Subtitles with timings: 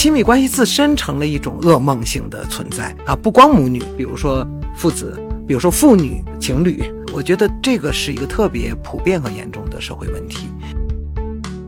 [0.00, 3.14] 亲密关系自身成了一种噩梦性的存在啊！
[3.14, 5.14] 不光母女，比如说父子，
[5.46, 6.82] 比如说父女情侣，
[7.12, 10.48] 我觉得这个是一个特别普遍和严重的社会问题。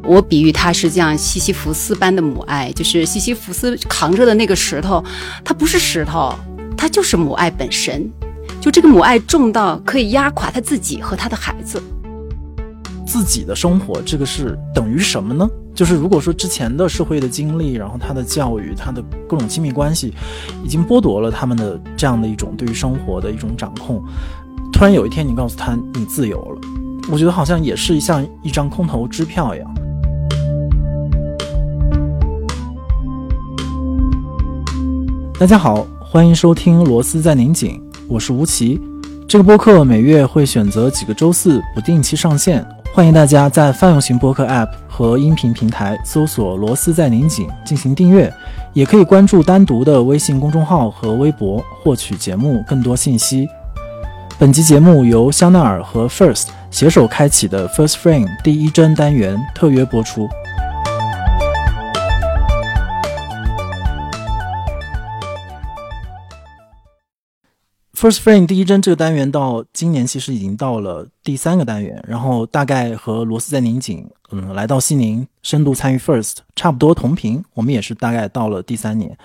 [0.03, 5.05] 我比喻它是这样西西弗斯般的母爱，就是西西弗斯扛着的那个石头，
[5.45, 6.35] 它不是石头，
[6.75, 8.11] 它就是母爱本身。
[8.63, 11.83] 就这个母爱重到可以压垮他自己和他的孩子。
[13.13, 15.47] 自己的生活，这个是等于什么呢？
[15.75, 20.15] 就是如果说之前的社会的经历，然后他的教育，他的各种亲密关系，
[20.65, 24.03] 已经剥夺了他们的这样的一种对于生活的一种掌控。
[24.73, 26.61] 突然有一天你告诉他你自由了，
[27.11, 29.75] 我觉得好像也是像一张空头支票一样。
[35.39, 38.81] 大家好，欢迎收听《螺丝在拧紧》，我是吴奇。
[39.29, 42.67] 这个播客每月会选择几个周四不定期上线。
[42.95, 48.31] 欢迎大家在泛用型播客 App 和音频平台搜索“螺丝在拧紧”进行订阅，
[48.75, 53.49] 也可以关注单独的微信公众号和微博获取节目更多信息。
[54.39, 60.29] 本集节目由香奈儿和 First 携手开启的 First Frame 第一帧单元特约播出。
[68.03, 79.17] First Frame 第一帧这个单元到今年其实已经到了第三个单元，然后大概和罗斯在拧紧，嗯，来到西宁深度参与 First 差不多同频，我们也是大概到了第三年。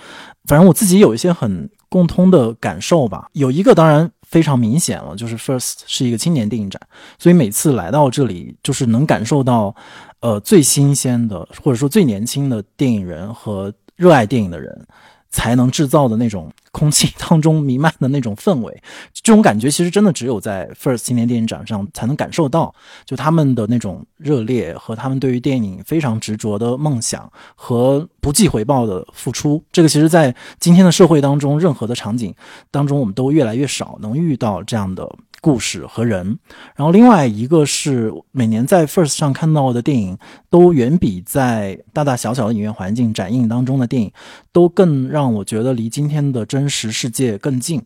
[0.45, 6.79] 反正我自己有一些很共通的感受吧，有一个当然非常明显了，就是 First 是一个青年电影展，
[7.17, 9.75] 所以每次来到这里，就是能感受到，
[10.19, 14.87] 呃，最新鲜的或者说最年轻的电影人和热爱电影的人。
[15.29, 18.81] 才能制造的那种空气当中弥漫的那种氛围，
[19.13, 22.73] 这种感觉其实真的只有在 First 青年电影展上才能感受到。
[23.05, 32.33] 就他们的那种热烈和他们对于电影非常执着的梦想和不计回报的付出，这个其实在今天的社会当中，任何的场景
[32.71, 35.09] 当中，我们都越来越少能遇到这样的。
[35.41, 36.39] 故事和人，
[36.75, 40.17] 然后另外一个是每年在 First 上看到的电影，
[40.49, 44.11] 都远比在大大小小的影院环境展映当中的电影，
[44.51, 47.81] 都更让我觉得离今天的真实世界更近。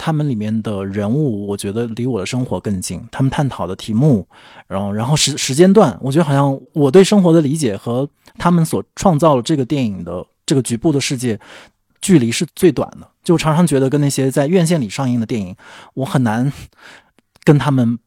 [0.00, 3.02] 他们里面的人物，我觉得离我的生活更近。
[3.10, 4.26] 他们探讨的题目，
[4.68, 11.38] 然后然后时时间段，我觉得好像我对生活的理解和他们所创造了这个电影的这个局部的世界。
[12.00, 15.54] 距离是最短的，就常常觉得跟那些在院线里上映的电影，
[15.94, 16.52] 我很难
[17.44, 17.98] 跟他们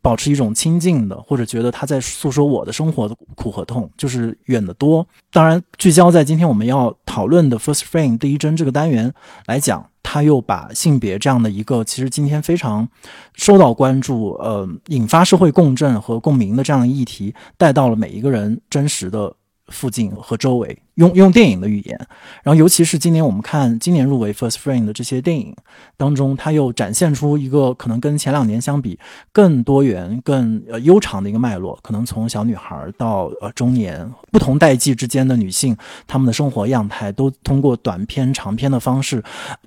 [0.00, 5.06] 保持一种亲近的，或者觉得他在诉说我的生活的苦和痛，就是远得多。
[5.32, 9.12] 当然，聚焦在今天我们要讨论的 First Frame 第一帧这个单元
[9.46, 12.88] 来讲，他又把性别这样的一个其实今天非常
[13.34, 19.34] 受到关注、呃，引发社会共振和共鸣的这样的议题，带到了每一个人真实的。
[19.68, 21.98] 附近和周围，用用电影的语言，
[22.42, 25.54] 然后尤其是今年我们看今年入围 First Frame 的这些电影
[25.96, 28.98] 当中，它又展现出一个可能跟前两年相比
[29.32, 31.78] 更多元、更呃悠长的一个脉络。
[31.82, 39.22] 可能从小女孩到呃中年，不同代际之间的女性，她们的生活样态都通过短片、长片的方式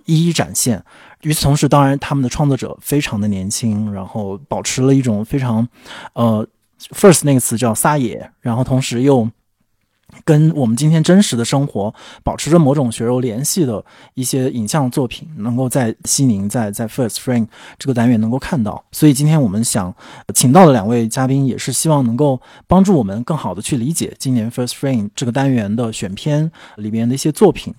[0.06, 0.84] 一一展现。
[1.22, 5.68] 与此同时，当然他们的创作者非常的年轻，然后保持了一种非常
[6.14, 6.48] 呃
[6.90, 9.30] First 那个词叫撒野，然后同时又。
[10.24, 13.84] 跟我们今天真实的生活保持着某种血肉联系的
[14.14, 18.84] 一些影像作品，能够在西宁在在 First Frame 这个单元能够看到。
[18.92, 19.94] 所以今天我们想
[20.34, 27.74] 请到的两位嘉宾，也是希望能够帮助我们更好的去理解今年 First Frame 这个单元的选片里面的一些作品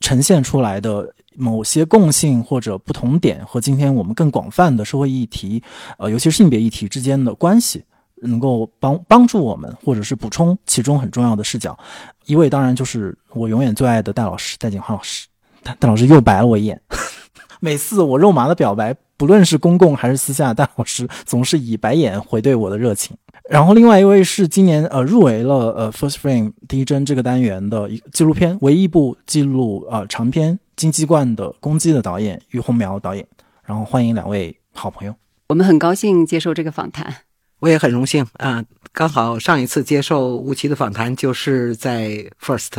[0.00, 5.62] 呈现出来的某些共性或者不同点，和今天我们更广泛的社会议题，
[5.98, 7.84] 呃，尤其是性别议题之间的关系。
[8.22, 11.78] 能够帮帮助我们，或者是补充其中很重要的视角。
[12.24, 15.26] 一位当然就是我永远最爱的戴老师，戴景华老师。
[15.62, 16.80] 戴戴老师又白了我一眼。
[17.60, 23.16] 每次我肉麻的表白，不论是公共还是私下，戴老师总是以白眼回对我的热情。
[23.48, 33.26] 然后另外一位是今年呃入围了呃 First Frame 第一帧这个单元的一纪录片，唯一一部记录呃长篇金鸡冠的攻击的导演于洪苗导演。
[33.64, 35.14] 然后欢迎两位好朋友，
[35.48, 37.25] 我们很高兴接受这个访谈。
[37.66, 38.64] 我也很荣幸啊！
[38.92, 42.70] 刚好上一次接受吴奇的访谈，就是在 First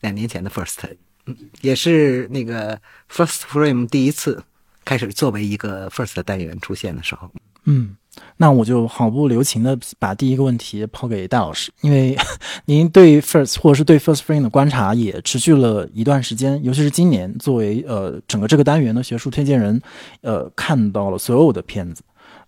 [0.00, 0.78] 两年前的 First，
[1.26, 2.80] 嗯，也是那个
[3.12, 4.42] First Frame 第一次
[4.82, 7.30] 开始作为一个 First 单元出现的时候。
[7.64, 7.94] 嗯，
[8.38, 12.16] 那我就毫不留情的把第一个问题抛给戴老师，因为
[12.64, 19.78] 您对 First 或者是对 First Frame 的观察也持续了一段时间，尤其是今年作为呃整个这个单元的学术推荐人，
[20.22, 22.02] 呃，看到了所有的片子，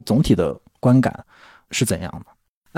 [0.06, 1.22] 总体的观感。
[1.72, 2.26] 是怎样的？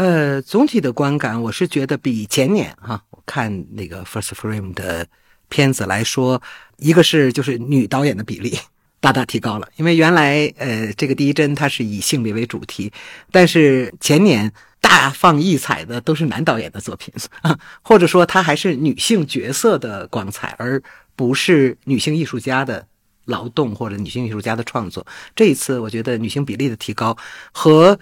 [0.03, 5.07] 呃，总体的观感，我是觉得比前年哈，我看那个 First Frame 的
[5.49, 6.43] 片子来说，
[6.79, 8.59] 一个是就是女导演的比例
[9.01, 12.93] 大大提高了，因为原来呃这个第一帧它是以性别为主题，
[13.31, 20.83] 但是前年大放异彩的都是男导演的作品啊， 或者说它还是女性角色的光彩，而
[21.15, 22.85] 不是女性艺术家的
[23.27, 25.07] 劳动或者女性艺术家的创作。
[25.37, 27.17] 这一次我觉得女性比例的提高
[27.53, 27.97] 和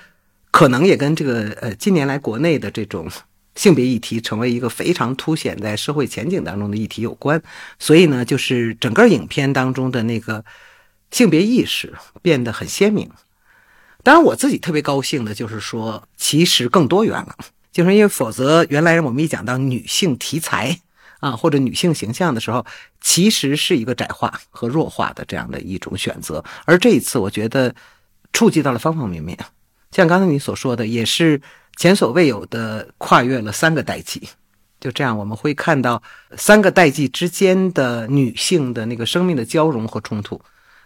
[0.53, 3.11] 可能也跟这个呃近年来国内的这种。
[3.55, 7.43] 性别议题成为一个非常凸显在社会前景当中的议题有关，
[7.79, 10.43] 所以呢，就是整个影片当中的那个
[11.11, 13.11] 性别意识变得很鲜明。
[14.03, 17.37] 当然，我自己特别高兴的就是说，其实更多元了，
[17.71, 20.81] 就是因为否则原来我们一讲到女性题材
[21.21, 22.65] 啊或者女性形象的时候，
[23.03, 26.43] 其实是一个窄化和弱化的这样的一种选择。
[26.65, 27.75] 而这一次，我觉得
[28.33, 29.39] 触及到了方方面面，
[29.93, 31.41] 像刚才你所说的，也是。
[31.79, 34.29] 前所未有的跨越了三个代际，
[34.79, 36.01] 就这样我们会看到
[36.37, 40.39] 三个代际之间的女性的那个生命的交融和冲突，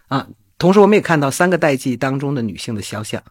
[0.07, 0.25] 啊，
[0.57, 3.21] 同时我们也看到三个代际当中的女性的肖像。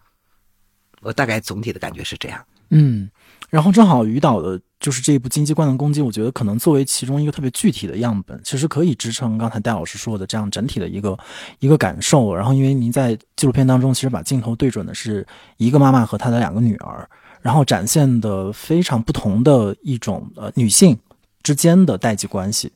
[1.01, 2.45] 我大概总体的感觉是这样。
[2.69, 3.09] 嗯，
[3.49, 11.17] 然后正好于导的就是这部《荆棘冠的攻击》，我觉得可能作为其中一个特别具体的样本，其实可以支撑刚才戴老师说的这样整体的一个
[11.61, 12.35] 一个感受。
[12.35, 17.09] 然后，因为您在纪录片当中其实把镜头对准的是一个妈妈和她的两个女儿。
[17.43, 20.99] 然后展现的非常不同的一种呃女性
[21.45, 22.73] 之间的代际关系，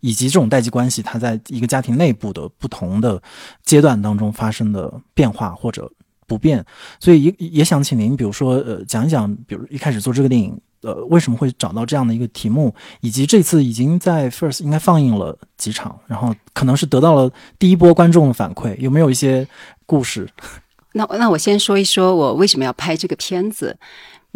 [0.00, 3.22] 以及这种代际关系它在一个家庭内部的不同的
[3.64, 5.92] 阶段当中发生的变化或者
[6.26, 6.64] 不变。
[7.00, 19.46] 所以也也想请您，比如说呃讲一讲，比如一开始做这个电影，呃为什么会找到这样的一个题目，以及这次已经在 First 应该放映了几场，然后可能是得到了第一波观众的反馈，有没有一些
[19.86, 20.28] 故事？
[20.96, 23.76] 那那我先说一说我为什么要拍这个片子。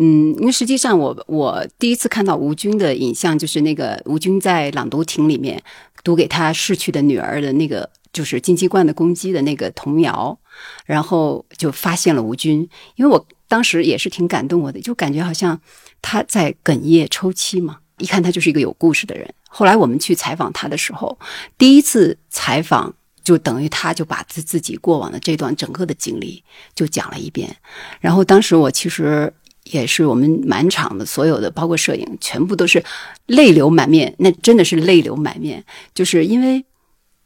[0.01, 5.61] 嗯，因为实际上我我第一次看到吴军的影像，就是那个吴军在朗读亭里面
[6.05, 10.39] 读给他逝去的女儿的那个，就是金鸡冠的公鸡的那个童谣，
[10.85, 12.69] 然后就发现了吴军。
[12.97, 15.61] 因为我当时也是挺感动我的，就感觉好像
[16.03, 19.29] 他在哽咽抽泣嘛，一看他就是一个有故事的人。
[19.49, 21.19] 后来我们去采访他的时候，
[21.57, 26.43] 第一次采访就等于他就把自自己过往的这段整个的经历
[26.75, 27.57] 就讲了一遍，
[28.01, 29.33] 然后当时我其实。
[29.65, 32.83] 也是我们满场的所有的，包括摄影，全部都是
[33.27, 34.15] 泪流满面。
[34.17, 35.63] 那真的是泪流满面，
[35.95, 36.65] 就是因为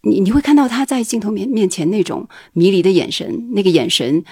[0.02, 4.24] 你你会看到他在镜头面面前那种迷离的眼神，那个眼神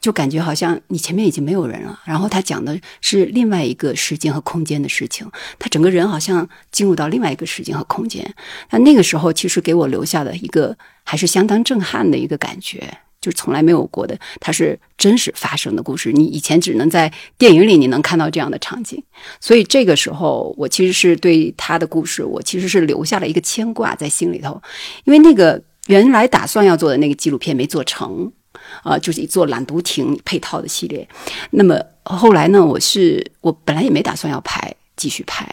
[0.00, 2.00] 就感觉好像你前面已经没有人了。
[2.04, 8.34] 然后他讲的是另外一个时间和空间的事情，他整个人好像进入到另外一个时间和空间。
[8.70, 12.98] 那那个时候其实给我留下的一个还是相当震撼的一个感觉。
[13.24, 16.12] 就从来没有过的，它是真实发生的故事。
[16.12, 19.02] 你以前只能在电影里你能看到这样的场景，
[19.40, 24.60] 所以这个时候我其实是对他的故事，我其实是留下了一个牵挂在心里头。
[25.04, 28.30] 因为那个原来打算要做的那个纪录片没做成，
[28.82, 31.08] 啊，就是做懒读亭配套的系列。
[31.52, 35.48] 那么后来呢，我是我本来也没打算要拍，继续拍，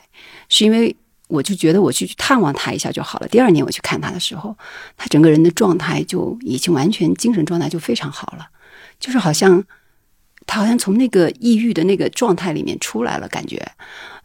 [0.49, 0.93] 是因为。
[1.31, 3.27] 我就觉得我去探望他一下就好了。
[3.29, 4.57] 第二年我去看他的时候，
[4.97, 8.49] 他整个人的状态就已经完全精神状态就非常好了，
[8.99, 9.63] 就是好像
[10.45, 13.71] 他好像从那个抑郁的那个状态里面出来了，感觉。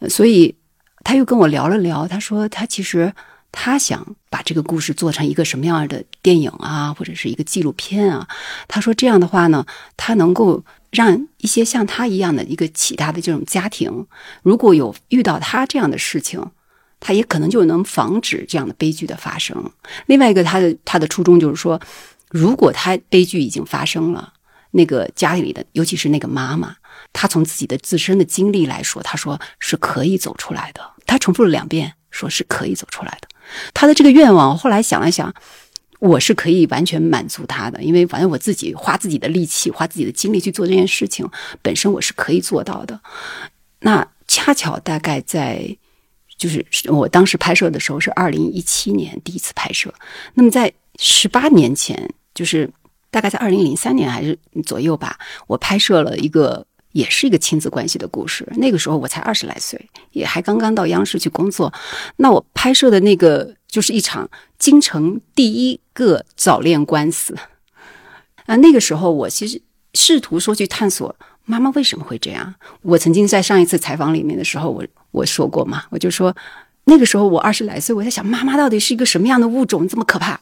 [0.08, 0.56] 所以
[1.04, 3.12] 他又跟我聊了聊，他说他其实
[3.52, 8.26] 他想把这个故事做成一个什么样的电影啊，或者是一个纪录片啊。
[8.66, 9.64] 他说这样的话呢，
[9.96, 14.06] 他能够让一些像他一样的一个其他的这种家庭，
[14.42, 16.44] 如果有遇到他这样的事情。
[16.98, 19.70] 他也可能就能防止这样的悲剧的发生。
[20.06, 21.80] 另外一个，他的他的初衷就是说，
[22.30, 24.32] 如果他悲剧已经发生了，
[24.72, 26.76] 那个家里的，尤其是那个妈妈，
[27.12, 30.80] 她从自己的自身的经历来说，他说是可以走出来的。
[31.06, 33.28] 他重复了两遍，说是可以走出来的。
[33.72, 35.32] 他的这个愿望，后来想了想，
[36.00, 41.28] 我是可以完全满足他的，因为反正我自己花自己的力气，花自己的精力去做这件事情，
[41.62, 43.00] 本身我是可以做到的。
[43.80, 45.76] 那恰巧大概在。
[46.36, 49.92] 就是我当时拍摄的时候是二零一七年第一次拍摄，
[50.34, 52.70] 那么在十八年前，就是
[53.10, 58.46] 大概在二零零三年还是左右吧，我拍摄了一个也是一个亲子关系的故事。
[58.56, 61.72] 那个时候我才二十来岁，也还刚刚到央视去工作。
[62.16, 64.28] 那我拍摄的那个就是一场
[64.58, 67.36] 京城第一个早恋官司
[68.44, 68.56] 啊。
[68.56, 69.60] 那个时候我其实
[69.94, 71.16] 试图说去探索
[71.46, 72.54] 妈妈为什么会这样。
[72.82, 74.84] 我曾经在上一次采访里面的时候，我。
[75.12, 76.36] 我说过嘛，我就说，
[76.84, 80.38] 那个时候我二十来岁，我在想妈妈到底是一个什么样的物种，这么可怕，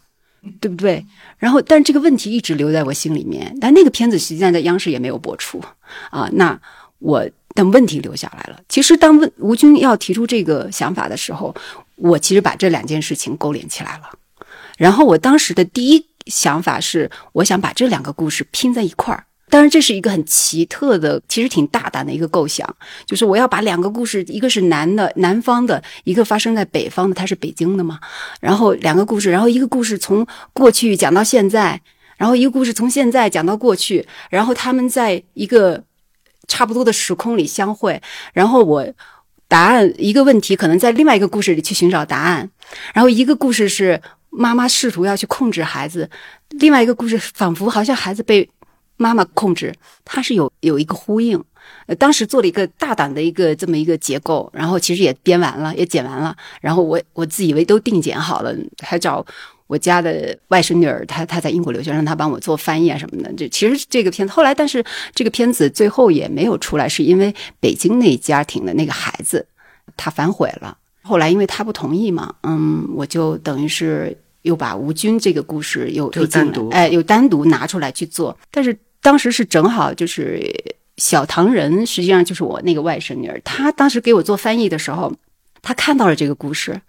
[0.59, 1.07] 对不对？
[1.39, 3.57] 然后，但这个问题一直留在我心里面。
[3.61, 5.63] 但那个片子实际上在央视也没有播出
[6.11, 6.29] 啊。
[6.33, 6.61] 那
[6.99, 8.61] 我的问题留下来了。
[8.69, 11.55] 其实当问吴军要提出这个想法的时候，
[11.95, 14.11] 我其实把这两件事情勾连起来了。
[14.77, 19.25] 然后我当时的第一想法是，我想把这两个故事拼在一块儿。
[19.51, 22.69] 当然，这是一个很奇特的，其实挺大胆的一个构想，
[23.07, 28.01] 就是我要把两个故事，一个是南的南方的，一个发生在北方的，它是北京的嘛。
[28.41, 31.81] 然后两个故事，然后一个故事从过去讲到现在，
[32.17, 35.85] 然后一个故事从现在讲到过去，然后他们在一个
[36.49, 38.85] 差不多的时空里相会，然后我
[39.47, 42.51] 答案一个问题可能在另外一个故事里去寻找答案，
[42.93, 46.11] 然后一个故事是妈妈试图要去控制孩子，
[46.49, 48.51] 另外一个故事仿佛好像孩子被。
[48.97, 49.75] 妈妈控制，
[50.05, 51.43] 它是有有一个呼应。
[51.87, 56.37] 呃，当时做了一个大胆的一个这么一个结构，然后其实也编完了，也剪完了。
[56.61, 59.25] 然后我我自以为都定剪好了，还找
[59.67, 63.33] 我家的外甥女儿，她她在英国留学，让她帮我做翻译啊什么的。
[63.33, 64.85] 这其实这个片子后来，但是
[65.15, 69.47] 这个片子最后也没有出来，是因为北京那家庭的那个孩子
[69.97, 70.77] 他反悔了。
[71.03, 74.19] 后来因为他不同意嘛，嗯，我就等于是。
[74.45, 78.39] 又把吴军这个故事又又单独哎，又单独拿出来去做。
[78.51, 80.51] 但是当时是正好就是
[80.97, 83.41] 小唐人，实际上就是我那个外甥女儿。
[83.45, 85.13] 她当时给我做翻译的时候，
[85.61, 86.81] 她看到了这个故事，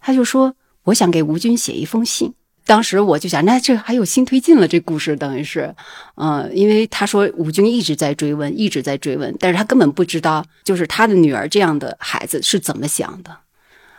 [0.00, 0.54] 她就说
[0.84, 2.34] ：“我想给吴军写一封信。”
[2.66, 4.66] 当时我就想，那这还有新推进了。
[4.66, 5.74] 这故事等于是，
[6.14, 13.36] 嗯，因为他说吴军一直在追问，一直在追问，但是他根本不知道，就是他的女儿这样的孩子是怎么想的。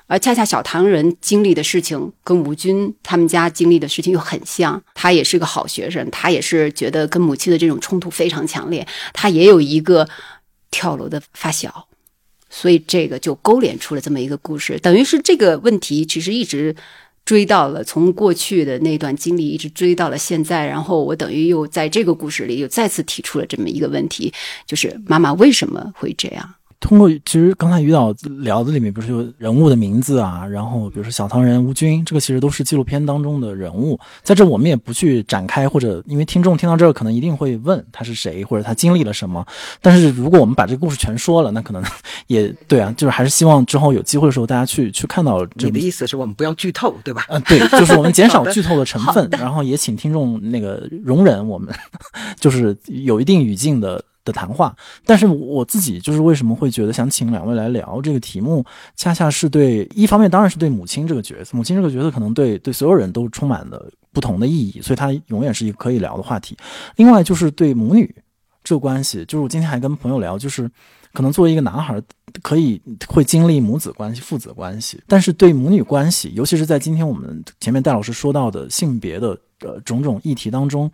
[0.08, 10.08] 而恰恰小唐人经历的事情跟吴军他们家经历的事情又很像，他也是个好学生，他也是觉得跟母亲的这种冲突非常强烈，他也有一个
[10.70, 11.88] 跳楼的发小，
[12.50, 16.76] 所以这个就勾连出了这么一个故事，等于是这个问题其实一直
[17.26, 24.32] 追到了从过去的那段经历一直追到了现在，然后我等于又在这个故事里又再次提出了这么一个问题，
[24.68, 26.54] 就是妈妈为什么会这样？
[26.80, 39.44] 通过其实刚才于导聊的里面，不是有人物的名字啊，然后比如说小唐人吴军，这个其实都是纪录片当中的人物，在这我们也不去展开，或者因为听众听到这儿可能一定会问他是谁，或者他经历了什么。
[39.82, 41.84] 但是如果我们把这个故事全说了，那可能
[42.28, 45.46] 也对啊， 就是还是希望之后有机会的时候大家去去看到。
[45.56, 47.26] 你的意思是我们不要剧透，对吧？
[47.30, 51.74] 嗯，对，就是我们减少 剧透的成分，然后也请听众那个容忍我们，
[52.40, 54.04] 就是有一定语境的。
[54.26, 58.66] 的谈话，但是我自己就是为什么会觉得想请两位来聊这个题目，
[58.98, 66.58] 恰恰是对一方面当然是对母亲这个角色，母亲这个角色可能对对所有人都充满了不同的意义，所以它永远是一个可以聊的话题。
[66.96, 68.14] 另外就是对母女
[68.64, 70.70] 这个关系，就是我今天还跟朋友聊，就是
[71.14, 72.02] 可能作为一个男孩，
[72.42, 80.92] 可以会经历母子关系、父子关系，但是对母女关系，尤其是在今天我们前面戴老师说到的性别的呃种种议题当中。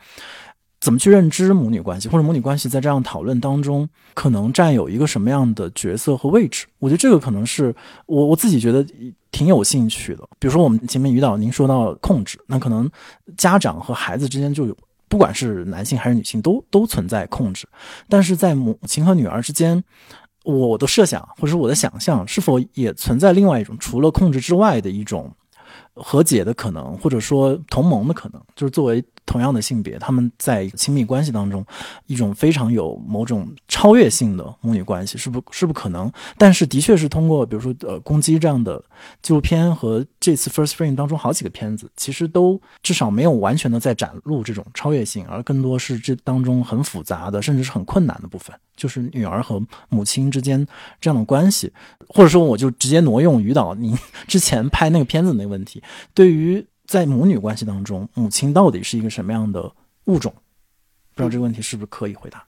[0.82, 6.66] 怎么去认知母女关系，或者母女关系在这样讨论当中可能占有一个什么样的角色和位置？
[6.80, 7.74] 我觉得这个可能是
[8.08, 8.84] 我我自己觉得
[9.32, 10.28] 挺有兴趣的。
[10.40, 12.90] 比如说，我们前面于导您说到控制，那可能
[13.38, 14.76] 家长和孩子之间就有，
[15.08, 17.68] 不管是男性还是女性，都都存在控制。
[18.10, 19.84] 但是在母亲和女儿之间，
[20.44, 25.32] 我的设想或者我的想象，是否也存在另外一种除了控制之外的一种
[25.95, 28.41] 和解的可能，或者说同盟的可能？
[28.55, 29.03] 就是作为。
[29.24, 31.65] 同样的性别，他们在亲密关系当中，
[32.05, 36.12] 一种非常有某种超越性的母女关系，是不是不可能？
[36.38, 38.83] 但是的确是通过，比如说呃，攻击这样的
[39.21, 50.66] 纪录片和这次 First Frame 当中好几个片子，其实都至少没有完全的在展露这种超越性，而更多是这当中很复杂的，甚至是很困难的部分，就是女儿和母亲之间
[51.00, 51.72] 这样的关系，
[52.08, 53.96] 或者说我就直接挪用于导您
[54.28, 55.84] 之前拍那个片子那个问题，
[56.16, 56.66] 对于。
[56.88, 59.72] 在母女关系当中，母亲到底是一个什么样的
[60.08, 60.34] 物种？
[61.16, 62.44] 不知道这个问题是不是可以回答？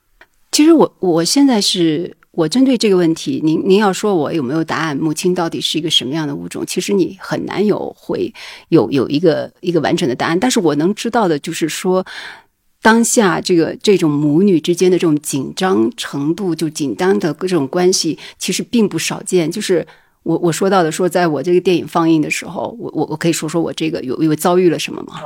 [0.51, 4.97] 其实我我现在是我针对这个问题，您您要说我有没有答案？
[4.97, 6.65] 母亲到底是一个什么样的物种？
[6.67, 8.33] 其实你很难有会
[8.67, 10.37] 有有一个一个完整的答案。
[10.37, 12.05] 但是我能知道的就是说，
[12.83, 19.49] 当下这个这种母女之间的这种紧张程度，就紧张的各种关系，其实并不少见。
[19.49, 19.87] 就是。
[20.23, 25.19] 我我说到的说，在我这个电影放映的时候，我我我可以说说我这个有有遭遇了什么吗？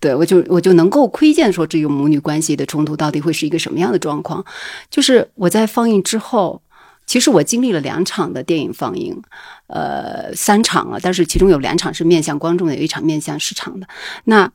[0.00, 4.42] 对我就我就能够窥见说这种母女关系的冲突到底会是一个什么样的状况。
[4.88, 6.62] 就是我在放映之后，
[7.04, 9.22] 其实我经历了两场的电影放映，
[9.66, 13.86] 呃，三场了，但是其中有两场是面向观众的，有一场面向市场的。
[14.24, 14.50] 那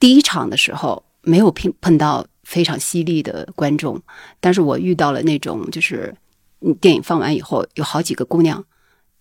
[0.00, 4.00] 第一场的时候没有碰碰到非常犀利的观众，
[4.40, 6.14] 但是我遇到了那种就是
[6.80, 8.64] 电影放完以后有好几个姑娘。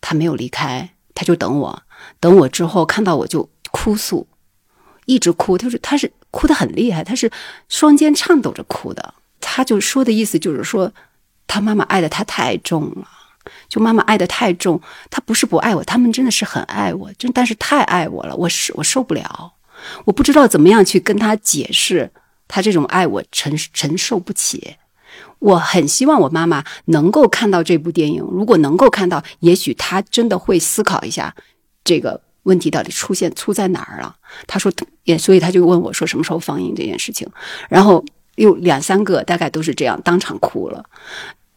[0.01, 1.83] 她没有离开，她就等我。
[2.19, 4.27] 等我之后看到我就哭诉，
[5.05, 5.57] 一直哭。
[5.57, 7.31] 她说她是哭得很厉害，她是
[7.69, 9.13] 双肩颤抖着哭的。
[9.39, 10.91] 她就说的意思就是说，
[11.47, 13.07] 他妈妈爱的他太重了，
[13.69, 19.53] 就妈妈爱的太重，她不是不爱我，他们真的是很爱我，真但是太爱我了，我是我受不了，
[20.05, 22.11] 我不知道怎么样去跟他解释，
[22.47, 24.75] 他这种爱我承承受不起。
[25.39, 31.35] 我很希望我妈妈能够看到这部电影，如果能够看到，也许她真的会思考一下
[31.83, 34.15] 这个问题到底出现出在哪儿了。
[34.47, 34.71] 她说
[35.03, 37.27] 也，所以她就问我说什么时候放映这件事情，
[37.69, 38.03] 然后
[38.35, 40.85] 有两三个大概都是这样，当场哭了。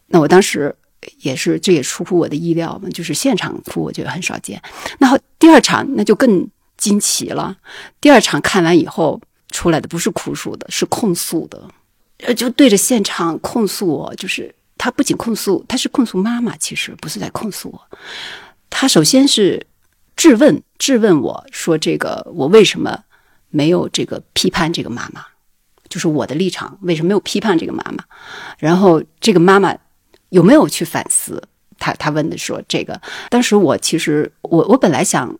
[0.09, 0.75] 那我当时
[1.21, 4.61] 也是，这也出乎我的意料嘛，就是现场哭，我觉得很少见。
[4.99, 7.57] 那第二场那就更惊奇了，
[8.01, 11.69] 第二场看完以后出来的不是哭诉的，是控诉的。
[12.19, 17.99] 呃，就对着现场控诉我，就是他不仅控诉，他是控诉妈妈，其实不是在控诉我。
[18.71, 19.67] 他首先是
[20.17, 23.05] 质问，质问我说：“这个我为什么
[23.51, 25.25] 没有这个批判这个妈妈？
[25.89, 28.05] 就是我的立场为什么没有批判这个妈妈？
[28.59, 29.77] 然后这个妈妈
[30.31, 31.43] 有没有去反思？
[31.79, 32.99] 他他问的说这个。
[33.29, 35.39] 当时我其实我我本来想，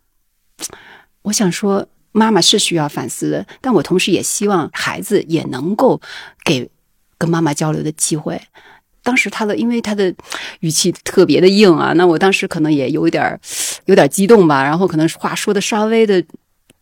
[1.27, 6.01] 我想说。”妈妈是需要反思的，但我同时也希望孩子也能够
[6.43, 6.67] 给
[7.15, 8.41] 跟妈妈交流的机会。
[9.03, 10.11] 当时他的因为他的
[10.61, 13.39] 语气特别的硬啊，那我当时可能也有一点
[13.85, 16.23] 有点激动吧，然后可能话说的稍微的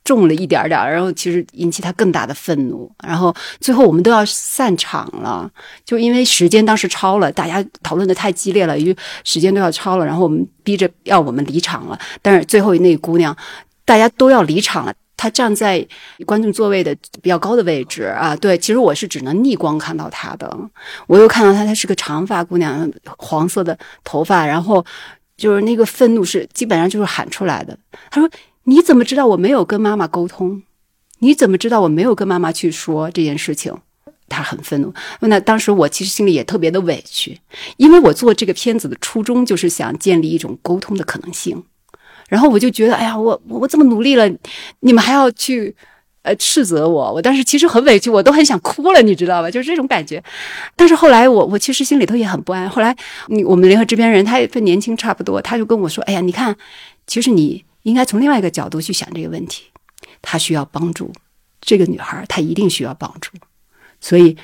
[0.06, 2.90] 重了一点点儿，然后其实引起他更大的愤怒。
[3.06, 5.52] 然后最后我们都要散场了，
[5.84, 12.00] 就因为时间当时超了，大家讨论的太激烈了，因为时间都要超了，然后我们逼着要我们离场了。
[12.22, 13.36] 但是最后那姑娘，
[13.86, 14.94] 大家都要离场了。
[15.18, 15.88] 他站在
[16.26, 20.56] 观众座位的比较高的位置啊，对，其实我是只能逆光看到他的。
[21.08, 24.86] 我又看到她，她是个长发姑娘，黄色的头发，然后
[25.38, 27.76] 就是那个愤怒是基本上就是喊出来的。
[28.12, 28.30] 他说
[28.66, 30.62] ：“你怎么知道我没有跟妈妈沟通？
[31.20, 33.74] 你怎么知道我没有跟妈妈去说这件事情？”
[34.28, 34.94] 他很愤怒。
[35.22, 37.40] 那当时我其实心里也特别的委屈，
[37.78, 41.64] 因为我做这个片子的初衷就是想建立一种沟通的可能性。
[42.30, 44.30] 然后我就觉得，哎呀，我我这么努力了，
[44.80, 45.76] 你们还要去，
[46.24, 47.14] 呃，斥责我。
[47.14, 49.52] 我当时其实很委屈，我都很想哭了，你知道吧？
[49.52, 50.24] 就是这种感觉。
[50.76, 52.70] 但是后来，我我其实心里头也很不安。
[52.70, 52.96] 后来，
[53.46, 56.56] 我们联合制片人他也跟年轻差不多，他就跟我说：“哎呀，你看，
[57.06, 59.66] 其实你应该从另外一个角度去想这个问题。
[60.22, 61.12] 他需要帮助，
[61.62, 63.32] 这个女孩她一定需要帮助。
[64.02, 64.36] 所以，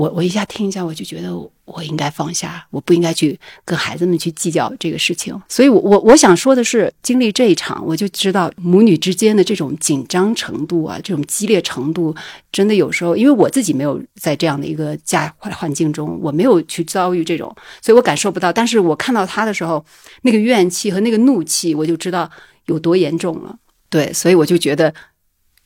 [0.00, 1.28] 我我一下听一下，我就觉得。”
[1.72, 5.32] 我应该放下，我不应该去跟孩子们去计较这个事情。
[5.48, 12.12] 所以，我我我想说的是，经历这一场，我就知道母女之间的这种紧张程度啊，这种激烈程度，
[12.50, 18.52] 真的有时候，因为我自己没有在这样的一个家环境中，我没有去遭遇这种，所以我感受不到。
[18.52, 19.84] 但是我看到他的时候，
[20.22, 22.28] 那个怨气和那个怒气，我就知道
[22.66, 23.56] 有多严重了。
[23.88, 24.92] 对，所以我就觉得。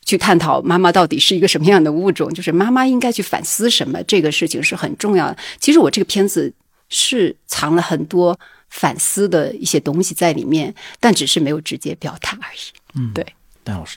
[0.05, 5.37] 去探讨妈妈到底是一个什么样的物种，就是妈妈应该去反思什么，这个事情是很重要的。
[5.59, 6.53] 其实我这个片子
[6.89, 8.39] 是藏了很多
[8.69, 12.99] 反思的一些东西在里面，但只是没有直接表达而已。
[12.99, 13.25] 嗯，对，
[13.63, 13.97] 戴老师。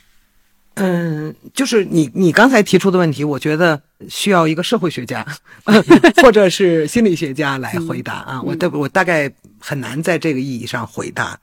[0.80, 5.26] 嗯，就是你你刚才提出的问题，我觉得需要一个社会学家
[6.22, 8.40] 或者是心理学家来回答啊。
[8.40, 9.28] 我大我大概
[9.60, 11.38] 很难在这个意义上回答，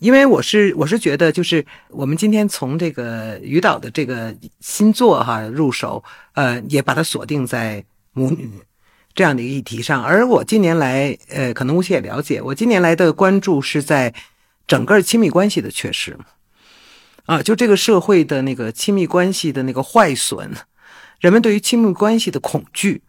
[0.00, 6.02] 因为我是我是觉得，就是我们今天从这个于导的这个新作哈入手，
[6.34, 8.50] 呃，也把它锁定在母女
[9.14, 10.02] 这样的一个议题上。
[10.02, 14.14] 而我近年来，呃，可能吴奇也了解，我近年来的关注是在
[14.66, 16.16] 整个亲密关系的缺失。
[17.26, 20.50] 啊，就这个社会的那个亲密关系的那个坏损，
[21.20, 23.02] 人们对于亲密关系的恐惧，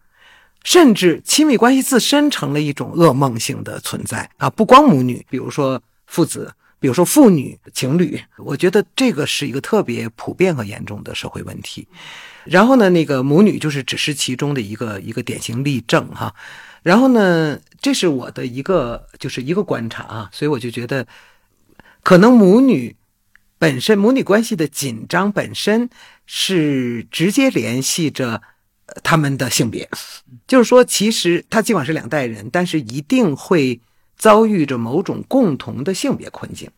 [0.64, 4.48] 甚至亲密关系自身成了一种噩梦性的存在啊！
[4.50, 11.86] 不光母女，比如说父子，比如说父女情侣，我觉得这个是一个特别普遍和严重的社会问题。
[12.44, 16.34] 然后呢，那个母女就是只是其中的一个一个典型例证哈。
[16.82, 21.06] 然后呢，这是我的一个就是一个观察啊，所以我就觉得，
[22.02, 22.96] 可能母女。
[23.58, 25.90] 本身母女关系的紧张本身
[26.24, 28.40] 是直接联系着
[29.02, 29.88] 他们的性别，
[30.46, 33.80] 就是说，其实他尽管是两代人，但是一定会
[34.16, 36.70] 遭遇着某种共同的性别困境，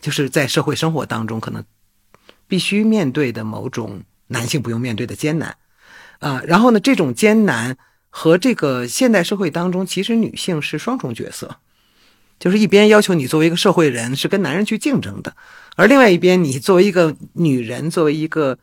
[0.00, 1.64] 就是在社会生活当中可能
[2.46, 5.56] 必须面对的某种男性不用面对的艰难
[6.18, 6.42] 啊。
[6.46, 7.76] 然后呢，这种艰难
[8.10, 11.58] 和这个现代社会当中，其实女性是双重角色。
[12.38, 15.36] 就是一边要求你作为一个社会人是跟男人去竞争的，
[15.76, 18.58] 而另外一边你作为一个女人，作为一个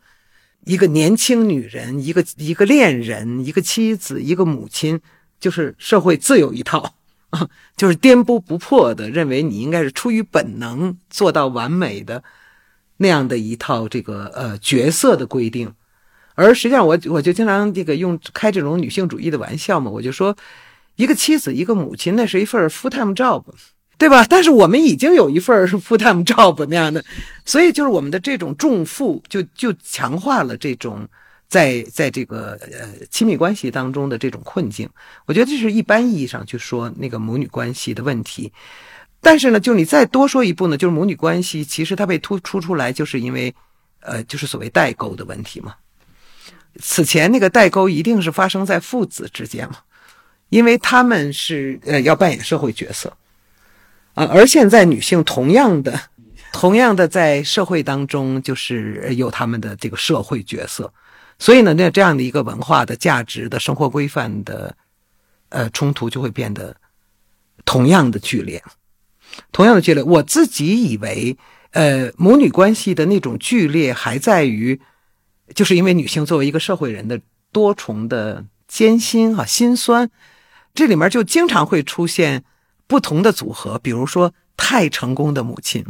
[0.64, 5.00] 一个年轻女人，一个一个恋人，一个妻子，一个母亲，
[5.38, 6.94] 就是社会自有一套
[7.30, 12.22] 啊， 就是颠扑不破的认为你应该是出于本能做到完美的
[12.98, 15.72] 那样的一套这个呃角色的规定，
[16.34, 20.36] 而实际上我我就经常这个用开这种女性主义的玩笑嘛，我就说。
[20.96, 23.42] 一个妻子，一个母亲，那是一份 full time job，
[24.00, 24.24] 对吧？
[24.26, 27.04] 但是我们已经有一份 full time job 那样的，
[27.44, 31.06] 所以就是我们的这种重负，就就强化了这种
[31.48, 34.88] 在在这个呃亲密关系当中的这种困境。
[35.26, 38.50] 我觉得这是一般意义上去说那个母女关系的问题。
[39.20, 43.54] 但是呢，就你再多说一步呢，就是母女关系其实它被突出出来，就是因为
[44.00, 45.74] 呃，就是所谓代沟的问题嘛。
[46.78, 49.76] 此前那个代沟一定是发生在父子之间嘛，
[50.48, 53.14] 因为他们是呃要扮演社会角色
[54.20, 55.98] 啊，而现在女性同样的
[56.52, 60.92] 同样的在社会当中就是有他们的这个社会角色，
[61.38, 64.76] 所以呢，那这样的一个文化的价值的生活规范的
[65.48, 66.76] 呃冲突就会变得
[67.64, 68.62] 同样的剧烈，
[69.52, 70.02] 同样的剧烈。
[70.02, 71.36] 我自己以为
[71.70, 74.80] 呃母女关系的那种剧烈还在于。
[75.52, 80.08] 就是因为女性作为一个社会人的多重的艰辛啊、心酸，
[80.72, 82.44] 这里面就经常会出现
[82.90, 85.86] 不同的组合，比如说太成功的母亲，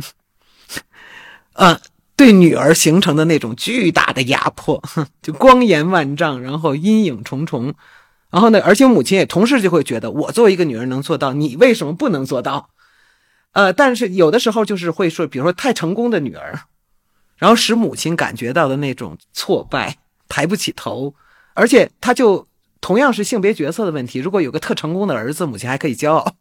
[1.54, 1.80] 啊，
[2.14, 4.82] 对女儿形成的那种巨大的压迫，
[5.22, 7.72] 就光颜万丈，然后阴影重重，
[8.30, 12.68] 然后呢，而且母亲也同时就会觉得，我作为一个女人能做到，你为什么不能做到？
[13.52, 16.60] 呃，但是有的时候就是会说，比如说太成功的女儿。
[17.38, 19.96] 然后使母亲感觉到的那种挫败，
[20.28, 21.14] 抬不起头，
[21.54, 22.46] 而且他就
[22.80, 24.18] 同样是性别角色的问题。
[24.18, 26.32] 如果有个特成功的儿子，母亲还可以骄傲；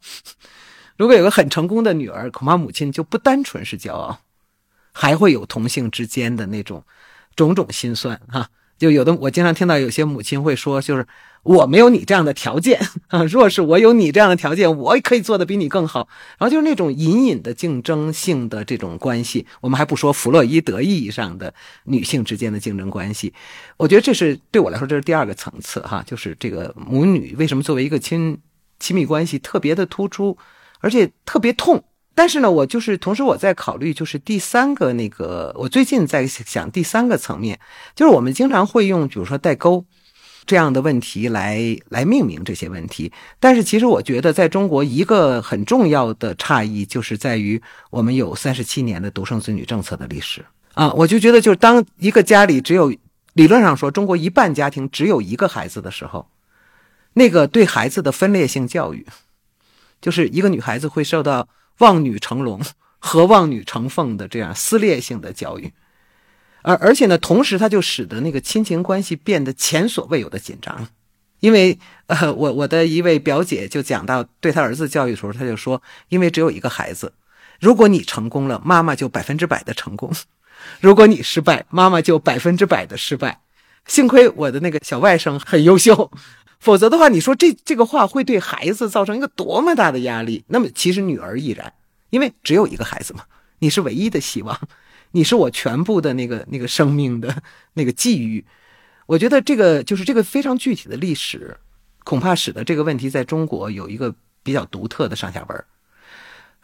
[0.98, 4.20] 如果有个很成功的女儿，恐怕母亲就不单纯是骄傲，
[4.94, 6.84] 还会有同性之间的那种
[7.36, 8.50] 种种心酸哈。
[8.80, 11.06] 就有的我经常听到有些母亲会说，就是。
[11.42, 13.24] 我没有你这样的条件 啊！
[13.24, 16.10] 若是我有你这样的条件，我可以做的比你更好。
[16.38, 21.54] 然后就是那种隐隐的竞争性的这种关系，我们还不说弗洛伊德意义上的
[21.86, 23.34] 女性之间的竞争关系。
[23.78, 28.38] 我觉得这是对我来说，这是第二个层次哈，就是这个母女为什么作为一个亲
[28.78, 30.38] 亲密关系特别的突出，
[30.82, 31.82] 而且特别痛。
[32.20, 37.58] 但是呢，我就是同时我在考虑，就是第三个那个，我最近在想第三个层面，
[37.96, 39.86] 就是我们经常会用，比如说代沟。
[40.46, 52.94] 这样的问题来来命名这些问题，但是其实我觉得，在中国一个很重要的差异就是在于我们有三十七年的独生子女政策的历史啊，我就觉得，就是当一个家里只有
[53.32, 56.28] 理论上说中国一半家庭只有一个孩子的时候，
[57.14, 59.06] 那个对孩子的分裂性教育，
[60.02, 61.48] 就是一个女孩子会受到
[61.80, 62.62] 望女成龙
[63.00, 65.74] 和望女成凤的这样撕裂性的教育。
[66.62, 70.90] 而而且呢，同时它就使得那个亲情关系变得前所未有的紧张，
[71.40, 77.14] 因为呃，我我的一位表姐就讲到对她儿子教育的时候，她就说，因为只有一个孩子，
[77.62, 80.12] 如果你成功了，妈妈就百分之百的成功；
[80.82, 83.42] 如果你失败，妈妈就百分之百的失败。
[83.88, 86.12] 幸亏我的那个小外甥很优秀，
[86.60, 90.44] 否则的话，你说这这个话会对孩子造成一个多么大的压力？
[90.48, 91.74] 那么其实女儿亦然，
[92.10, 93.24] 因为只有一个孩子嘛，
[93.60, 94.60] 你是唯一的希望。
[95.12, 97.42] 你是我全部的那个那个生命的
[97.74, 98.46] 那个际遇，
[99.08, 101.58] 我觉得这个就是这个非常具体的历史，
[102.04, 105.66] 恐怕使得这个问题在中国有一个比较独特的上下文。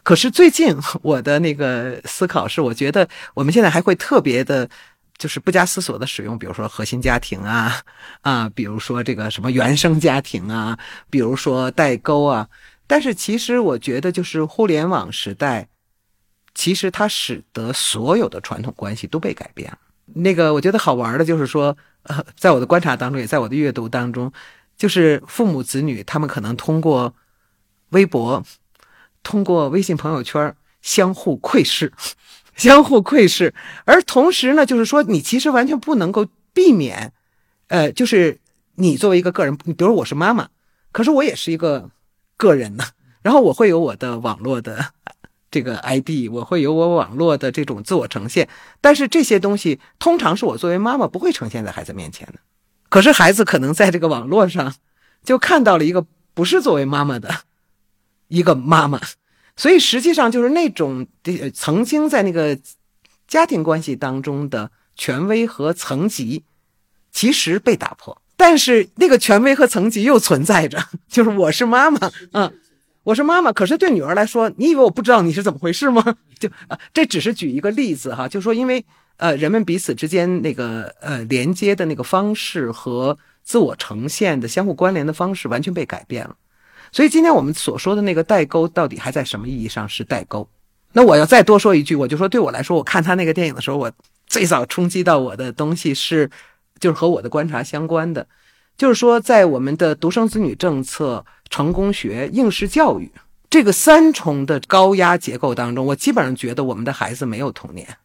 [0.04, 4.70] 可是最近我的那个思考是，我觉得我们现在还会特别的，
[5.18, 7.80] 就是不加思索的使用，比如说核心家庭啊
[8.22, 10.78] 啊，比如说这个什么原生家庭啊，
[11.10, 12.48] 比如说代沟啊。
[12.86, 15.68] 但是其实我觉得，就是互联网时代。
[16.58, 19.78] 其实它使得所有的传统关系都被改变了。
[20.06, 24.32] 那个我觉得好玩的就是说，呃，在我的观察当中，也在我的阅读当中，
[24.74, 27.14] 就是父母子女他们可能通过
[27.90, 28.42] 微博、
[29.22, 31.92] 通过微信朋友圈相互窥视，
[32.58, 33.54] 相互窥视。
[33.84, 37.12] 而同时呢，就是说你其实完全不能够避免，
[37.68, 38.38] 呃，就是
[38.76, 40.48] 你作为一个个人，比如我是妈妈，
[40.92, 41.90] 可是我也是一个
[42.36, 42.84] 个人呢，
[43.22, 44.92] 然后我会有我的网络的。
[45.48, 48.46] 这个 ID 我会有我网络的这种自我呈现，
[48.80, 52.34] 但是这些东西通常是我作为妈妈不会呈现在孩子面前的。
[52.90, 54.74] 可是孩子可能在这个网络上
[55.22, 57.32] 就看到了一个不是作为妈妈的
[58.28, 59.00] 一个妈妈，
[59.56, 61.06] 所以实际上就是那种
[61.54, 62.58] 曾经在那个
[63.26, 66.44] 家庭关系当中的权威和层级
[67.10, 72.52] 其实被打破，但是那个权威和层级又存在着， 就是我是妈妈，嗯。
[73.06, 76.02] 我是妈妈，可是对女儿来说，你以为我不知道你是怎么回事吗？
[76.40, 78.84] 就啊，这只是举一个例子哈，就说因为
[79.18, 86.34] 呃，人们彼此之间那个呃连接的那个方式和自我呈现的相互关联的方式完全被改变了，
[86.92, 90.48] 所以今天我们所说的那个代沟到底还在什么意义上是代沟？
[90.92, 93.92] 那我要再多说一句，我就说对我来说，我看他那个电影的时候，我
[94.26, 96.30] 最早冲击到我的东西是，
[96.80, 98.26] 就是和我的观察相关的。
[98.78, 103.10] 就是说，在我们的独生子女政策成功学、应试教育
[103.50, 107.96] 这个三重的高压结构当中，我基本上觉得我们的孩子没有童年，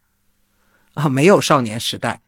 [0.94, 2.22] 啊，没有少年时代。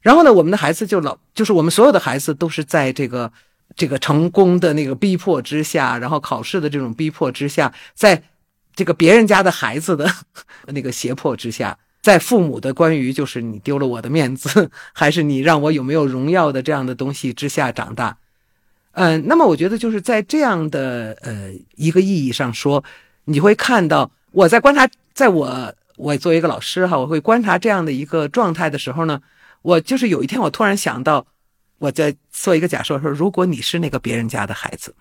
[0.00, 3.32] 然后呢，我们的孩子就老，就是我们所有的孩子都是在这个
[3.76, 8.22] 这个成功的那个逼迫之下，然后考试的这种逼迫之下，在
[8.74, 10.10] 这个别人家的孩子的
[10.68, 18.16] 那个胁迫之下，在父母的关于就是你丢了我的面子， 还是你让我有没有荣耀的这样的东西之下长大。
[18.92, 22.84] 嗯，那么我觉得就是在这样的呃一个意义上说，
[23.24, 29.20] 你会看到我在观察，在我我作为一个老师哈，我会观察这样的一个状态的时候呢。
[29.62, 31.24] 我就是有一天，我突然想到，
[31.82, 34.94] 我在做一个假设，说如果你是那个别人家的孩子，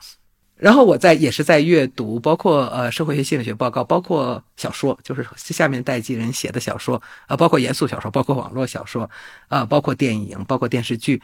[0.56, 9.08] 然后我在也是在阅读，包括呃社会学心理学报告，包括小说，就是下面代际人写的小说，呃，包括严肃小说，包括网络小说，
[9.48, 11.22] 啊，包括电影，包括电视剧，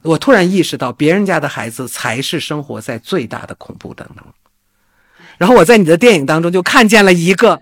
[0.00, 4.24] 我突然意识到，别人家的孩子才是生活在最大的恐怖当中。
[5.36, 7.60] 然后我在你的电影当中就看见了一个。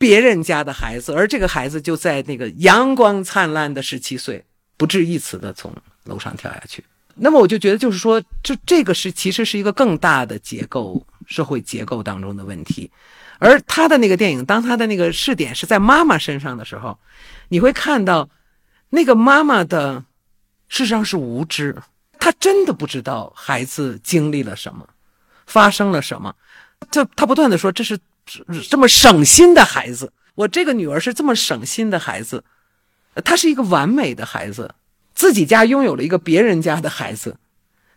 [0.00, 4.44] 别人家的孩子，而这个孩子就在那个阳光灿烂的十七岁，
[4.76, 5.74] 不置一词的从
[6.08, 6.82] 楼上跳下去。
[7.14, 12.90] 那么我就觉得，就是说，这这个是其实是一个更大的结构、社会结构当中的问题。
[13.38, 16.98] 而他的那个电影，当他的那个试点是在妈妈身上的时候，
[17.48, 18.28] 你会看到
[18.90, 20.04] 那个妈妈的
[20.68, 21.76] 事实上是无知，
[22.18, 24.88] 她真的不知道孩子经历了什么，
[25.46, 26.34] 发生了什么。
[26.90, 27.98] 就她不断的说，这是。
[28.68, 32.44] 这么省心的孩子，我这个女儿是这么省心的孩子，
[33.24, 34.74] 她是一个完美的孩子，
[35.18, 37.36] 自己家拥有了一个别人家的孩子，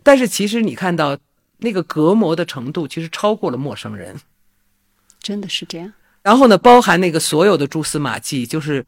[0.02, 1.16] 但是其实你看到
[1.58, 4.16] 那个隔膜的程度，其实超过了陌生人，
[5.20, 5.94] 真的是这样。
[6.24, 8.84] 然后呢，包含那个所有的蛛丝马迹，就是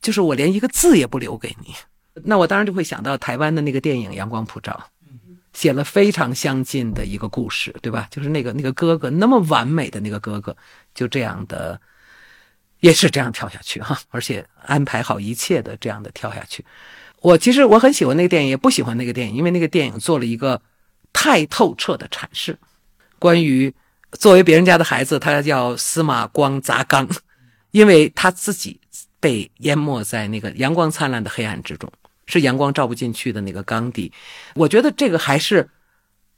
[0.00, 1.74] 就是我连一个字也不留给你，
[2.24, 4.72] 那我当然就会想到台湾的那个电影《阳光普照》。
[5.52, 8.08] 写了非常相近的一个故事，对吧？
[8.10, 10.56] 就是那个那个哥哥那么完美的那个哥哥，
[10.94, 11.78] 就这样的，
[12.80, 16.64] 也是这样跳下去哈，而且安排好一切的这样的跳下去。
[17.24, 20.60] 我其实我很喜欢那个电影，也不喜欢那个电影，因为那个电影做了一个
[21.10, 22.58] 太透彻的阐释，
[23.18, 23.72] 关于
[24.12, 27.08] 作为别人家的孩子，他叫司马光砸缸，
[27.72, 28.78] 因为他自己
[29.20, 31.90] 被淹没在那个阳光灿烂的黑暗之中。
[32.26, 34.10] 是阳光照不进去的那个缸底，
[34.54, 35.68] 我觉得这个还是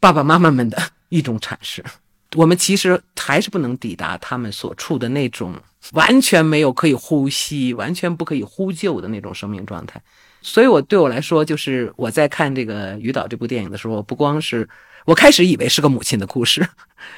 [0.00, 1.84] 爸爸妈妈们的一种阐释。
[2.34, 5.54] 我们其实还是不能抵达他们所处的那种
[5.92, 10.02] 完全没有可以呼吸、完全不可以呼救的那种生命状态。
[10.46, 14.68] 所以，我对我来说，就是我在看这个《于导》这部电影的时候，不光是
[15.04, 16.66] 我开始以为是个母亲的故事，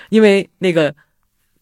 [0.09, 0.95] 因为那个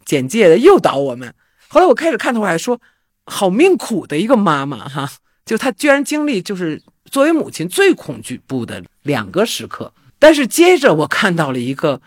[0.05, 1.35] 简介的诱导我们。
[1.69, 2.81] 后来我开始看的话，还说
[3.25, 5.11] 好命苦的一个妈妈哈，
[5.45, 6.83] 就她居然经历就是。
[7.09, 12.03] 作为母亲最恐惧不的两个时刻，但是接着我看到了一个，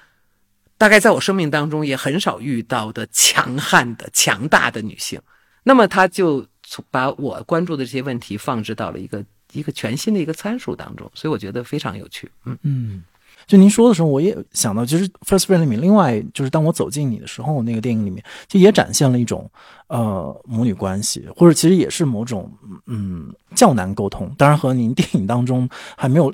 [0.77, 5.17] 大概在我生命当中也很少遇到的强悍的、强大的女性。
[5.63, 6.45] 那么，她就
[6.91, 12.29] 把我关注的这些问题放置到了一个一个全新的一个参数当中，所以我觉得非常有趣。
[12.45, 13.03] 嗯嗯。
[13.47, 19.49] 就您说的时候，我也想到，其实《First Friend》里面，另外就是当我走进你的时候，那个电影里面就也展现了一种
[19.87, 22.51] 呃母女关系，或者其实也是某种
[22.85, 24.31] 嗯较难沟通。
[24.37, 26.31] 当然，和您电影当中还没有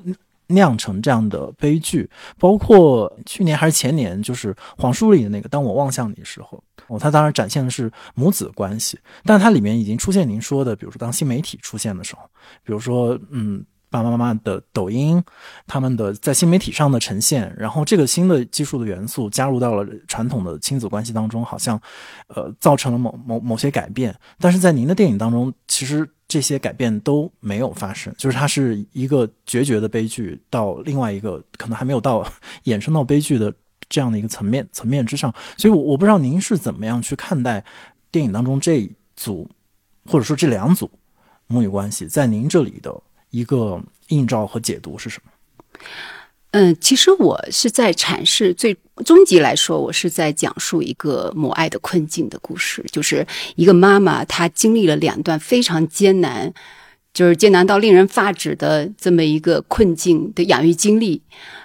[0.48, 2.10] 酿成这样的悲剧。
[2.38, 12.22] 包括去年还是前年，就是黄书里的那个《当我望向你的时候》，哦，它当然展现的是母子关系，但它里面已经出现您说的，比如说当新媒体出现的时候，
[12.64, 13.66] 比如说嗯。
[13.88, 15.24] 爸爸妈妈的抖音，
[15.68, 21.80] 他们的在新媒体上的呈现，然后这个新的技术的元素加入到了传统的亲子关系当中，好像，
[22.28, 24.14] 呃，造成了某某某些改变。
[24.38, 32.28] 但是在您的电影当中，其实这些改变都没有发生，就是它是一个决绝的悲剧，到另外一个可能还没有到
[32.66, 33.54] 衍生到悲剧的
[33.90, 35.34] 这样的一个层面层面之上。
[35.58, 37.64] 所以，我我不知道您是怎么样去看待
[38.12, 39.50] 电影当中这一组，
[40.06, 40.90] 或者说这两组
[41.48, 42.94] 母女关系，在您这里的。
[43.32, 45.80] 一个映照和解读是什么？
[46.52, 48.74] 嗯，其实我是在阐释，最
[49.06, 56.54] 终极来说，我是在讲述一个母爱的困境的故事，就是一个妈妈她经历了两段非常艰难，
[57.16, 61.20] 就是艰难到令人发指的这么一个困境的养育经历，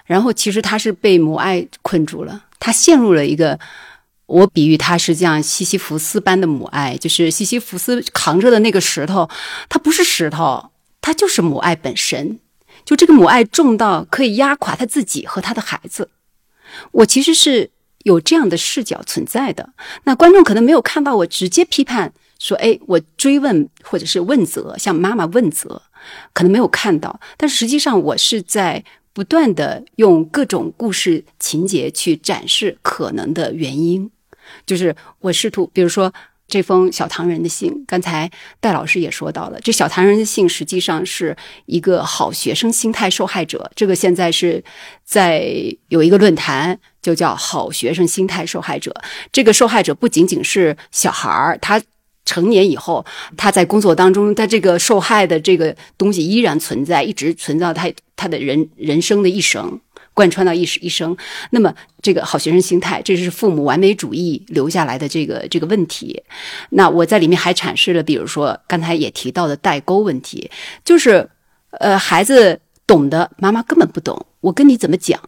[0.05, 3.59] 然后其实她是被母爱困住了，她陷入了一个，
[4.25, 9.29] 我比喻她是这样西西弗斯般的母爱，就是西西弗斯扛着的那个石头，
[9.69, 10.71] 它不是石头。
[11.03, 12.37] 他就是母爱本身，
[12.85, 16.09] 就这个母爱重到可以压垮他自己和他的孩子。
[16.91, 17.71] 我其实是
[18.03, 19.73] 有这样的视角存在的。
[20.03, 25.83] 那观众可能没有看到我直接批判说，哎，我追问或者是问责，向妈妈问责，
[26.33, 27.19] 可能没有看到。
[27.37, 34.09] 但实际上，我是在不断的用各种故事情节去展示可能的原因，
[34.65, 36.11] 就是我试图，比如说
[36.47, 44.63] 这封小唐人的信，刚才戴老师也说到了，这小唐人的信实际上是一个好学生心态受害者，这个现在是
[45.05, 45.53] 在
[45.89, 48.91] 有一个论坛，就叫好学生心态受害者，
[49.31, 51.79] 这个受害者不仅仅是小孩儿，他。
[52.25, 53.05] 成年以后，
[53.35, 59.79] 他在工作当中，他这个受害的这个东西依然存在，一直存在他他的人人生的一生，
[60.13, 61.17] 贯穿到一一生。
[61.49, 66.23] 那么，这个好学生心态，这是父母完美主义留下来的这个这个问题。
[66.69, 70.49] 那我在里面还阐释了，比如说刚才也提到的代沟问题，
[70.85, 71.27] 就是
[71.71, 74.25] 呃，孩子懂的，妈妈根本不懂。
[74.41, 75.19] 我跟你怎么讲？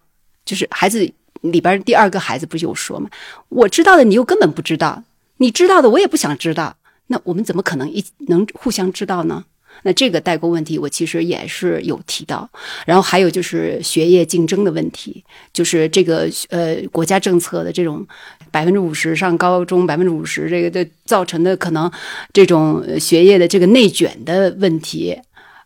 [0.45, 3.10] 就是孩子里边第二个孩子不就说嘛，
[3.49, 5.03] 我知道的你又根本不知道，
[5.38, 6.77] 你知道的我也不想知道。
[7.08, 9.44] 那我们怎么可能一能互相知道呢？
[9.82, 12.48] 那这个代沟问题，我其实也是有提到。
[12.86, 18.06] 然后还有就是学业竞争的问题，就是这个呃国家政策的这种
[18.52, 21.92] 百分之五十上高中，百分之五十这个的造成的可能
[22.32, 25.20] 这种学业的这个内卷的问题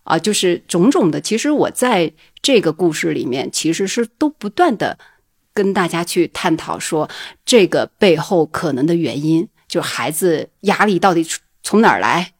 [0.03, 1.19] 啊，就是种种的。
[1.19, 2.09] 其实我在
[2.41, 4.97] 这个故事里面，其实是都不断的
[5.53, 7.09] 跟大家去探讨说
[7.45, 9.45] 这个背后可能的原因。
[9.67, 11.25] 就孩子压力到底
[11.63, 12.33] 从哪儿来？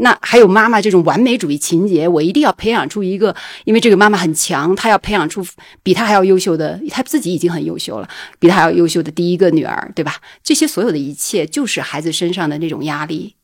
[0.00, 5.44] 那还有妈妈这种完美主义情节，我一定要培养出一个，因为这个妈妈很强，她要培养出
[5.82, 10.14] 比她还要优秀的，她自己已经很优秀了，比她还要优秀的第一个女儿，对吧？
[10.44, 13.34] 这些所有的一切，就是孩子身上的那种压力，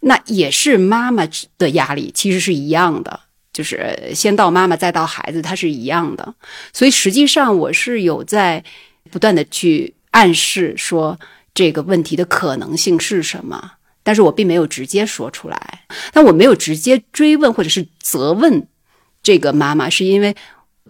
[0.00, 1.28] 那也是妈妈
[1.58, 3.20] 的压力，其实是一样的，
[3.52, 6.34] 就是先到妈妈，再到孩子，它是一样的。
[6.72, 8.64] 所以实际上，我是有在
[9.10, 11.18] 不断的去暗示说。
[11.54, 13.72] 这个问题的可能性是什么？
[14.02, 18.66] 但是我并没有直接说出来，但我没有直接追问或者是责问
[19.22, 20.34] 这个妈妈，是因为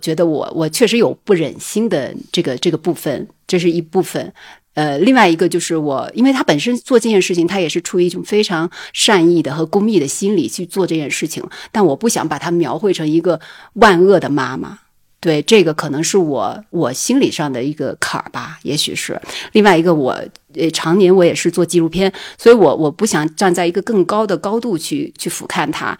[0.00, 4.32] 觉得我我确实有不忍心的这个这个部分，这是一部分。
[4.74, 13.40] 呃，另外一个就是我，因为他本身做这件事情，他也是出于一种非常善意的和公益的心理去做这件事情，但我不想把它描绘成一个
[13.74, 14.78] 万恶的妈妈。
[15.20, 19.20] 对，这个可能是我我心理上的一个坎儿吧，也许是
[19.52, 20.18] 另外一个我
[20.54, 25.98] 呃，常年我也是做纪录片，所以我我不想站在一个更高的高度去去俯瞰他。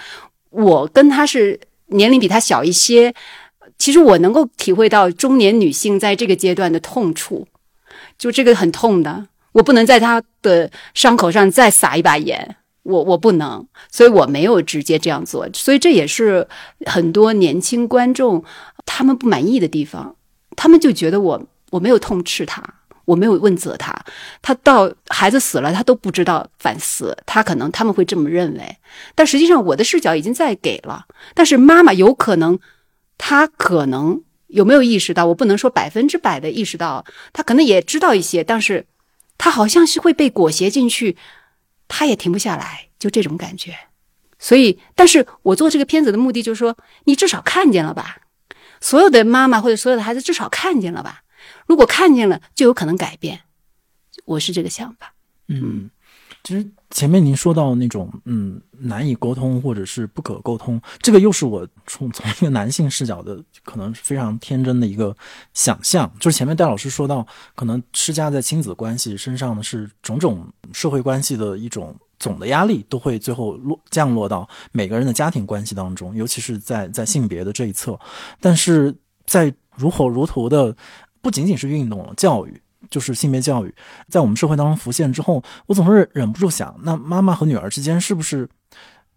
[0.48, 3.14] 我跟他是年龄比他小一些，
[3.76, 7.46] 其实我能够体会到中年女性在这个阶段的痛处，
[8.18, 12.56] 就这个很痛的，我不能在他的伤口上再撒一把盐。
[12.82, 16.48] 我我不能，所以我没有直接这样做，所以这也是
[16.86, 18.42] 很多年轻观众
[18.92, 20.16] 他们不满意的地方，
[20.56, 22.60] 他们就觉得我我没有痛斥他，
[23.04, 23.94] 我没有问责他，
[24.42, 28.76] 他到孩子死了他都不知道反思，他可能他们会这么认为，
[29.14, 32.58] 但实际上我的视角已经在给了，但是妈妈有可能，
[33.16, 38.86] 他可能有没有意识到，我不能说百分之百的意识到，他可能也知道一些，但是
[39.38, 41.16] 他好像是会被裹挟进去。
[41.92, 43.76] 他也停不下来，就这种感觉。
[44.38, 48.18] 所以，但是我做这个片子的目的就是说，你至少看见了吧？
[48.80, 51.22] 所有的妈妈或者所有的孩子至少看见了吧？
[51.66, 53.40] 如果看见了，就有可能改变。
[54.24, 55.14] 我是这个想法。
[55.48, 55.90] 嗯。
[56.42, 65.14] 其实前面您说到那种嗯难以沟通或者是不可沟通，这个又是我从从一个男性视角的可能非常天真的一个
[65.52, 66.10] 想象。
[66.18, 77.98] 就是前面戴老师说到，可能施加在亲子关系身上的是种种社会关系的一种总的压力，都会最后落降落到每个人的家庭关系当中，尤其是在在性别的这一侧。
[78.38, 78.94] 但是
[79.26, 80.76] 在如火如荼的
[81.20, 82.62] 不仅仅是运动了教育。
[82.88, 83.72] 就是性别教育
[84.08, 88.48] 在我们社会当中浮现之后，我总是忍不住想，那妈妈和女儿之间是不是，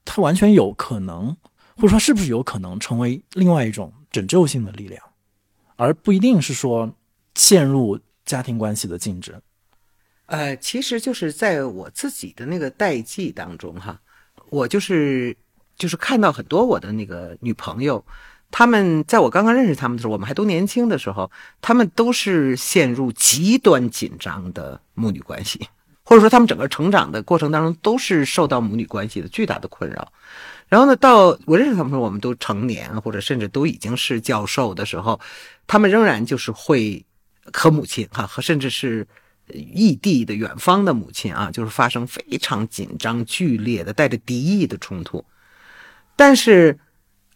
[0.06, 1.36] 她完全有可能，
[1.78, 5.02] 或者说是不是有可能成为另外一种拯救性的力量，
[5.78, 6.94] 而不一定是说
[7.36, 9.42] 陷入家庭关系的竞争。
[10.34, 14.00] 呃，其实就是在我自己的那个代际当中哈，
[14.50, 15.38] 我就是
[15.78, 18.04] 就是看到很多我的那个女朋友。
[18.50, 21.30] 他们在我刚刚认识他们的时候，我们还都年轻的时候，
[21.62, 25.68] 他们都是陷入极端紧张的母女关系，
[26.04, 30.12] 或者说他们整个成长的过程当中都是受到母女关系的巨大的困扰。
[30.68, 35.20] 然后呢，到我认识他们时候，我们都成年，或者甚至都已经是教授的时候，
[35.68, 37.06] 他们仍然就是会
[37.52, 39.08] 和母亲哈，和甚至是
[39.48, 45.24] 异地的远方的母亲啊，就是发生非常紧张、剧烈的、带着敌意的冲突，
[46.16, 46.80] 但是。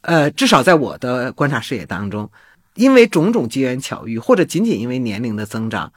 [0.01, 2.31] 呃，至少在我的观察视野当中，
[2.75, 5.91] 因为种种机缘巧遇，或者仅仅因为年龄的增长，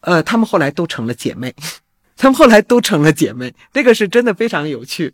[0.00, 1.54] 呃，他们后来都成了姐妹，
[2.16, 5.12] 她们后来都成了姐妹，这个是真的非常有趣。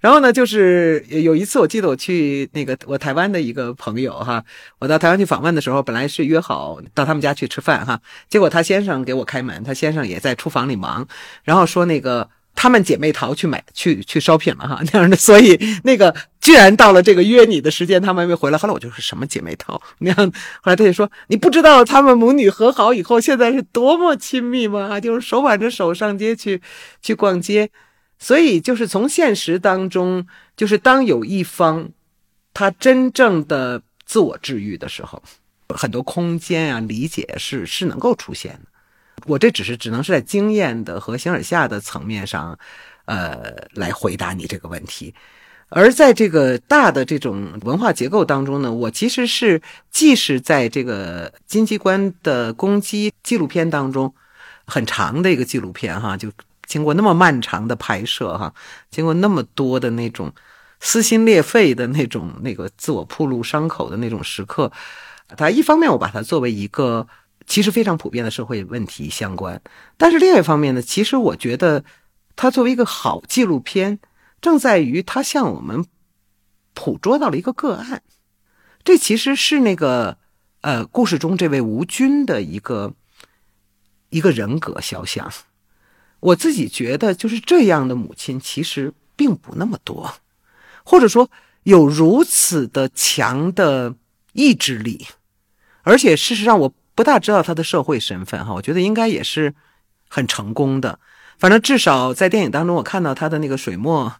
[0.00, 4.44] 然后呢，就是有一次我记得我去那个我台湾的一个朋友哈，
[4.78, 11.06] 我到台湾去访问的时候，本来是约好到他们家去吃饭哈，结果他先生给我开门，他先生也在厨房里忙，
[11.42, 12.30] 然后说那个。
[12.54, 18.58] 她们姐妹淘去买去去 shopping 了哈， 那样的，所以那个居然到了这个约你的时间，她们还没回来。
[18.58, 20.16] 后来我就说什么姐妹淘 那样，
[20.62, 25.00] 后来他就说你不知道她们母女和好以后现在是多么亲密吗？
[25.00, 26.62] 就是手挽着手上街去
[27.02, 27.70] 去逛街，
[28.18, 30.26] 所以就是从现实当中，
[30.56, 31.90] 就是当有一方
[32.52, 35.22] 他真正的自我治愈的时候，
[35.68, 38.73] 很多空间啊理解是是能够出现的。
[39.26, 42.58] 我这只是只能是在经验的和形而下的层面上，
[43.06, 45.14] 呃，来回答你这个问题。
[45.70, 49.60] 而在这个大的这种文化结构当中呢，我其实是
[49.90, 54.14] 既是在这个金鸡冠的攻击纪录片当中，
[54.66, 56.30] 很长的一个纪录片哈，就
[56.66, 58.52] 经过那么漫长的拍摄哈，
[58.90, 60.30] 经过那么多的那种
[60.80, 64.70] 撕心裂肺的那种那个自我暴露伤口的那种时刻，
[65.36, 67.08] 它一方面我把它作为一个。
[67.46, 69.60] 其实非常普遍的社会问题相关，
[69.98, 71.84] 但是另外一方面呢，其实我觉得
[72.36, 73.98] 它作为一个好纪录片，
[74.40, 75.84] 正在于它向我们
[76.72, 78.02] 捕捉到了一个个案。
[78.82, 80.16] 这其实是那个
[80.62, 82.94] 呃故事中这位吴军的一个
[84.08, 85.30] 一个人格肖像。
[86.20, 90.14] 我自己觉得，就是这样的母亲其实并不那么多，
[90.82, 91.30] 或者说
[91.64, 93.94] 有如此的强的
[94.32, 95.06] 意志力，
[95.82, 96.74] 而且事实上我。
[96.94, 99.54] 不大知道他的社会身份哈，我觉得应该也是
[100.08, 100.98] 很成功的。
[101.38, 104.14] 反正至少在电影当中，我看到他的那个水墨，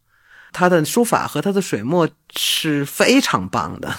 [0.52, 3.94] 他的书法和他的水墨是非常棒的。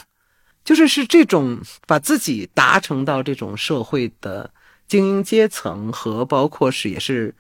[0.66, 4.50] 就是是这种把自己达成到这种社会的
[4.88, 7.34] 精英阶层和包括是也是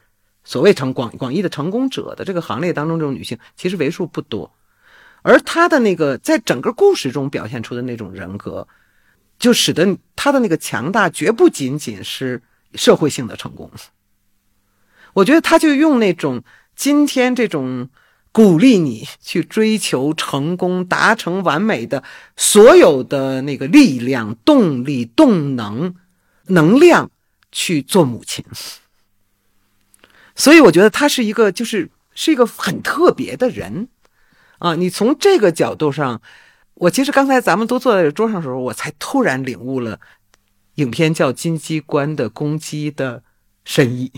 [0.44, 4.50] 所谓成广广义的成功者的这个行列当中，这种女性其实为数不多。
[5.24, 8.66] 而她的那个在整个故事中表现出的那种人格。
[9.38, 12.42] 就使得他的那个强大绝不仅仅是
[12.74, 13.70] 社会性的成功。
[15.14, 16.44] 我觉得他就用那种
[16.76, 17.90] 今天这种
[18.32, 22.04] 鼓励你去追求成功、达成完美的
[22.36, 25.96] 所有的那个力量、动力、动能、
[26.48, 27.12] 能量
[27.52, 28.44] 去做母亲。
[30.36, 33.90] 所以我觉得他是一个，就是是一个很特别的人
[34.60, 34.76] 啊！
[34.76, 36.22] 你从这个角度上。
[36.76, 39.99] 我其实刚才咱们都坐在桌上的时候，我才突然领悟了，
[40.76, 43.23] 影片叫《金鸡冠》的攻击的
[43.63, 44.11] 深意。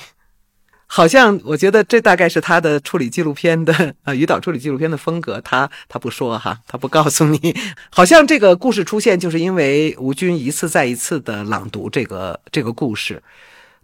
[0.89, 5.39] 好像我觉得这大概是他的处理纪录片的啊，于导处理纪录片的风格。
[5.41, 7.55] 他他不说哈，他不告诉你。
[7.91, 13.21] 好像这个故事出现，就是因为吴军一次再一次的朗读这个这个故事。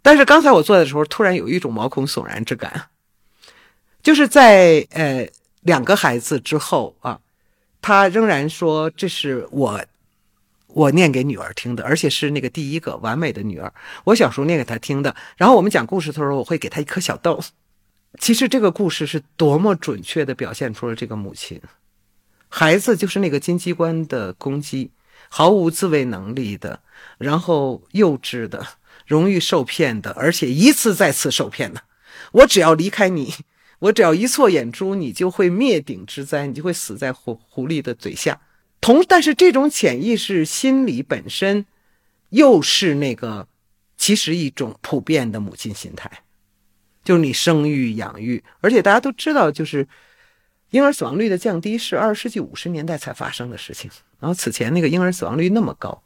[0.02, 2.86] 但是刚才我坐的时候，突然有一种毛孔悚然之感，
[4.02, 5.28] 就是在呃
[5.60, 7.20] 两个孩子之后啊。
[7.86, 9.84] 他仍然说：“这是我，
[10.68, 13.70] 我念给女儿听的，而且是那个第一个完美的女儿。
[14.04, 15.14] 我小时候念给她听的。
[15.36, 17.38] 然后我们讲故事的时候，我会给她一颗小豆。
[18.18, 21.60] 其实这个故事是多么准确的表现出了这个母亲，
[22.48, 24.90] 孩子就是那个金鸡冠的公鸡，
[25.28, 26.80] 毫无自卫能力的，
[27.18, 28.66] 然后幼稚的，
[29.06, 31.82] 容易受骗的，而且一次再次受骗的。
[32.32, 33.34] 我只要离开你。”
[33.84, 38.40] 我只要一错眼珠，你就会灭顶之灾，你就会死在狐狐狸的嘴下。
[38.80, 41.66] 同，但是这种潜意识心理本身，
[42.30, 43.46] 又是那个，
[43.98, 46.10] 其实一种普遍的母亲心态，
[47.04, 49.86] 就是你生育养育，而且大家都知道，就是
[50.70, 53.90] 婴儿死亡率的降低是二十世纪五十年代才发生的事情。
[54.18, 56.02] 然后此前那个婴儿死亡率那么高，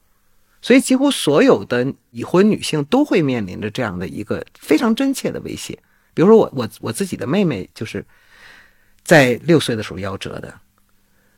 [0.61, 5.79] 所以几乎所有的已婚女性都会面临着这样的一个非常真切的威胁。
[6.19, 8.05] 比如说我我我自己的妹妹就是
[9.05, 10.53] 在六岁的时候夭折的，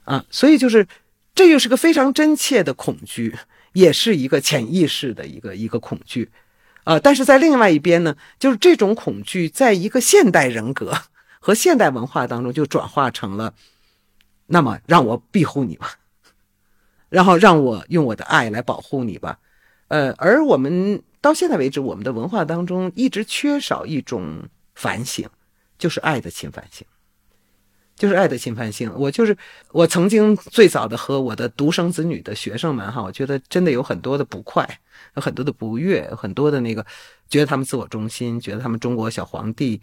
[0.05, 0.89] 啊，所以就是
[1.35, 3.37] 这又是个非常真切的恐惧，
[3.75, 6.31] 也是一个潜意识的一个一个恐惧，
[6.85, 10.97] 啊，但是在另外一边呢，就是这种恐惧在一个现代人格
[11.41, 13.53] 和现代文化当中就转化成了，
[14.47, 15.97] 那么让我庇护你吧，
[17.11, 19.39] 然后让我用我的爱来保护你吧，
[19.89, 24.49] 呃，而我们到现在为止，我们的文化当中一直缺少一种。
[24.81, 25.29] 反省，
[25.77, 26.87] 就是爱的侵犯性，
[27.95, 28.91] 就是爱的侵犯性。
[28.97, 29.37] 我就是
[29.73, 34.67] 我曾经最早的和我的独生子女的学生们哈，我觉得真的有很多的不快，
[35.17, 36.81] 有很多的不悦，很多的那个
[37.29, 39.79] 觉得他们自我中心，觉得他们中国小皇帝。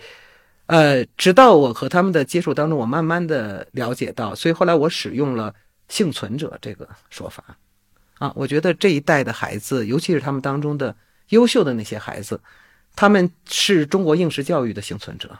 [0.65, 5.53] 呃，直到我和他们的接触当中，我慢慢的了解到，所以后来我使用了
[5.89, 7.55] 幸存者这个说法
[8.17, 8.33] 啊。
[8.35, 10.95] 我觉得这一代的孩子，尤其是他们当中的
[11.29, 12.41] 优秀的那些孩子。
[12.97, 15.37] 他们是中国应试教育的幸存者，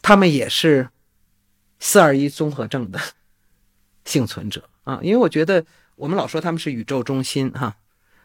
[0.00, 0.88] 他们也是
[1.78, 2.98] 四二一综合症的
[4.06, 4.98] 幸存者啊。
[5.02, 5.66] 因为我觉得
[5.96, 7.76] 我们老说他们是宇宙中心哈，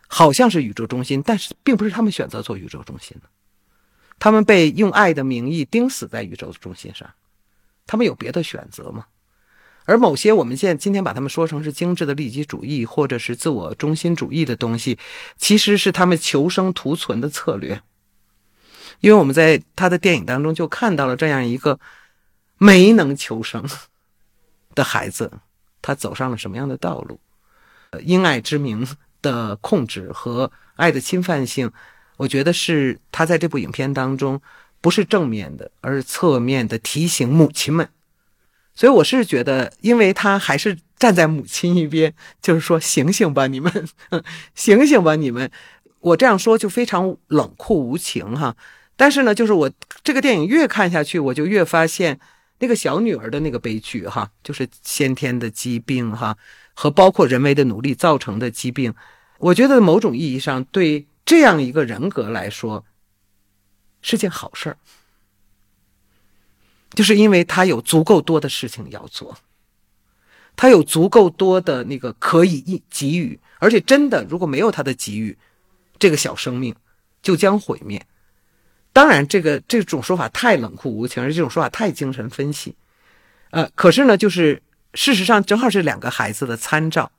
[0.08, 3.28] 好像是宇宙中心，但是并不是他们选择做宇宙中心的，
[4.18, 7.14] 他们被用爱的名义钉死在宇宙中心上，
[7.86, 9.08] 他们有别的选择吗？
[9.84, 14.98] 而某些我们现在今天把他们说成是精致的利己主义或者是自我中心主义的东西，
[15.36, 17.82] 其实是他们求生图存的策略。
[19.00, 21.80] 因为我们在他的电影当中就看到了这样一个
[22.58, 23.64] 没能求生
[24.74, 25.32] 的孩子，
[25.82, 27.20] 他走上了什么样的道路？
[28.04, 28.88] 因爱之名
[29.22, 31.72] 的控制和爱的侵犯性，
[32.18, 34.42] 我觉得是他在这部影片当中
[34.82, 37.90] 不是正面的，而是侧面的提醒母亲们。
[38.76, 43.88] 所以我是觉得，因为他还是站在母亲一边，就是说醒醒吧，你们，
[44.54, 45.50] 醒醒吧， 你们。
[46.00, 48.56] 我这样说就非常冷酷无情哈。
[48.98, 49.72] 但是呢，就是我
[50.04, 52.20] 这个电影越看下去，我就越发现
[52.60, 56.36] 那个小女儿的那个悲剧哈，就是先天的疾病哈，
[56.74, 58.94] 和包括人为的努力造成的疾病。
[59.38, 62.84] 我觉得某种意义上，对这样一个人格来说，
[64.02, 64.78] 是件好事儿。
[66.96, 69.38] 就是因为他有足够多的事情要做，
[70.56, 75.38] 他有足够多的那个可以给予，而且真的如果没有他的给予，
[76.00, 76.76] 这个小生命
[77.22, 78.04] 就将毁灭。
[78.98, 82.76] 当然，这个这种说法太冷酷无情，而这种说法太精神分析。
[83.52, 84.60] 呃，可是呢，就是
[84.96, 87.12] 事实上正好是两个孩子的参照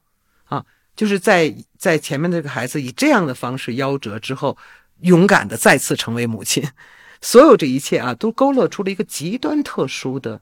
[0.47, 0.65] 啊，
[0.97, 4.59] 就是在在前面这个孩子以这样的方式夭折之后，
[5.03, 6.69] 勇敢的再次成为母亲。
[7.23, 10.41] 所有这一切啊，都勾勒出了一个极端特殊的、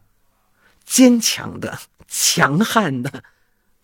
[0.87, 1.79] 坚强的、
[2.09, 3.23] 强悍的，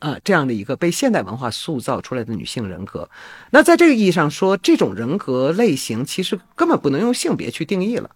[0.02, 3.08] 啊，这样的一个被现代文化塑造出来的女性人格。
[3.50, 8.10] 那在这个意义上说，这种人格类型其实根本不能用性别去定义了。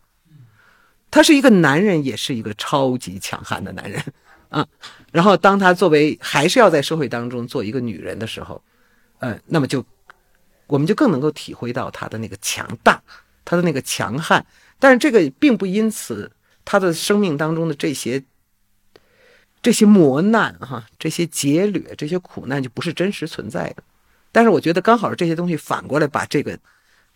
[1.12, 4.02] 他是一个男人，也是一个超级强悍的男人
[4.48, 4.66] 啊。
[5.12, 8.60] 然后，当他作为还是要在社会当中做一个女人的时候，
[9.20, 9.84] 呃，那么就
[10.66, 13.00] 我们就更能够体会到他的那个强大，
[13.44, 14.44] 他的那个强悍。
[14.80, 16.28] 但是这个并不因此，
[16.64, 18.20] 他的生命当中的这些、
[19.66, 23.82] 这些磨难哈，这些劫掠、这些苦难就不是真实存在的。
[24.30, 26.56] 但是我觉得刚好是这些东西反过来把这个、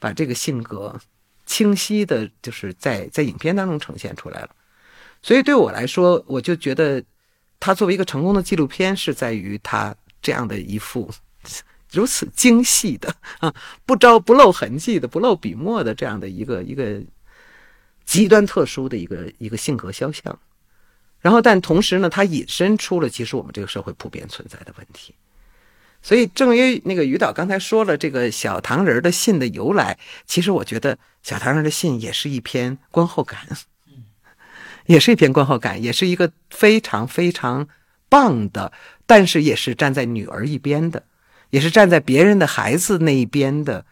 [0.00, 1.00] 把这个性格
[1.46, 4.50] 清晰的，就是在在影片当中呈现出来了。
[5.22, 7.00] 所以对我来说，我就觉得
[7.60, 11.08] 他作为一个成功的纪录片，是在于他这样的一副
[11.92, 13.54] 如此精细的啊，
[13.86, 17.00] 不着不露痕迹的、不露笔墨的这样的一个一个。
[18.06, 20.36] 极端特殊的一个一个性格肖像，
[21.20, 25.14] 然后但同时呢，它引申出了其实我们这个社会普遍存在的问题。
[26.02, 33.46] 所以，正于那个于导刚才说了这个小糖人的信的由来，其实我觉得小糖人的信也是一篇观后感，
[34.86, 37.68] 也是一篇观后感，也是一个非常非常
[38.08, 38.72] 棒的，
[39.04, 41.04] 但是也是站在女儿一边的，
[41.50, 43.84] 也是站在别人的孩子那一边的，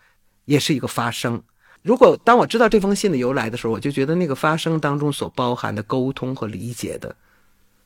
[0.47, 1.43] 也是一个发声。
[1.83, 7.15] 如果当我知道这封信的由来的时候，我就觉得那个发生当中所包含的沟通和理解的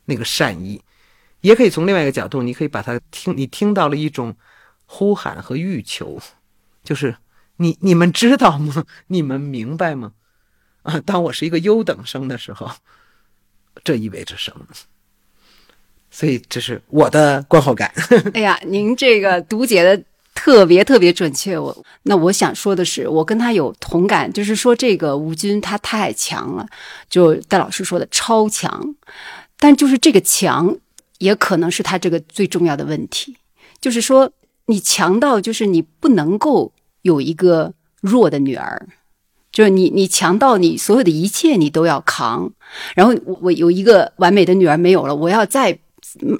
[0.05, 0.81] 那个善意，
[1.41, 4.35] 也可以从另外一个角度，你可以把它听，你听到了一种
[4.85, 6.19] 呼喊和欲求，
[6.83, 7.15] 就是
[7.57, 8.83] 你你们知道吗？
[9.07, 10.13] 你们明白吗？
[10.81, 12.69] 啊，当我是一个优等生的时候，
[13.83, 14.65] 这意味着什么？
[16.11, 17.93] 所以这是我的观后感。
[18.33, 20.03] 哎呀，您这个读解的。
[20.35, 26.67] 特别特别准确，我那我想说的是，我跟他有同感，就是说这个吴军他太强了，
[27.09, 28.95] 就戴老师说的超强，
[29.59, 30.75] 但就是这个强，
[31.19, 33.37] 也可能是他这个最重要的问题，
[33.79, 34.31] 就是说
[34.65, 36.73] 你强到就是你不能够
[37.03, 38.87] 有一个弱的女儿，
[39.51, 42.51] 就是你你强到你所有的一切你都要扛，
[42.95, 45.77] 然后我我有一个完美的女儿没有了，我要再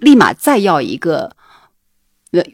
[0.01, 1.35] 立马再要一个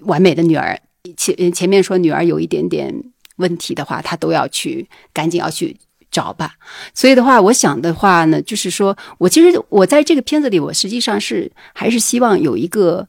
[0.01, 0.79] 完美的女儿。
[1.17, 2.93] 前前面说女儿有一点点
[3.37, 5.77] 问题的话，他都要去赶紧要去
[6.11, 6.55] 找吧。
[6.93, 13.07] 所以的话，我想的话呢，就是说我其实我在这个片子里，我实际上是还是希望有一个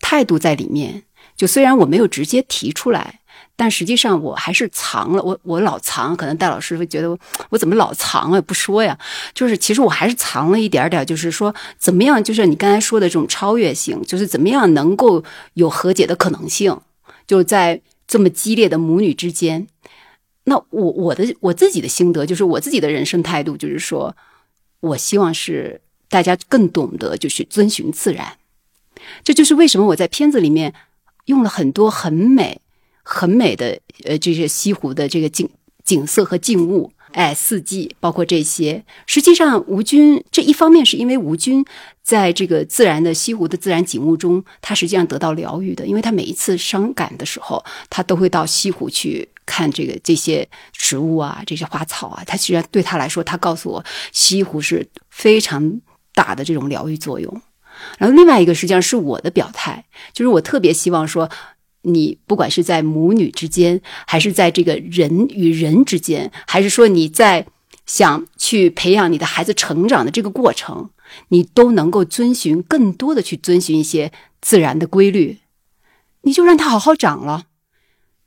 [0.00, 1.02] 态度在里面。
[1.36, 3.20] 就虽然我没有直接提出来，
[3.56, 5.22] 但实际上我还是藏了。
[5.22, 7.18] 我我老藏，可能戴老师会觉得
[7.50, 8.40] 我怎么老藏啊？
[8.40, 8.98] 不说呀？
[9.34, 12.24] 就是其实我还是藏了一点点，就是说怎么样？
[12.24, 15.22] 就是你刚才说的这种超越性，就是怎么样能够
[15.54, 16.80] 有和解的可能性。
[17.26, 19.66] 就在这么激烈的母女之间，
[20.44, 24.16] 那我我的我自己的心得就是我自己的人生态度就是说，
[24.80, 28.38] 我希望是大家更懂得就是遵循自然，
[29.24, 30.72] 这就是为什么我在片子里面
[31.24, 32.60] 用了很多很美
[33.02, 35.48] 很美的呃这些西湖的这个景
[35.84, 36.92] 景色和静物。
[37.16, 38.84] 哎，四季，包括这些。
[39.06, 41.64] 实际上，吴军这一方面是因为吴军
[42.02, 52.22] 在这个自然的西湖的自然景物中，他实际上得到疗愈的，因为他每一次伤感的时候，他都会到西湖去看这个这些植物啊，这些花草啊。
[52.26, 55.80] 他实际上对他来说，他告诉我，西湖是非常
[56.12, 57.42] 大的这种疗愈作用。
[57.96, 61.30] 然后另外一个实际上是我的表态，就是我特别希望说。
[61.88, 67.46] 你不管是在母女之间，还是在这个人与人之间，还是说你在
[67.86, 70.90] 想去培养你的孩子成长的这个过程，
[71.28, 74.10] 你都能够遵循更多的去遵循一些
[74.40, 75.38] 自然的规律，
[76.22, 77.46] 你就让他好好长了。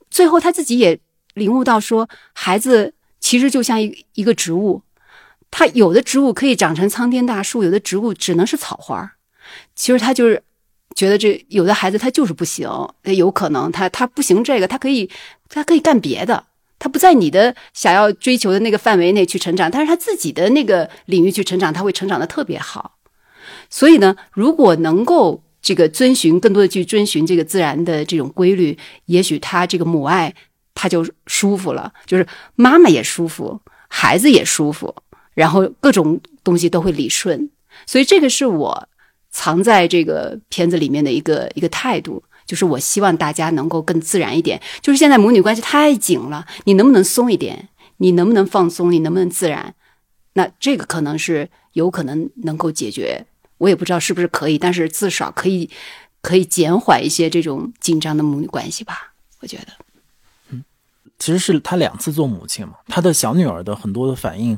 [0.09, 0.97] 最后他自己也
[1.33, 4.83] 领悟到，说孩子其实就像一一个植物，
[5.51, 9.15] 他有的植物可以长成苍天大树，有的植物只能是草花。
[9.75, 10.43] 其实他就是。
[10.99, 12.67] 觉得这有的孩子他就是不行，
[13.01, 15.09] 他有可能他他不行这个，他可以
[15.47, 16.43] 他可以干别的，
[16.77, 22.97] 他不在你的想要追求的那个范围内去成长，但是他自己的那个领域去成长，他会成长的特别好。
[23.69, 30.35] 所以呢，如果能够这个遵循更多的去遵循这个自然的这种规律，也许他这个母爱
[30.75, 34.93] 他就舒服了，就是妈妈也舒服，孩子也舒服，
[35.33, 37.49] 然后各种东西都会理顺。
[37.85, 38.89] 所以这个是我。
[39.31, 44.61] 藏在这个片子里面的一个一个态度，就是我希望大家能够更自然一点。
[44.81, 47.69] 就是现在母女关系太紧了，你能不能松一点？
[47.97, 48.91] 你能不能放松？
[48.91, 49.75] 你能不能自然？
[50.33, 53.25] 那这个可能是有可能能够解决，
[53.57, 55.69] 我也不知道是不是可以，但是至少可以
[56.21, 59.13] 可以减缓一些这种紧张的母女关系吧。
[59.41, 59.67] 我觉得，
[60.49, 60.63] 嗯，
[61.17, 64.57] 其实是他两次做母亲嘛，他的小女儿的很多的反应，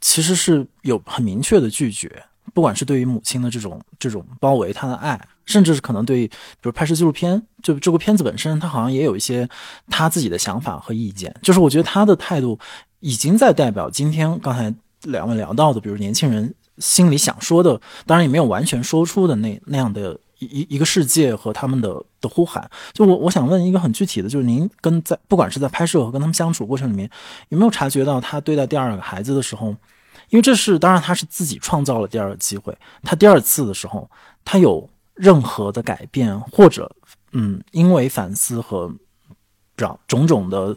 [0.00, 2.24] 其实是有很明确的拒绝。
[2.54, 9.48] 不管是对于母亲的这种这种包围，他的爱，甚至是可能对，比如拍摄纪录片，就这部片子本身，他好像也有一些
[9.88, 11.34] 他自己的想法和意见。
[11.42, 12.58] 就是我觉得他的态度
[13.00, 14.72] 已经在代表今天刚才
[15.02, 22.70] 两位聊到的，比如年轻人心里想说的，当然也没有完全说出的那那样的一一个世界和他们的的呼喊。
[22.92, 27.10] 就我我想问一个很具体的，就是您跟在不管是在拍摄和跟他们相处过程里面，
[27.48, 29.74] 有没有察觉到他对待第二个孩子的时候？
[30.30, 32.76] 因为这是当然，他是自己创造了第二个机会。
[33.02, 34.10] 他第二次的时候，
[34.44, 36.90] 他有任何的改变，或者
[37.32, 38.92] 嗯，因为反思和
[39.76, 40.76] 种种种的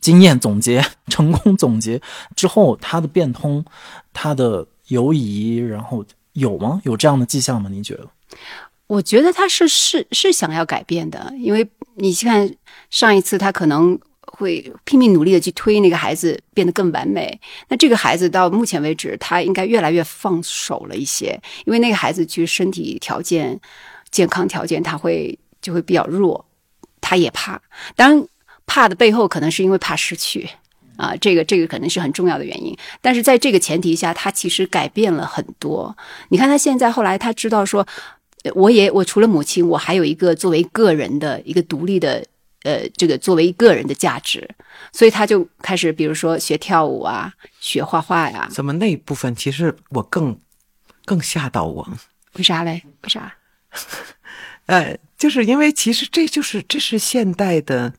[0.00, 2.00] 经验总结、成功总结
[2.34, 3.64] 之后，他的变通，
[4.12, 6.80] 他的犹疑，然后有吗？
[6.84, 7.68] 有这样的迹象吗？
[7.70, 8.08] 你觉得？
[8.86, 12.54] 我觉得他是是是想要改变的，因为你看
[12.90, 13.98] 上一次他可能。
[14.26, 17.40] 会拼命努力的去推那个孩子变得更完美。
[17.68, 23.58] 那这个孩子到目前为止，他应该越来越放手了一些，因为那个孩子其实身体条件、
[24.10, 26.44] 健康条件他会就会比较弱，
[27.00, 27.60] 他也怕。
[27.94, 28.28] 当然，
[28.66, 30.48] 怕的背后可能是因为怕失去
[30.96, 32.76] 啊，这个这个可能是很重要的原因。
[33.00, 35.96] 但是在这个前提下，他其实改变了很多。
[36.28, 37.86] 你看他现在后来他知道说，
[38.54, 42.26] 我也我除了母亲，我还有一个作为个人的一个独立的。
[42.66, 44.48] 呃，这个作为个人的价值，
[44.92, 48.48] 所以他就开始，比如说学跳舞啊，学画画呀。
[48.50, 50.40] 怎么那部分其实我更
[51.04, 51.88] 更吓到我？
[52.32, 52.82] 为啥嘞？
[53.02, 53.32] 为啥？
[54.66, 57.94] 呃，就是因为其实这就是这是现代的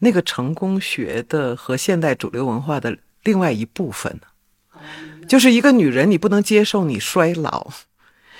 [0.00, 4.20] 那个成功学的和现代主流文化的另外一部分
[5.28, 7.70] 就是一个女人，你不能接受你衰老。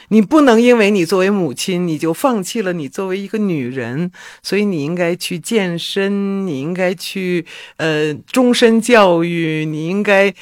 [0.08, 7.44] 你不能因为你作为母亲，你就放弃了你作为一个女人，所以你应该去健身，你应该去
[7.78, 10.32] 呃终身教育，你应该，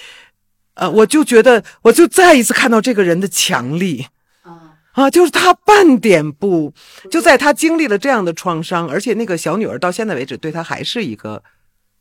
[0.74, 4.06] 呃，我就觉得，我就再一次看到这个人的强力
[4.42, 6.74] 啊啊，就是他半点不
[7.10, 11.42] 就在他经历了这样的创伤，而且那个小女儿到现在为止对他还是一个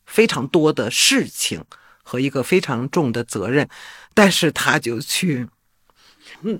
[0.05, 1.63] 非常多的事情
[2.03, 3.69] 和一个非常重的责任，
[4.13, 5.47] 但是他就去。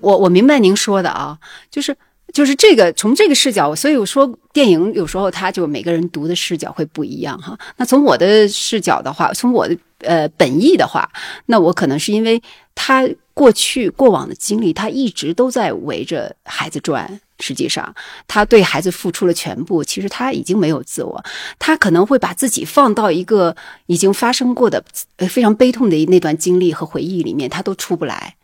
[0.00, 1.38] 我我明白您说的啊，
[1.70, 1.96] 就是
[2.32, 7.58] 就是这个从这个视角，所以我说电影有时候它就每个人读的视角会不一样哈。
[7.76, 11.08] 那从我的视角的话，从我的呃本意的话，
[11.46, 12.42] 那我可能是因为
[12.74, 17.20] 他过去过往的经历，他一直都在围着孩子转。
[17.40, 17.92] 实际上，
[18.28, 21.22] 他对孩子付出了全部，其实他已经没有自我，
[21.58, 23.54] 他可能会把自己放到一个
[23.86, 24.82] 已经发生过的
[25.16, 28.36] 呃非常悲痛的那段经历和回忆里面，他都出不来。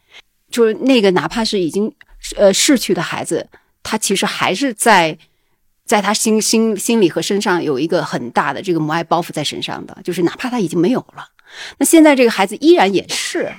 [0.51, 1.93] 就是那个，哪怕是已经
[2.37, 3.49] 呃逝去的孩子，
[3.83, 5.17] 他其实还是在，
[5.85, 9.97] 在他心心心里和身上有一个很大的这个母爱包袱在身上的。
[10.05, 11.25] 就是哪怕他已经没有了，
[11.79, 13.53] 那现在这个孩子依然也是。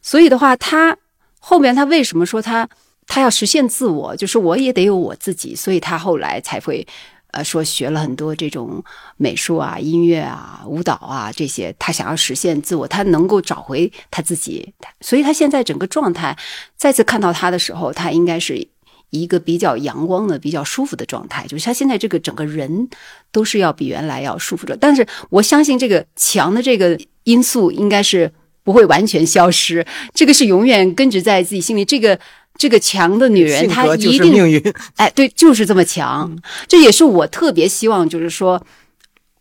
[0.00, 0.96] 所以的话，他
[1.38, 2.68] 后面他为什么说他
[3.06, 4.16] 他要实现自我？
[4.16, 6.86] 就是我也得有我自己，所以他后来才会
[7.32, 8.82] 呃，说学了很多这种
[9.16, 16.36] 美术啊、音乐啊、舞蹈啊这些，他想要实现自我，他能够找回他自己，所以他现在整个状态，
[16.76, 18.68] 再次看到他的时候，他应该是
[19.08, 22.88] 一个比较阳光的、比较舒服的状态，就是他现在这个整个人
[23.30, 24.76] 都是要比原来要舒服着。
[24.76, 28.30] 但是我相信这个强的这个因素应该是
[28.62, 31.84] 不会完全消失，这个是永远根植在自己心里。
[31.84, 32.18] 这个
[32.54, 34.74] 这个强的女人，她一定是命运。
[34.96, 36.38] 哎，对，就是这么强。
[36.68, 38.64] 这也是我特别希望，就是说，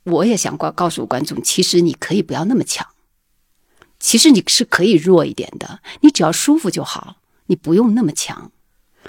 [0.04, 2.88] 我也想告告诉观众，其实你可以不要那么强，
[4.00, 8.52] 其实你是可以弱一点的，你只要舒服就好，你不用那么强。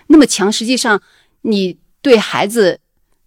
[0.09, 1.01] 那么强，实际上
[1.43, 2.81] 你对孩子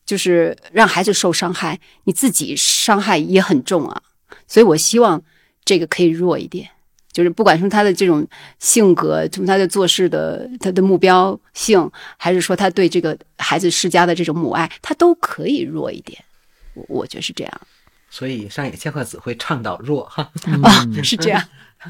[0.05, 4.01] 就是让孩子受伤害，你自己伤害也很重啊。
[4.47, 5.23] 所以我希望
[5.63, 6.69] 这个可以弱一点。
[7.15, 8.27] 就是不管从他的这种
[8.59, 16.21] 性格，从他的做事的他的目标性，还是说他对这个孩子施加的这种母爱，他都可以弱一点。
[16.73, 17.61] 我我觉得是这样
[18.09, 20.29] 所以上野千鹤子会倡导弱哈。
[20.61, 21.41] 啊，是这样。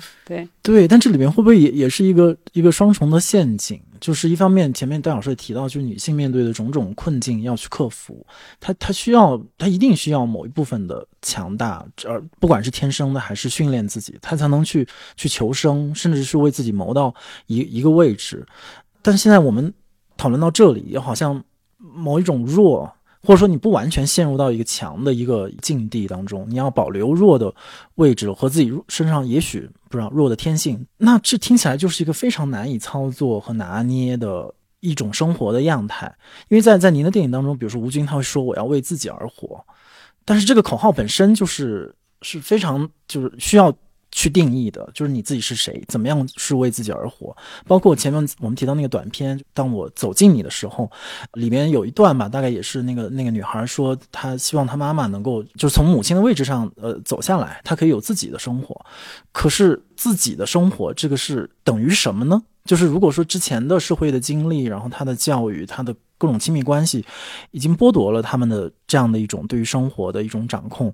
[0.26, 3.82] 对，对，但这里面会不会也也是一个一个双重的陷阱？
[4.00, 8.26] 就是一方面，前面戴老师也提到，就是女性面对的种种困境要去克服，
[8.60, 17.14] 她她需要，她一定需要某一部分的强大，而不管是天生的还是训练自己，她才能去去求生，甚至是为自己谋到
[17.48, 18.46] 一一个位置。
[19.02, 19.74] 但现在我们
[20.18, 21.44] 讨论到这里，也好像
[21.78, 22.92] 某一种弱。
[23.26, 27.54] 或者说你不完全陷入到一个强的一个境地当中，你要保留弱的
[27.96, 36.14] 位置和自己身上也许不知道弱的天性，那这听起来就是一个非常难以操作和拿捏的一种生活的样态。
[36.50, 39.66] 因为在在您的电影当中，比如说吴军他会说我要为自己而活，
[40.24, 43.76] 但是这个口号本身就是是非常就是需要。
[44.18, 47.36] 去定义的，就是你自己是谁，怎么样是为自己而活。
[47.68, 50.90] 包括前面我们提到那个短片，当我走近你的时候，
[51.34, 58.86] 里面有一段吧，大概也是那个那个女孩说，她希望她妈妈能够就是从母亲的位置上呃走下来，她可以有自己的生活。
[59.34, 62.42] 可是自己的生活，这个是等于什么呢？
[62.64, 67.06] 就是如果说之前的社会的经历，然后她的教育，她的各种亲密关系，
[67.52, 70.94] 已经剥夺了他们的这样的一种对于生活的一种掌控。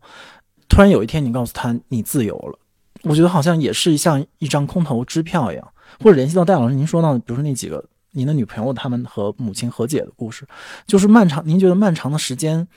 [0.67, 2.57] 突然有一天，你告诉他你自由了。
[3.03, 10.47] 我觉得好像也是像一张空头支票一样，或者联系到戴老师您说到，比如说那几个您的女朋友他们和母亲和解的故事，
[10.85, 11.41] 就是漫长。
[11.45, 12.67] 您觉得漫长的时间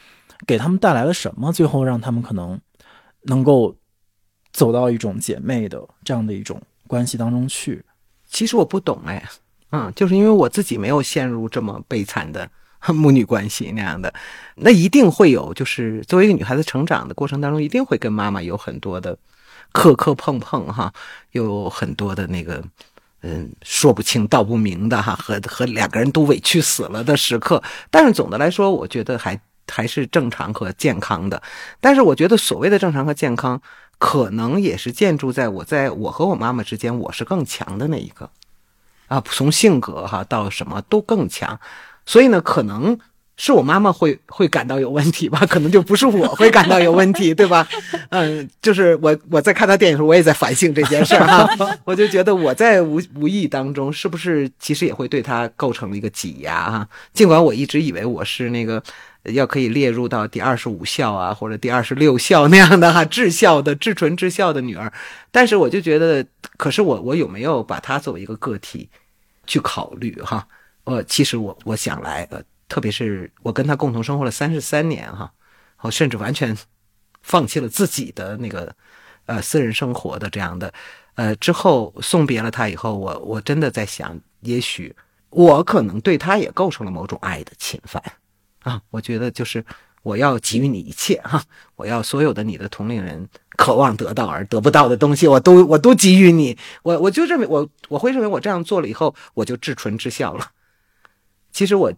[0.46, 1.52] 给他们带来了什么？
[1.52, 2.58] 最后让他们可能
[3.22, 3.76] 能够
[4.52, 7.84] 走到一种姐妹的这样的一种关系当中去？
[8.26, 9.22] 其实我不懂哎，
[9.70, 12.48] 嗯，就是因为我自己没有陷入这么悲惨的
[12.94, 14.12] 母女关系那样的，
[14.56, 19.18] 那一定会有，就是作为一个女孩子成长的过程当中，一定会跟妈妈有很多的。
[19.74, 20.92] 磕磕碰碰哈，
[21.32, 22.62] 有很多的那个，
[23.22, 27.60] 嗯，说不清道不明的哈，和和两个人都委屈死了的时刻。
[27.90, 31.42] 但是总的来说，我觉得还还是正常和健康的。
[31.80, 33.60] 但是我觉得所谓的正常和健康，
[33.98, 38.30] 可能也是建筑在我在我和我妈妈之间，我是更强的那一个，
[39.08, 41.58] 啊，从性格哈到什么都更强。
[42.06, 42.96] 所以呢，可能。
[43.36, 45.40] 是我妈妈会会感到有问题吧？
[45.46, 47.66] 可能就不是我会感到有问题，对吧？
[48.10, 51.48] 嗯，就是我我在看他电影的时候，我也在反省这件事儿哈。
[51.84, 56.88] 我就觉得我在无无意当中，是不是其实也会对他构成了一个挤压啊？
[57.12, 58.80] 尽管我一直以为我是那个
[59.24, 64.92] 要可以列入到第二十五孝啊，或者第二十六孝那样的哈至孝的至纯至孝的女儿，
[65.32, 66.24] 但是我就觉得，
[66.56, 68.88] 可是我我有没有把她作为一个个体
[69.44, 70.46] 去考虑哈？
[70.84, 72.40] 呃，其实我我想来呃。
[72.66, 75.32] 特别是我跟他共同生活了三十三年哈，
[75.82, 76.56] 我甚至完全
[77.20, 78.74] 放弃了自己的那个
[79.26, 80.72] 呃私人生活的这样的
[81.14, 84.96] 呃之后送别了他以后，我我真的在想，也许
[85.28, 88.02] 我可能对他也构成了某种爱的侵犯
[88.60, 88.80] 啊。
[88.90, 89.62] 我觉得就是
[90.02, 91.44] 我要给予你一切哈，
[91.76, 96.56] 我要所有的你的同龄人渴望得到而得不到的东西，我都我都给予你。
[96.82, 100.50] 我我就认为我我会认为我这样做了以后，我就至纯至孝了。
[101.52, 101.92] 其实我。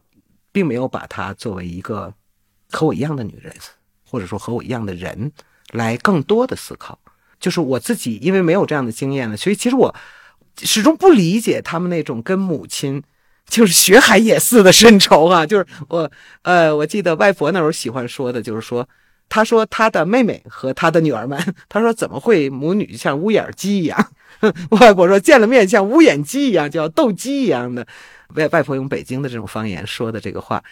[0.56, 2.14] 并没有把她作为一个
[2.70, 3.54] 和我一样的女人，
[4.10, 5.30] 或者说和我一样的人
[5.72, 6.98] 来更多的思考。
[7.38, 9.94] 就是我自己，因为没有这样的经验呢，所以其实我
[10.62, 13.02] 始终不理解他们那种跟母亲
[13.46, 15.44] 就是血海也似的深仇啊。
[15.44, 18.88] 就是我，呃，我记得外婆那时候喜欢说的，就是说，
[19.28, 21.38] 她说她的妹妹和她的女儿们，
[21.68, 24.12] 她说怎么会母女像乌眼鸡一样？
[24.80, 27.86] 外婆说见了面像乌眼鸡一样，叫斗鸡一样的。
[28.34, 30.62] 外外婆用北京的这种方言说的这个话，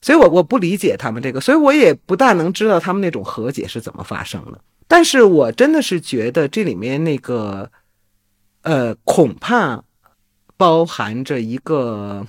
[0.00, 4.60] 所以我我不理解他们这个，所以我也不大能知道他们那种和解是怎么发生的。
[4.86, 7.70] 但是我真的是觉得这里面那个，
[8.62, 9.82] 呃，恐怕
[10.56, 12.26] 包含着一个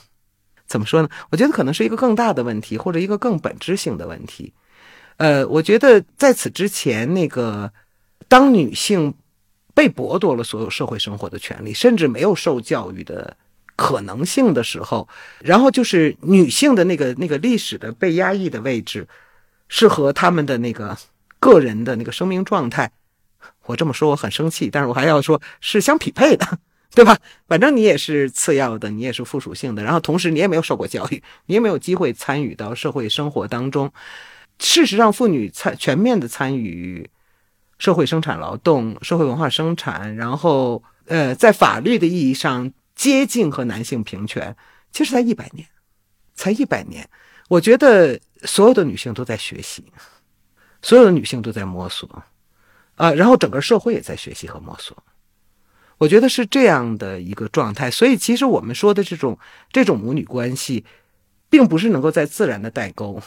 [0.66, 1.10] 怎么说呢？
[1.32, 4.54] 我觉得可能是一个更大的问题，或者一个更本质性的问题。
[5.18, 7.72] 呃，我觉得在此之前，那个
[8.28, 9.14] 当女性
[9.74, 13.36] 被剥夺了所有社会生活的权利，甚至没有受教育的
[13.76, 15.08] 可能性的时候，
[15.40, 19.08] 然后就是女性的那个那个历史的被压抑的位置，
[19.68, 20.98] 是和他们的那个
[21.40, 22.92] 个人的那个生命状态，
[23.66, 26.60] 我这么说我很生气，但是我还要说是相匹配的。
[26.96, 27.18] 对吧？
[27.46, 33.92] 反正你也是次要的，你也是附属性的，然后同时你也没有受过教育，你也没有机会参与到社会生活当中。
[34.60, 37.10] 事实上，妇女参全面的参与
[37.80, 44.56] 社会生产劳动、社会文化生产，然后呃，在法律的意义上接近和男性平权，
[44.92, 45.68] 其实才一百年，
[46.34, 47.08] 才一百年。
[47.50, 49.84] 我觉得所有的女性都在学习，
[50.82, 52.24] 所有的女性都在摸索，
[52.96, 54.98] 啊，然后整个社会也在学习和摸索。
[55.98, 59.38] 我觉得是这样的一个状态，所以其实我们说的这种
[59.72, 60.84] 这种母女关系，
[61.50, 63.22] 并不是能够在自然的代沟，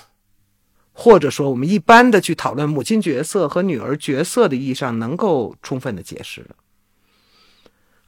[0.93, 6.57] 或者说我们一般的去讨论母亲角色和女儿角色的意义上能够充分的解释的。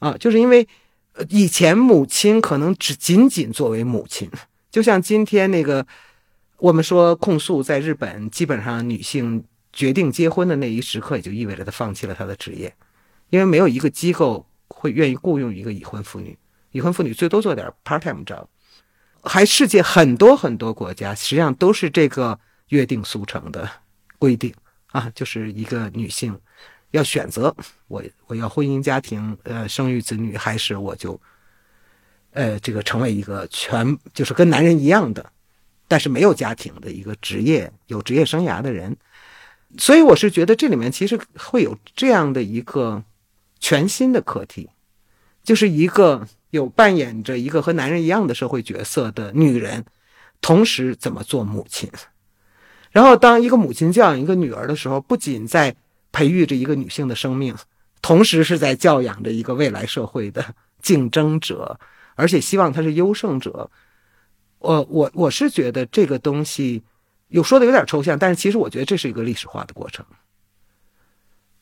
[0.01, 0.69] 啊，就是因为
[1.29, 4.31] 以前母亲可能只仅仅作为母亲，
[4.71, 5.87] 就像今天那个
[6.57, 12.75] 我们说控诉，在日本基本上女性决定结婚的那一时刻，也就意味着她放弃了她的职业，
[13.29, 14.47] 因为没有一个机构。
[14.73, 16.39] 会愿意雇佣一个已婚妇女，
[16.71, 18.47] 已婚妇女最多做点 part time job，
[19.21, 23.69] 还世界很多很多国家实际上都是这个约定俗成的
[24.17, 24.55] 规定
[24.93, 26.39] 啊，就是一个女性
[26.91, 27.55] 要选择
[27.89, 31.21] 我我要婚姻家庭呃生育子女，还是我就
[32.33, 35.31] 呃这个成为一个全就是跟男人一样的，
[35.89, 38.97] 但是没有家庭的一个职业有职业生涯的人，
[39.79, 43.03] 所以我是觉得这里面其实会有这样的一个。
[43.63, 44.71] 全新的课题，
[45.45, 49.85] 就是一个有扮演着一个和男人一样的社会角色的女人，
[50.41, 51.91] 同时怎么做母亲。
[52.91, 55.77] 然后，当一个母亲教养一个女儿的时候，不仅在
[56.13, 57.55] 培育着一个女性的生命，
[58.03, 60.45] 同时是在教养着一个未来社会的
[60.83, 61.79] 竞争者，
[62.15, 63.71] 而且希望她是优胜者。
[64.59, 66.83] 我我我是觉得这个东西
[67.29, 70.05] 有说的有点抽象，但是其实我觉得这是一个历史化的过程。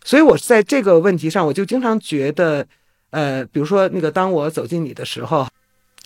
[0.04, 2.66] 所以，我在这个问题上，我就经常觉得，
[3.10, 5.46] 呃，比如说那个，当我走进你的时候，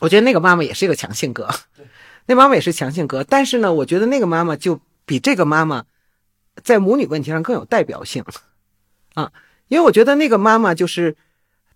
[0.00, 1.48] 我觉得那个妈妈也是一个强性格，
[2.26, 3.22] 那妈妈也是强性格。
[3.22, 5.84] 但是呢，我觉得那个妈妈就比这个妈妈
[6.62, 8.24] 在母女问题上更有代表性，
[9.14, 9.32] 啊，
[9.68, 11.16] 因为我觉得那个妈妈就是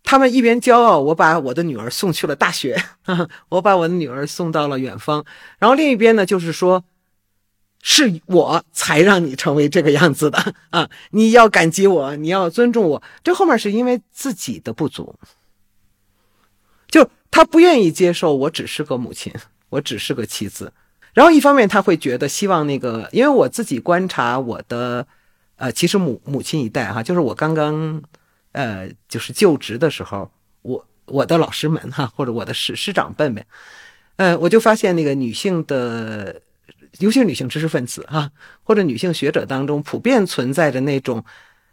[0.03, 2.77] 他们一边骄傲，我把我的女儿送去了大学，
[3.49, 5.24] 我把我的女儿送到了远方，
[5.59, 6.85] 然后另一边呢，就是说。
[7.89, 10.91] 是我才让你成为这个样子的啊！
[11.11, 13.03] 你要感激我，你要尊重我。
[13.22, 15.14] 这后面是因为自己的不足，
[16.89, 19.33] 就他不愿意接受我只是个母亲，
[19.68, 20.72] 我只是个妻子。
[21.16, 25.06] 然后一方面他会觉得希望那个，因为我自己观察我的，
[25.56, 28.02] 呃，其实母母亲一代哈，就是我刚刚，
[28.52, 33.42] 呃，就是就职的时候，我我的老师们哈，或者我的师师长辈们，
[34.16, 36.42] 呃，我就发现那个女性的。
[36.98, 38.30] 尤其是女性知识分子哈，
[38.62, 41.22] 或者女性学者当中，普遍存在着那种，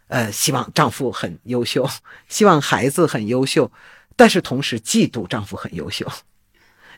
[0.08, 1.88] 呃，希望丈夫很优秀，
[2.28, 3.72] 希望孩子很优秀，
[4.18, 6.06] 但是同时嫉妒丈夫很优秀，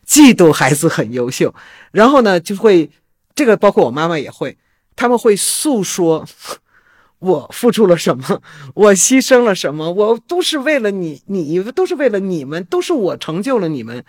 [0.08, 1.54] 嫉妒孩子很优秀，
[1.92, 2.90] 然后呢，就会
[3.34, 4.58] 这个包括我妈妈也会，
[4.96, 6.26] 他们会诉说
[7.20, 8.42] 我付出了什么，
[8.76, 14.06] 我牺牲了什么，我都是为了你，你都是为了你们，都是我成就了你们，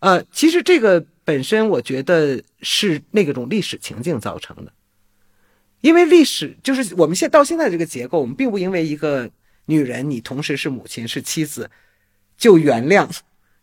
[0.00, 1.06] 呃，其实这个。
[1.22, 4.72] 本身我觉得是那个种历史情境造成的，
[5.80, 9.30] 因为历史就是我们现到现在这个结构，我们并不因为一个
[9.66, 11.70] 女人你同时是母亲是妻子，
[12.36, 13.08] 就原谅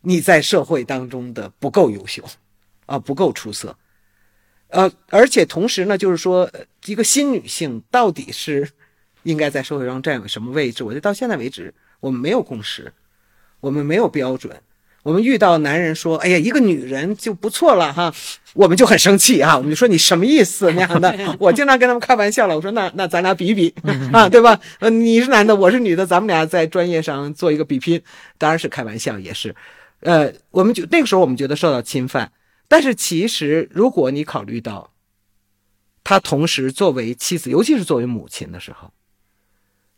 [0.02, 2.22] 你在社会当中的不够优秀，
[2.86, 3.76] 啊不够出色，
[4.68, 6.50] 呃，而且同时呢，就是说
[6.86, 8.68] 一个新女性到底是
[9.24, 10.84] 应该在社会上占有什么位置？
[10.84, 12.92] 我觉得到现在为止，我们没有共识，
[13.60, 14.60] 我们没有标准。
[15.04, 18.12] 我们遇到男人说：“哎呀，一个女人就不错了哈。”
[18.52, 23.72] 我们就很生气啊，我们就说：“你什么意思那样的？”我经常跟他们开玩笑了，我说：“那那咱俩比比
[24.12, 24.60] 啊，对吧？
[24.80, 28.02] 呃，你是男的，我是女的，咱们俩在专业上做一个比拼。”
[28.36, 29.54] 当然是开玩笑，也是。
[30.00, 32.32] 呃，我们就那个时候我们觉得受到侵犯，
[32.68, 34.92] 但是其实如果你考虑到，
[36.04, 38.92] 他同时作为妻子，尤其是作为母亲的时候。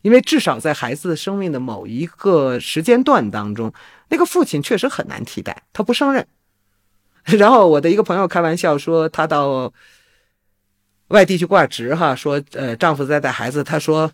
[0.01, 3.71] 因为至少在孩子生命的某一个时间段当中，
[4.09, 6.27] 那个父亲确实很难替代，他不胜任。
[7.37, 9.71] 然后我的一个朋友开玩笑说，他到
[11.09, 14.11] 外地去挂职，哈，说呃丈夫在带孩子，他说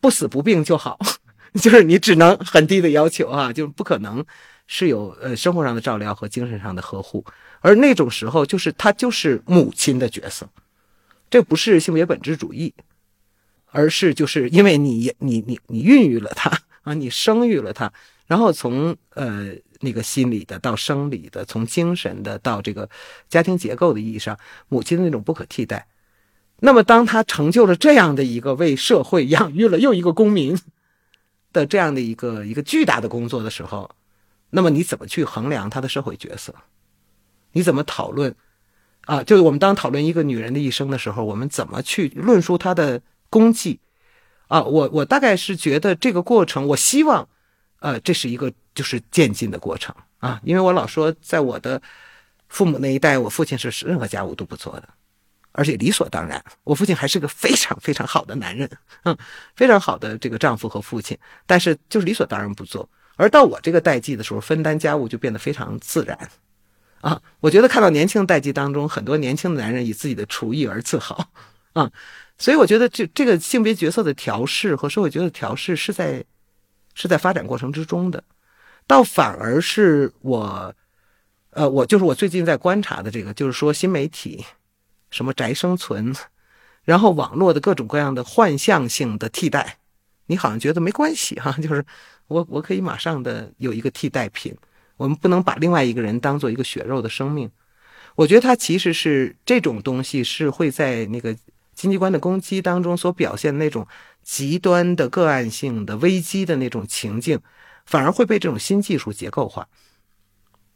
[0.00, 0.96] 不死不病就好，
[1.60, 4.24] 就是你只能很低的要求啊，就不可能
[4.66, 7.24] 是有呃生活上的照料和精神上的呵护。
[7.60, 10.48] 而那种时候就是她就是母亲的角色，
[11.30, 12.74] 这不是性别本质主义，
[13.66, 16.50] 而是就是因为你你你你孕育了她
[16.82, 17.92] 啊，你生育了她，
[18.26, 22.88] 然后从呃那个心理的到生理的，从精神的到这个
[23.28, 24.38] 家庭结构的意义上，
[24.68, 25.86] 母亲的那种不可替代。
[26.60, 30.58] 那么，当他成就了这样的一个为社会养育了又一个公民
[31.52, 33.90] 的这样的一个一个巨大的工作的时候，
[34.54, 36.54] 那么你怎么去衡量他的社会角色？
[37.52, 38.34] 你怎么讨论？
[39.02, 43.80] 啊，就是我们当讨论一个女人的一生的时候，我们怎么去论述她的功绩？
[44.46, 47.28] 啊，我我大概是觉得这个过程，我希望，
[47.80, 51.82] 呃，这是一个就是渐进的过程啊，因为我老说，在我的
[52.48, 54.88] 父母那一代，我父亲是任何家务都不做的。
[55.52, 58.70] 而且理所当然，我父亲还是个非常非常好的男人，
[59.02, 59.16] 嗯，
[59.56, 61.18] 非常好的这个丈夫和父亲。
[61.44, 62.88] 但是就是理所当然不做。
[63.16, 66.30] 而到我这个代际的时候，分担家务就变得非常自然，
[67.00, 71.28] 啊，我觉得看到年轻的代际当中，很多年轻的男人以自己的厨艺而自豪，
[71.72, 71.90] 啊，
[72.38, 76.24] 所以我觉得这这个性别角色的调试和社会角色调试是在
[76.94, 78.22] 是在发展过程之中的，
[78.86, 80.74] 倒反而是我，
[81.50, 84.44] 呃，我就是我最近在观察的这个，就是说新媒体。
[85.10, 86.12] 什么宅生存，
[86.82, 89.78] 然后网络的各种各样的幻象性的替代，
[90.26, 91.86] 你好像觉得没关系哈，就是
[92.28, 94.54] 我我可以马上的有一个替代品，
[94.96, 97.50] 我们不能把另外一个人当做一个血肉的生命。
[98.14, 101.36] 我觉得他其实是这种东西是会在那个
[101.74, 103.86] 经济观的攻击当中所表现那种
[104.22, 107.40] 极端的个案性的危机的那种情境，
[107.84, 109.68] 反而会被这种新技术结构化。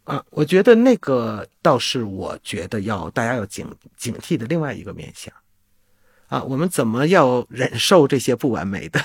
[0.03, 5.33] 啊，我觉得那个倒是我觉得要大家要警警惕的另外一个面向，
[6.29, 8.99] 啊，我们怎么要忍受这些不完美的、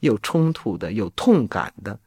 [0.00, 1.98] 有冲突的、有痛感的？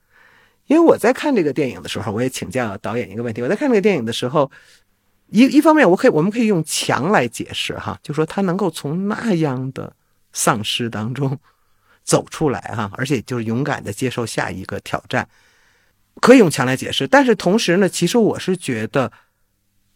[0.67, 4.49] 因为我在看这个电影的时候，我也请教导演一个问题：我在看这个电影的时候，
[5.27, 9.93] 一一方面我可以我们可以用强来解释哈，就说他能够从那样的
[10.31, 11.37] 丧失当中
[12.03, 15.27] 走出来哈，而且就是勇敢的接受下一个挑战。
[16.19, 19.11] 可以用强来解释，但是同时呢，其实我是觉得，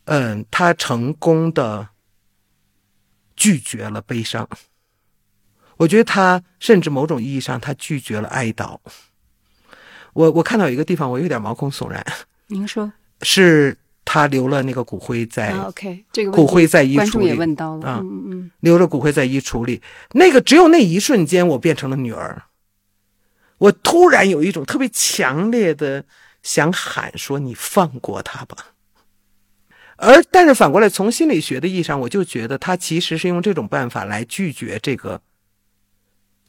[0.06, 1.88] 嗯，他成功的
[3.36, 4.48] 拒绝了悲伤。
[5.78, 8.78] 我觉得他甚至某种意义上，他拒绝了哀悼。
[10.14, 12.06] 我我看到一个地方，我有点毛孔悚然。
[12.48, 19.82] 您说，是他留了那个骨灰在？OK，这个骨灰在衣橱里，也问到了啊，嗯嗯，留了骨灰在衣橱里。
[20.12, 22.44] 那个只有那一瞬间，我变成了女儿。
[23.58, 26.06] 我突然有一种特别强烈的
[26.44, 28.74] 想喊说：“你放过他吧。”
[29.98, 35.22] 而但是反过来，从心理学的意义上，我就觉得他其实是用这种办法来拒绝这个，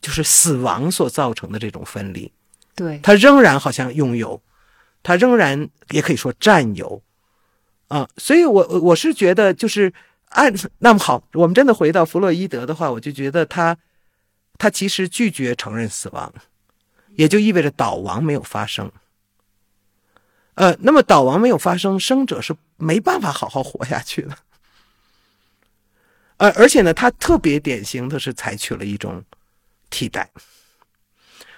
[0.01, 2.31] 就是死亡所造成的这种分离。
[2.75, 4.43] 对他仍然好像拥有，
[5.03, 7.03] 他仍然也可以说占有
[7.89, 8.09] 啊。
[8.17, 9.93] 所以，我我是觉得，就是
[10.31, 13.77] 按那么好，我们真的回到弗洛伊德的话，我就觉得他
[14.59, 16.33] 他其实拒绝承认死亡。
[17.15, 18.93] 也就意味着倒亡没有发生，
[20.53, 24.37] 呃，那么倒亡没有发生，生者是没办法好好活下去的，
[26.37, 29.25] 呃，而且呢，他特别典型的是采取了一种
[29.91, 30.31] 替代，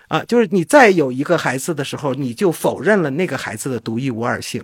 [0.09, 4.63] 啊，就是你再有一个孩子的时候，你就否认了那个孩子的独一无二性，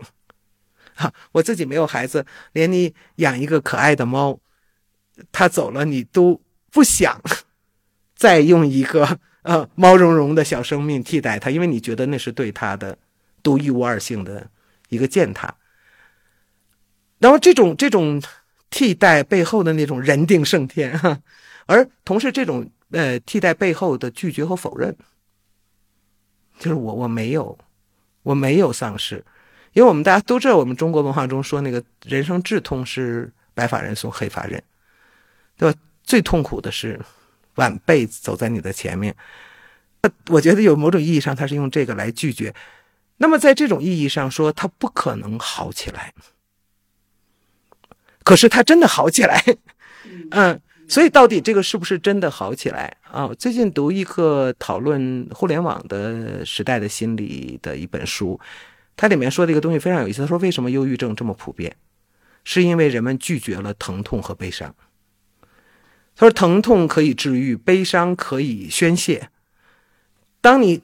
[0.96, 4.40] 啊，我自己没有孩子，连你养一个可爱的猫，
[5.32, 6.40] 它走了，你都
[6.70, 7.20] 不想
[8.14, 9.18] 再用一个。
[9.44, 12.96] 呃，毛茸茸的小生命替代他，因为你觉得那是对他的
[13.42, 14.48] 独一无二性的
[14.88, 15.54] 一个践踏。
[17.18, 18.22] 然后这种这种
[18.70, 21.20] 替代背后的那种人定胜天，哈，
[21.66, 24.96] 而同时这种呃替代背后的拒绝和否认，
[26.58, 27.58] 就是我我没有
[28.22, 29.24] 我没有丧失，
[29.72, 34.62] 因为我们大家都知道，我们中国文化中说那个人生至痛是白发人送黑发人，
[35.56, 35.78] 对吧？
[36.02, 37.00] 最痛苦的是。
[37.56, 39.14] 晚辈走在你的前面，
[40.26, 42.52] 我觉得有某种意义上，他是用这个来拒绝。
[43.18, 46.12] 那么，在这种意义上说，他不可能好起来。
[48.24, 49.40] 可是他真的好起来，
[50.32, 53.28] 嗯，所以到底这个是不是真的好起来啊？
[53.38, 58.38] 最近读一个讨论互联网的时代的心理的一本书，
[58.96, 60.20] 它里面说的一个东西非常有意思。
[60.20, 61.74] 他说，为什么忧郁症这么普遍？
[62.44, 64.74] 是因为人们拒绝了疼痛和悲伤。
[66.16, 69.30] 他说：“疼痛可以治愈，悲伤可以宣泄。
[70.40, 70.82] 当你，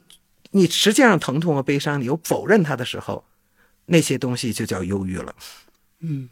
[0.49, 3.23] 你实际上疼痛和悲伤，你又否认它的时候，
[3.85, 5.35] 那些东西就叫忧郁了。
[5.99, 6.27] 嗯，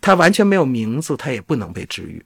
[0.00, 2.22] 它完全没有名字，它也不能被治愈。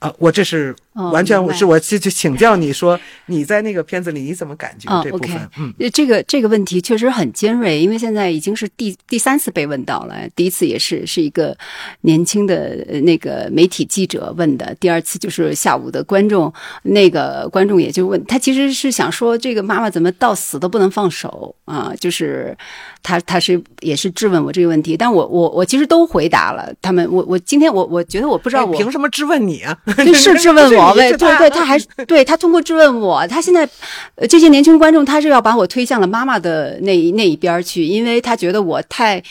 [0.00, 5.74] 啊，我这是哦完全明白是我就就请教你说你在那个片子里你怎么感觉哦这部分？
[5.92, 11.56] 这个这个问题确实很尖锐，因为现在已经是第第三次被问到了，第一次也是是一个
[12.00, 16.50] 年轻的呃那个媒体记者问的，第二次就是下午的观众，
[16.84, 22.56] 那个观众也就问他，其实是想说这个妈妈怎么到死都不能放手啊，就是
[23.02, 29.78] 他他是也是质问我这个问题，但我我我其实都回答了他们，我我今天我我觉得我不知道哎我凭什么质问你啊？
[30.04, 33.68] 就是质问我，不是你对对对，他他还 对他通过质问我，他现在
[34.16, 39.22] 呃这些年轻观众他是要把我推向了妈妈的那一那一边儿去，因为他觉得我太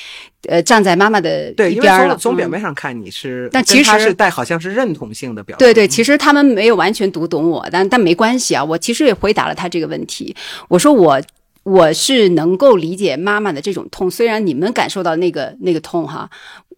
[0.47, 2.16] 呃站在妈妈的对，因为一边儿了。
[2.16, 5.57] 从从表嗯面上看你是，但其实是带好像是认同性的表。
[5.57, 8.64] 对对，其实他们没有完全读懂我，但但没关系啊。
[8.64, 10.36] 我其实也回答了他这个问题。
[10.68, 11.22] 我说我
[11.64, 16.30] 我是能够理解妈妈的这种痛，虽然你们感受到那个那个痛哈，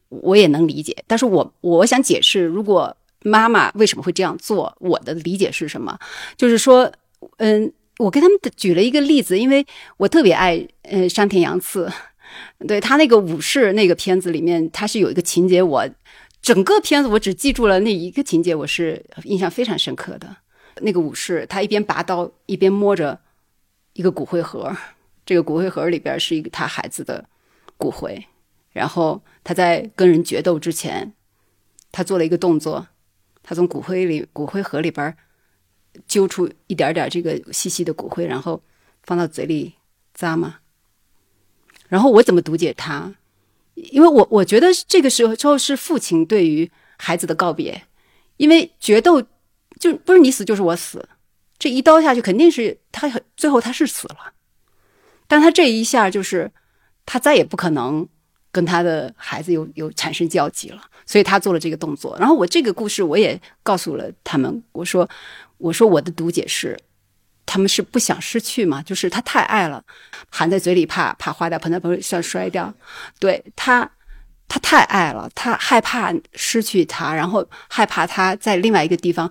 [0.09, 0.95] 我也能理解。
[1.07, 5.97] 但是我我想解释，如果妈妈为什么会这样做，我的理解是什么？
[6.37, 6.91] 就是说，
[7.37, 9.65] 嗯，我跟他们举了一个例子，因为
[9.97, 11.91] 我特别爱呃山田洋次。
[12.65, 15.85] 对他那个武士那个片子里面，他是有一个情节我，
[16.41, 20.37] 整个片子我只记住了那一个情节，我是印象非常深刻的。
[20.79, 23.19] 那个武士他一边拔刀一边摸着
[23.93, 24.73] 一个骨灰盒，
[25.25, 27.25] 这个骨灰盒里边是一个他孩子的
[27.75, 28.25] 骨灰，
[28.71, 31.11] 然后他在跟人决斗之前，
[31.91, 32.87] 他做了一个动作，
[33.43, 35.15] 他从骨灰里骨灰盒里边
[36.07, 38.61] 揪出一点点这个细细的骨灰，然后
[39.03, 39.73] 放到嘴里
[40.13, 40.59] 扎嘛。
[41.89, 43.13] 然后我怎么读解他？
[43.75, 47.83] 因为我我觉得这个时候之后是父亲对于孩子的告别，
[48.37, 49.21] 因为决斗
[49.79, 51.07] 就不是你死就是我死，
[51.57, 54.33] 这一刀下去肯定是他最后他是死了，
[55.27, 56.51] 但他这一下就是
[57.05, 58.07] 他再也不可能
[58.51, 62.17] 跟他的孩子有有产生交集了，所以他做了这个动作。
[62.17, 65.09] 然后我这个故事我也告诉了他们，我说
[65.57, 66.77] 我说我的读解是。
[67.43, 68.81] 他们是不想失去嘛？
[68.81, 69.83] 就是他太爱了，
[70.29, 72.73] 含在嘴里怕怕化掉，盆在盆上摔掉。
[73.19, 73.91] 对他，
[74.47, 79.29] 他太爱了，他害怕失去他，然后害怕他在另外一个地方，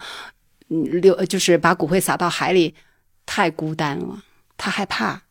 [0.69, 2.75] 嗯，流就是把骨灰撒到海里，
[3.25, 4.23] 太孤单了，
[4.59, 5.23] 他害怕。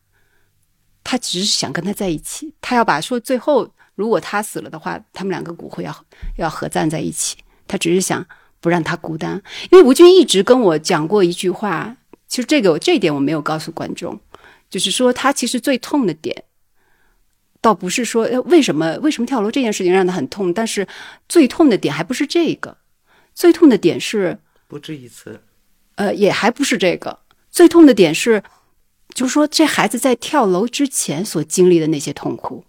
[1.04, 3.70] 他只是想跟他在一起，他要把说最后
[4.00, 5.94] 如果他死了的话，他们两个骨灰要
[6.38, 7.36] 要合葬在一起。
[7.68, 8.26] 他只是想
[8.60, 9.40] 不让他孤单，
[9.70, 11.96] 因为吴军一直跟我讲过一句话。
[12.26, 14.18] 其实这个这一点我没有告诉观众，
[14.70, 16.44] 就是说他其实最痛的点，
[17.60, 20.86] 倒不是说为什么为什么跳楼这件事情让他很痛，但是
[21.28, 22.76] 最痛的点还不是这个，
[23.34, 24.38] 最痛的点是
[24.68, 25.40] 不止一次，
[25.96, 27.18] 呃，也还不是这个，
[27.50, 28.42] 最痛的点是，
[29.12, 32.64] 就是说这孩子在跳楼之前所经历的那些痛苦，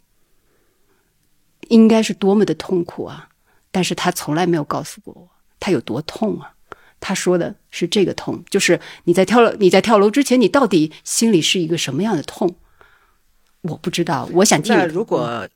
[1.72, 3.30] 应该是多么的痛苦啊！
[3.72, 6.54] 但是他从来没有告诉过我他有多痛啊。
[7.00, 12.56] 他说的是这个痛，就是你在跳楼，你在跳楼之前，你到底心里是一个什么样的痛？
[13.62, 14.76] 我不知道，我想听。
[14.76, 15.48] 那如果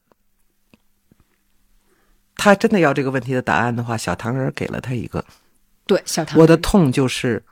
[2.35, 5.23] 他真的要这个问题的答案的话，小糖人给了他一个。
[5.85, 7.43] 对小糖，我的痛就是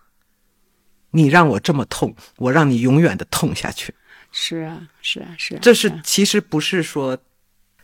[1.11, 3.93] 你让我这么痛，我让你永远的痛下去。
[4.31, 5.59] 是啊，是啊，是啊。
[5.61, 7.15] 这是啊其实不是说，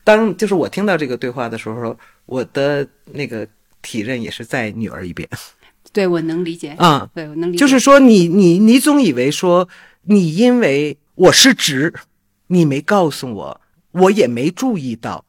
[0.04, 3.48] 当就是我听到这个对话的时候，我的那个
[3.82, 5.28] 体认也是在女儿一边。
[5.92, 6.70] 对我能理解。
[6.78, 9.68] 啊对我能理解，就是说你，你你总以为说
[10.04, 11.94] 你因为我是直，
[12.48, 13.62] 你没告诉我，
[13.92, 15.26] 我也没注意到，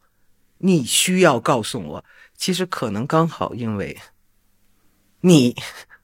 [0.59, 2.05] 你需要告诉我。
[2.37, 3.97] 其实可能刚好因为
[5.21, 5.55] 你，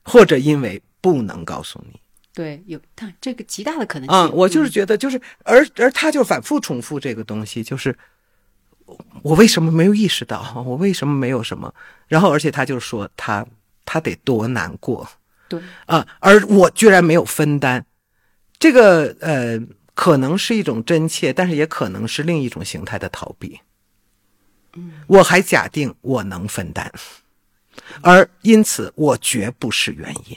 [0.02, 2.00] 或者因为不能告诉你。
[2.32, 4.16] 对有但这个极大的可能性。
[4.16, 4.70] 啊、我就是嗯。
[4.70, 7.96] 觉得就是，而而他就反复重复这个东西，就是
[9.22, 11.74] 我为什么没有意识到，我为什么没有什么，
[12.06, 13.46] 然后而且他就说他
[13.84, 15.08] 他得多难过。
[15.48, 17.84] 对啊，而我居然没有分担，
[18.58, 19.58] 这个呃，
[19.94, 23.60] 可能是一种真切，但是也可能是另一种形态的逃避。
[24.74, 26.92] 嗯，我还假定我能分担，
[28.02, 30.36] 而因此我绝不是原因。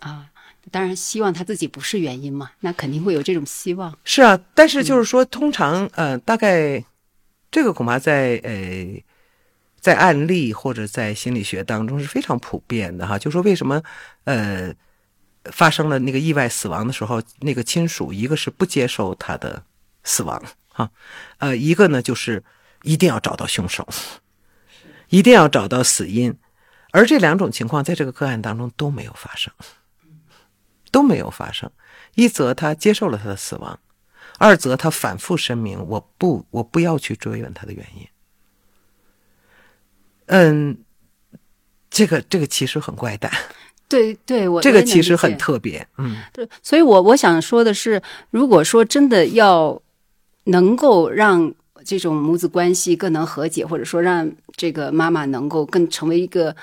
[0.00, 0.26] 啊，
[0.70, 3.96] 当然希望他自己不是原因嘛，那肯定会有这种希望。
[4.02, 6.82] 是啊，但是就是说，通常呃，大概
[7.50, 9.02] 这个恐怕在呃。
[9.78, 13.80] 在案例或者在心理学当中是非常普遍的哈，就说为什么
[14.24, 14.74] 呃
[15.44, 19.62] 发生了那个意外死亡的时候，那个亲属一个是不接受他的
[20.02, 20.90] 死亡哈，
[21.38, 22.42] 呃一个呢就是
[22.82, 23.86] 一定要找到凶手，
[25.10, 26.36] 一定要找到死因，
[26.90, 29.52] 而这两种情况在这个个案当中都没有发生，
[30.90, 31.70] 都没有发生。
[32.16, 33.78] 一则他接受了他的死亡，
[34.38, 38.06] 二则他反复声明我不我不要去追问他的原因。
[40.26, 40.78] 嗯，
[41.88, 43.30] 这个这个其实很怪诞，
[43.88, 46.16] 对对，我这个其实很特别，嗯。
[46.32, 49.80] 对，所以我我想说的是，如果说真的要
[50.44, 51.54] 能够让
[51.84, 56.56] 这种母子关系更能和解，或者说让这个妈妈能够更成为一个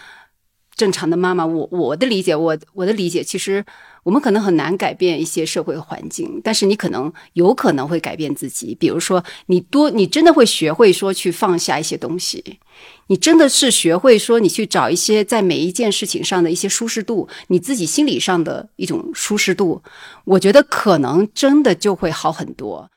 [0.76, 3.64] 正常的妈妈，我我的理解，我我的理解，其实
[4.04, 8.76] 我们可能很难改变一些社会环境，但是你可能有可能会改变自己。
[8.76, 12.60] 比如说，你多，你真的会学会说去放下一些东西，
[13.08, 19.82] 你真的是学会说你去找一些在每一件事情上的一些舒适度，你自己心理上的一种舒适度，
[20.26, 22.90] 我觉得可能真的就会好很多。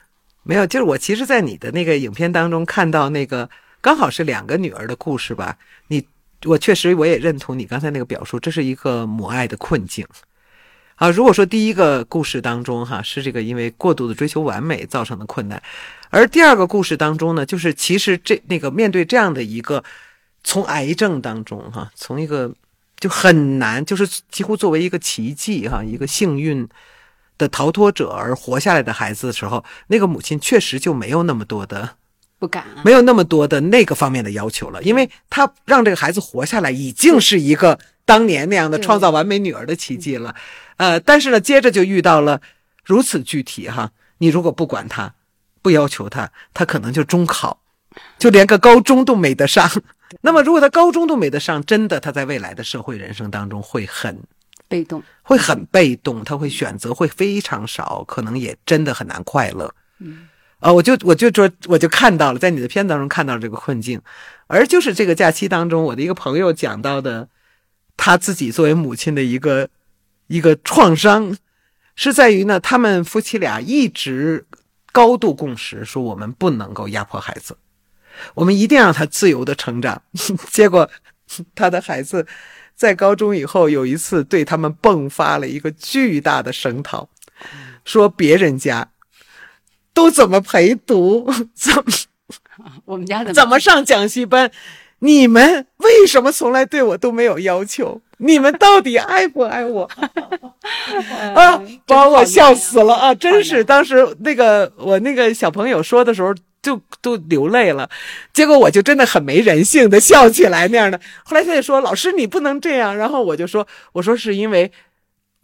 [0.42, 3.48] 没有，就是我其实，在你的那个影片当中看到那个
[3.80, 5.56] 刚好是两个女儿的故事吧，
[5.88, 6.04] 你
[6.44, 10.04] 我确实我也认同你刚才那个表述，这是一个母爱的困境。
[10.96, 15.62] 啊，如果说第一个故事当中哈是这个因为过度的追求完美造成的困难，
[16.08, 19.84] 而第二个故事当中呢，就是其实这那个面对这样的一个
[20.42, 22.50] 从癌症当中哈，从一个
[22.98, 26.66] 就很难，就是几乎作为一个奇迹哈，一个幸运
[27.36, 31.96] 的逃脱者而活下来的孩子的时候，那个母亲确实就没有那么多的
[32.38, 40.34] 不敢啊，没有那么多的那个方面的要求了，因为他让这个孩子活下来，已经是一个当年那样的创造完美女儿的奇迹了。
[40.76, 42.40] 呃，但是呢，接着就遇到了
[42.84, 45.14] 如此具体哈，你如果不管他，
[45.62, 47.60] 不要求他，他可能就中考，
[48.18, 49.68] 就连个高中都没得上。
[50.22, 54.22] 那么，如果他高中都没得上，真的他在未来的社会人生当中会很
[54.68, 55.02] 被动。
[55.22, 59.74] 会很被动，他会选择会非常少，可能也真的很难快乐。
[59.98, 60.28] 嗯，
[60.60, 64.00] 啊，我就我就说，我就看到了，在你的片子当中看到了这个困境，
[64.46, 67.28] 而就是这个假期当中，我的一个朋友讲到的，
[67.96, 69.68] 他自己作为母亲的一个
[70.26, 71.36] 一个创伤，
[71.94, 74.46] 是在于呢，他们夫妻俩一直
[74.92, 77.56] 高度共识，说我们不能够压迫孩子，
[78.34, 80.02] 我们一定让他自由的成长。
[80.50, 80.88] 结果
[81.54, 82.26] 他的孩子
[82.74, 87.08] 在高中以后有一次对他们迸发了一个巨大的声讨，
[87.84, 88.90] 说别人家
[89.92, 91.84] 都怎么陪读， 怎么？
[92.84, 94.50] 我们家的怎么上讲习班，
[95.00, 98.00] 你们为什么从来对我都没有要求？
[98.18, 99.82] 你们到底爱不爱我？
[101.34, 103.14] 啊，把我笑死了啊！
[103.14, 107.88] 真是，当时那个我那个小朋友说的时候，就都流泪了。
[108.32, 110.98] 结果我就真的很没人性的笑起来那样的。
[111.24, 114.70] 后来他就说：“老师，你不能这样。”然后我就说：“我说是因为。”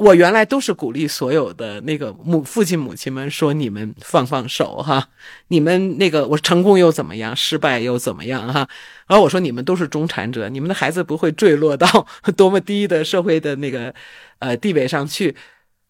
[0.03, 5.09] 我原来都是鼓励所有的那个母父亲母亲们说：“你们放放手哈，
[5.49, 8.69] 你们那个我成功又怎么样，失败又怎么样哈？”
[9.07, 12.07] 然后我说：“你们都是中产者，你们的孩子不会坠落到
[12.37, 13.95] 多么低的社会的那个
[14.41, 15.37] 呃地位上去。”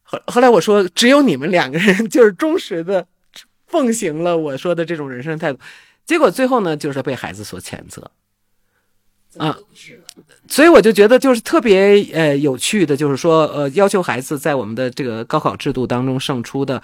[0.05, 3.06] 后后来我说：“只有你们两个人就是忠实的
[3.66, 5.59] 奉行了我说的这种人生态度。”
[6.05, 8.10] 结果最后呢，就是被孩子所谴责。
[9.39, 9.56] 啊，
[10.48, 16.82] 所以我就觉得就是特别呃有趣的，就是说呃要求孩子在我们的这个高考制度当中胜出的，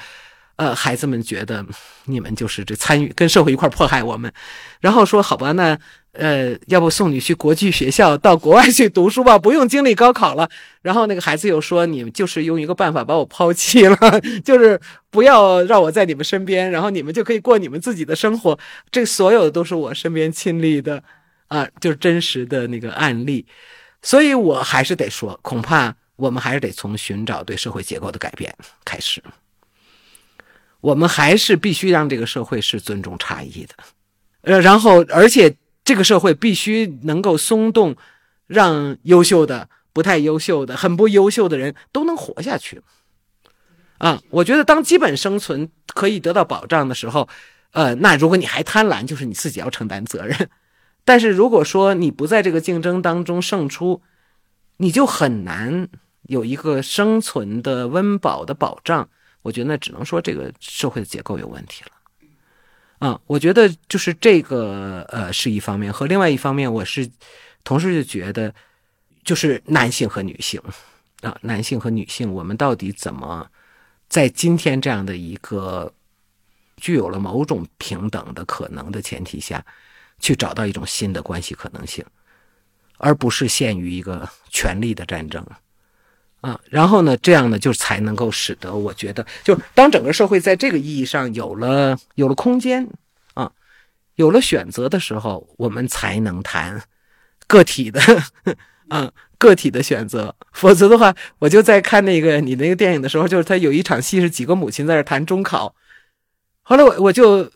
[0.56, 1.64] 呃孩子们觉得
[2.06, 4.32] 你们就是这参与跟社会一块迫害我们，
[4.80, 5.78] 然后说好吧，那
[6.12, 10.48] 呃要不送你去国际学校到国外去读书吧，不用经历高考了。
[10.80, 13.96] 然后那个孩子又说你们就是用一个办法把我抛弃了，
[14.42, 14.80] 就是
[15.10, 18.58] 不要让我在你们身边，然后你们就可以过你们自己的生活。
[18.90, 21.02] 这所有的都是我身边亲历的。
[21.48, 23.46] 啊，就是真实的那个案例，
[24.02, 28.54] 所以我还是得说，恐怕我们还是得从寻找对社会结构的改变
[28.84, 29.22] 开始。
[30.80, 33.74] 我们还是必须让这个社会是尊重差异的，
[34.42, 37.96] 呃，然后而且这个社会必须能够松动，
[38.46, 42.80] 让优秀的、不太优秀的、很不优秀的人都能活下去。
[43.98, 47.28] 啊，我觉得当基本生存可以得到保障的时候，
[47.72, 50.48] 呃，那如果你还贪婪，就是你自己要承担责任。
[51.08, 54.02] 但是如果说你不在这个竞争当中胜出，
[54.76, 55.88] 你就很难
[56.24, 59.08] 有一个生存的温饱的保障。
[59.40, 61.92] 我觉得那只能说这个社会的结构有问题了。
[62.98, 67.08] 啊，我觉得就是这个呃是一方面，和另外一方面，我是
[67.64, 68.54] 同时就觉得，
[69.24, 70.60] 就是男性和女性
[71.22, 73.48] 啊，男性和女性，我们到底怎么
[74.10, 75.90] 在今天这样的一个
[76.76, 79.64] 具有了某种平等的可能的前提下。
[80.18, 82.04] 去找到一种新的关系可能性，
[82.98, 85.44] 而不是限于一个权力的战争，
[86.40, 92.88] 啊，然后呢，这样呢，就才能够使得我觉得，就当整个社会在这个意义上有了有了空间
[93.34, 93.52] 啊，
[94.16, 96.82] 有了选择的时候，我们才能谈
[97.46, 98.00] 个体的
[98.90, 100.34] 啊个体的选择。
[100.52, 105.74] 否则的话，我就在看那个你那个电影的时候，就是他有一场戏是几个母亲在那谈中考，
[106.62, 107.50] 后来我我就。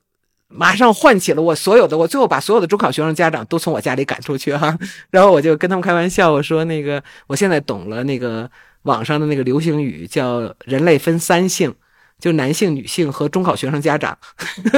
[0.55, 4.79] 马上唤起了我所有的，我最后把所有的中考学生家长都从我家里赶出去哈，
[5.11, 8.51] 然后我就跟他们开玩笑，我说那个我现在懂了那个
[8.83, 11.75] 网上的那个流行语，叫人类分三性。
[12.21, 14.17] 就男性、女性和中考学生家长，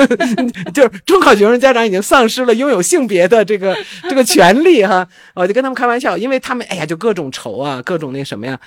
[0.73, 3.77] 就是中考学生家长已经丧失了拥有性别的这个
[4.09, 5.07] 这个权利哈。
[5.35, 8.59] 我就跟他们开玩笑，因为他们哎呀就各种愁啊，各种那什么呀，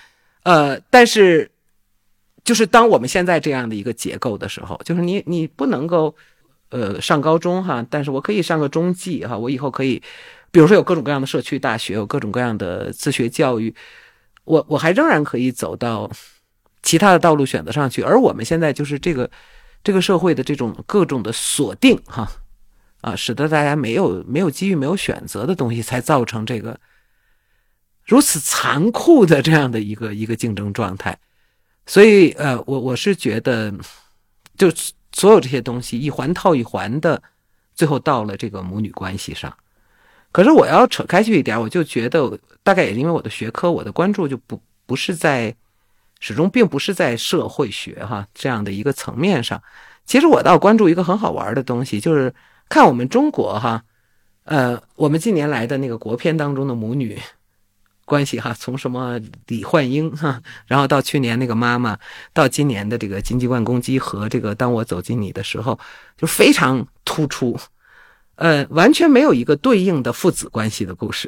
[0.43, 1.49] 呃，但是
[2.43, 6.15] 就是当我们现在这样的一个结构的时候，就是你你不能够
[6.69, 10.01] 呃上高中哈，但是我可以上个中技哈，我以后可以，
[10.51, 13.73] 比如说有各种各样的社区大学，有各种各样的自学教育，
[14.43, 16.11] 我我还仍然可以走到。
[16.83, 19.29] 其他的道路选择上去，而我们现在就是这个，
[19.83, 22.31] 这个社会的这种各种的锁定哈，
[23.01, 26.79] 啊，使得大家没有没有机遇、没有选择的东西，才造成这个
[28.05, 31.17] 如此残酷的这样的一个一个竞争状态。
[31.87, 33.73] 所以，呃，我我是觉得，
[34.57, 34.71] 就
[35.11, 37.21] 所有这些东西一环套一环的，
[37.75, 39.55] 最后到了这个母女关系上。
[40.31, 45.55] 可是我要扯开去一点，我就觉得，大概也因为我的学科，我的关注就不不是在。
[46.19, 49.61] 始终并不是在社会学哈这样的一个层面上，
[50.03, 52.33] 其实我倒关注一个很好玩的东西，就是
[52.67, 53.83] 看我们中国哈，
[54.45, 57.21] 呃，我们近年来的那个国片当中的母女
[58.07, 61.99] 关系哈，从什么李焕英哈， 然后到去年那个妈妈，
[62.31, 65.77] 到今年的这个金鸡冠公鸡和这个当我走进你的时候，
[66.15, 67.59] 就非常突出，
[68.35, 71.27] 呃，完全没有一个对应的父子关系的故事，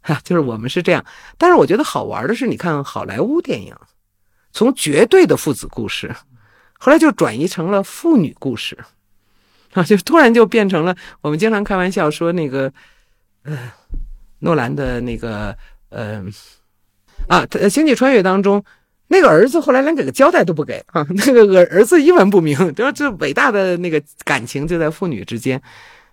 [0.00, 1.04] 哈， 就是我们是这样。
[1.38, 3.72] 但是我觉得好玩的是，你看好莱坞电影。
[4.52, 6.12] 从绝对的父子故事，
[6.76, 8.76] 后来就转移成了父女故事，
[9.74, 12.72] 啊，就突然就变成了我们经常开玩笑说那个，
[13.44, 13.70] 呃，
[14.40, 15.56] 诺兰的那个，
[15.90, 16.32] 嗯，
[17.28, 18.64] 啊，《星际穿越》当中
[19.08, 25.60] 那个儿子后来连给个交代都不给啊， 那个儿儿子一文不名，就说这伟大的那个感情就在父女之间，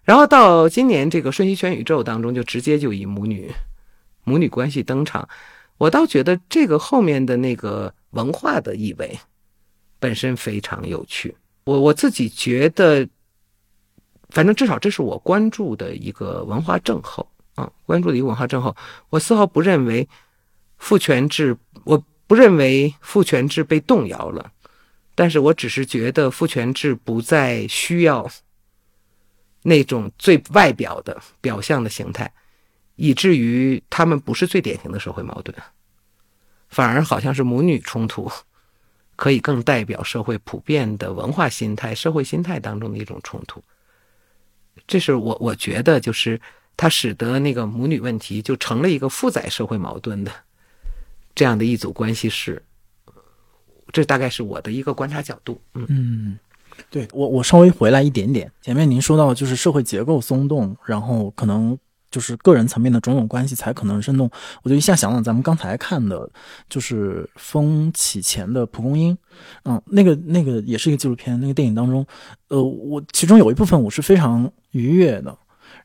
[0.04, 3.52] 然后到今年这个《瞬息全宇宙》当中，就直接就以母女
[4.24, 5.28] 母女关系登场，
[5.78, 7.94] 我倒觉得这个后面的那个。
[8.12, 9.20] 文化的意味
[9.99, 11.36] 本身非常有趣，
[11.66, 13.08] 我我自己觉得，
[14.30, 18.74] 反正至少这是我关注的一个文化症候啊，关注的一个文化症候。
[19.10, 20.08] 我丝毫不认为
[20.78, 24.52] 父权制，我不认为父权制被动摇了，
[25.16, 28.30] 但是我只是觉得父权制不再需要
[29.64, 32.32] 那种最外表的表象的形态，
[32.96, 35.58] 以至于他们不是最典型的社会矛盾。
[36.70, 38.32] 反而好像是母女冲突，
[39.16, 43.64] 可以更代表社会普遍的文化心态、社会心态当中的一种冲突。
[44.86, 46.40] 这是我我觉得，就是
[46.78, 50.32] 它使得那个母女问题就成了一个负载社会矛盾的
[51.36, 52.64] 这样的一组关系式。
[53.91, 55.60] 这大概是我的一个观察角度。
[55.74, 56.40] 嗯，
[56.90, 58.49] 对我我稍微回来一点点。
[58.62, 61.78] 前面您说到就是社会结构松动，然后可能。
[62.10, 64.32] 就是个人层面的种种关系才可能生动。
[64.64, 66.28] 我就一下想到咱们刚才看的，
[66.70, 69.14] 就是《风起前的蒲公英》，
[69.66, 71.38] 嗯，那个那个也是一个纪录片。
[71.41, 72.08] 那个电影当中，
[72.48, 75.38] 呃，我其中有一部分我是非常愉悦的。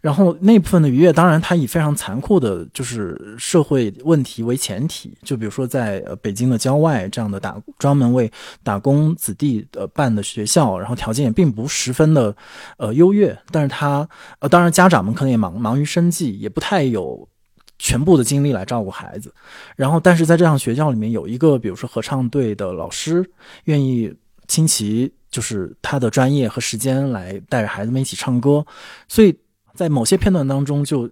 [0.03, 5.17] 然后那部分的愉悦，当然它以非常残酷的，就是社会问题为前提。
[5.23, 8.29] 就比如说在北京的郊外这样的打专门为
[8.65, 12.35] 打工子弟呃办的学校，然后条件也并不十分的
[12.79, 13.39] 呃优越。
[13.53, 14.07] 但是他
[14.41, 17.29] 呃当然家长们可能也忙忙于生计，也不太有
[17.79, 19.33] 全部的精力来照顾孩子。
[19.77, 23.25] 然后但是在这样学校里面有一个比如说合唱队的老师
[23.67, 24.13] 愿意
[24.49, 28.67] 倾其就是他的专业和时间来带着孩子们一起唱歌，
[29.07, 29.33] 所以。
[29.83, 31.11] 在某些片段当中，就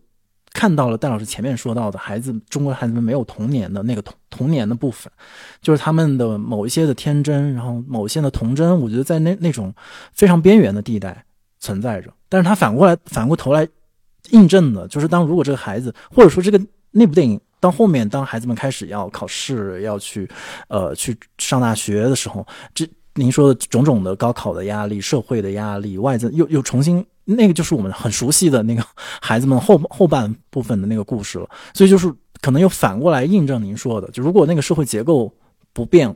[0.52, 5.12] 看到了戴老师前面说到的孩子，中国孩子们没有童年的那个童童年的部分，
[5.60, 9.74] 就是他们的某一些的天真，然后某些的童真，我觉得在那那种
[10.12, 11.24] 非常边缘的地带
[11.58, 12.12] 存在着。
[12.28, 13.66] 但是他反过来反过头来
[14.30, 16.60] 印证的，就是当如果这个孩子，或者说这个
[16.92, 20.30] 那部电影，当后面当孩子们开始要考试，要去
[20.68, 27.04] 呃去上大学的时候，这您说的种种的高考的压力、社会的压力、外在又又重新。
[27.36, 28.84] 那个就是我们很熟悉的那个
[29.20, 35.32] 孩子们后后半部分的那个故事了，所以就是可能又反过来印证您说的，就如果那个社会结构
[35.72, 36.14] 不变，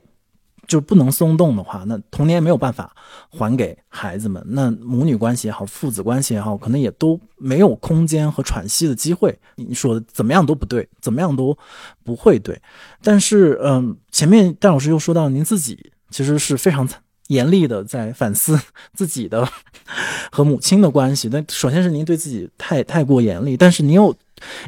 [0.66, 2.90] 就不能松动的话，那童年没有办法
[3.28, 9.38] 还给孩子们，那母女关系也好，父子关系也好，可能也都没有空间和喘息的机会。
[9.56, 11.56] 你说的怎么样都不对，怎么样都
[12.02, 12.58] 不会对。
[13.02, 16.98] 但是，嗯，前面戴老师又说到您自己其实是非常惨
[17.28, 18.58] 严厉的在反思
[18.92, 19.48] 自己的
[20.30, 21.28] 和母亲的关系。
[21.28, 24.14] 但首先是您对自己太太过严厉，但是您又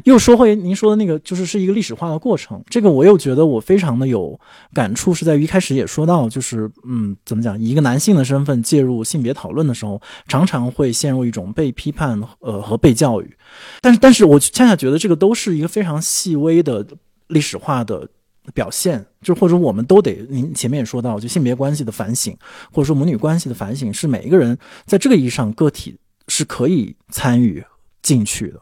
[0.05, 2.63] 又说回您说的那个，就是是一个历史化的过程。
[2.69, 4.39] 这个我又觉得我非常的有
[4.73, 13.37] 感触，是在于一开始也说到，就是嗯，怎么讲，以一个男性的身份介入性别讨论的时候，常常会陷入一种被批判呃和被教育。
[13.81, 16.85] 但是，但是我恰恰觉得这个都是一个非常细微的
[17.27, 18.07] 历史化的。
[18.53, 22.35] 表现就或者我们都得，您前面也说到，就性别关系的反省，
[22.71, 25.97] 或者说母女关系的反省，是每一个人在这个意义上个体
[26.27, 27.63] 是可以参与
[28.01, 28.61] 进去的。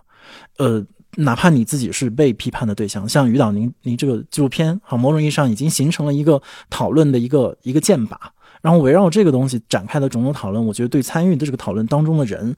[0.57, 0.83] 呃，
[1.17, 8.17] 哪怕你自己是被批判的对象，像于导您您这个纪录片，好，某种意义上已经形成了一个讨论的一个一个剑靶，
[8.61, 12.55] 然后围绕这个东西展开的种种讨论，我觉得对参与的这个讨论当中的人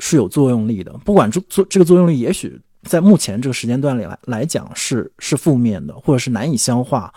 [0.00, 2.60] 是有作用力的，不管这作这个作用力，也许。
[2.84, 7.12] 在目前这个时间段里来来讲是是负面的，或者是难以消化，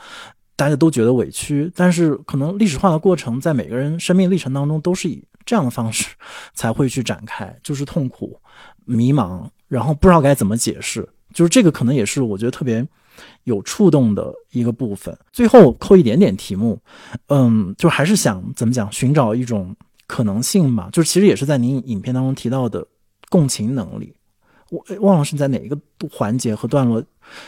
[0.55, 1.71] 大家都觉得委屈。
[1.75, 6.07] 但是可能历史化的过程在每个人生命历程当中都是以这样的方式
[6.53, 8.39] 才会去展开，就是痛苦、
[8.85, 11.07] 迷茫，然后不知道该怎么解释。
[11.33, 12.85] 就是这个可能也是我觉得特别
[13.43, 15.15] 有触动的一个部分。
[15.31, 16.79] 最后扣一点点题目，
[17.27, 19.75] 嗯，就还是想怎么讲，寻找一种
[20.07, 20.89] 可能性吧。
[20.91, 22.83] 就是其实也是在您影片当中提到的
[23.29, 24.13] 共情能力。
[24.69, 25.77] 我忘了是在哪一个
[26.11, 27.03] 环节和段落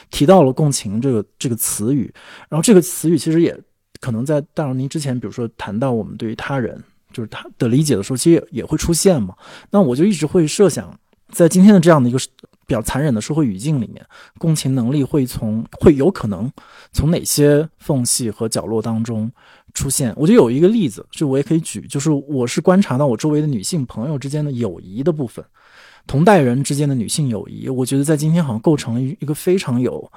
[0.10, 2.14] 提到了共情这个这个词语，
[2.50, 3.58] 然后这个词语其实也
[4.00, 6.82] 可能在大荣您之前，比如说谈到我们对于他人
[7.12, 9.36] 就是他的理解的时候，其实也会出现嘛。
[9.72, 10.98] 那我就一直会设想，
[11.32, 12.20] 在今天的这样的一个
[12.66, 14.06] 比较残忍的社会语境里面，
[14.38, 16.52] 共情能力会从会有可能
[16.92, 19.32] 从哪些缝隙和角落当中
[19.74, 20.14] 出现？
[20.16, 25.44] 我就有一个例子，就我也可以举，就是我是观察到我周围的女性朋友之间的友谊的部分。
[26.10, 30.12] 同代人之间的女性友谊，我觉得在今天好像构成了一一个非常有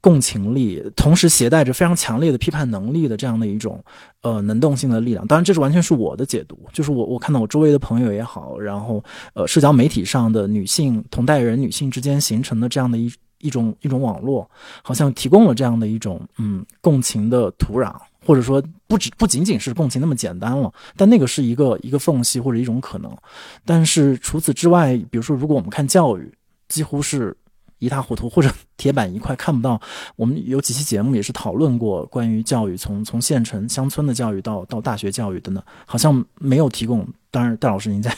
[0.00, 3.80] 共情力，同时携带着非常强烈的批判能力的这样的一种
[4.22, 5.24] 呃能动性的力量。
[5.28, 9.00] 当然，这是完全是我的解读，就是我我看到我周围的朋友也好，然后
[9.34, 13.08] 呃社交媒体上的女性同代人女性之间形成的这样的一
[13.38, 14.50] 一种一种网络，
[14.82, 17.94] 好像提供了这样的一种嗯共情的土壤。
[18.24, 23.16] 或者说不只不仅仅是共情那么简单了，但那个是一个一个缝隙或者一种可能。
[23.64, 26.32] 但是除此之外，比如说，如果我们看教育，
[26.68, 27.36] 几乎是
[27.78, 29.80] 一塌糊涂或者 铁板一块，看不到。
[30.14, 37.06] 我们有几期节目也是讨论过关于教育，从从县城乡村的教育到到大学教育等等，好像没有提供。
[37.30, 38.16] 当然，戴老师您在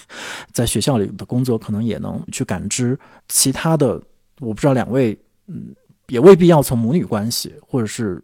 [0.52, 2.98] 在学校里的工作，可能也能去感知
[3.28, 4.00] 其他的。
[4.40, 5.74] 我不知道两位，嗯，
[6.08, 8.22] 也未必要从母女关系或者是。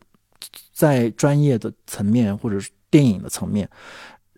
[0.81, 3.69] 在专业的层面，或者是电影的层面，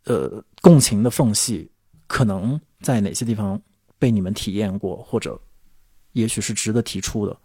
[0.07, 1.71] 呃，共情的缝隙
[2.09, 3.63] 可能在哪些地方
[3.97, 5.41] 被你们体验过，或者
[6.15, 7.37] 也许是值得提出的？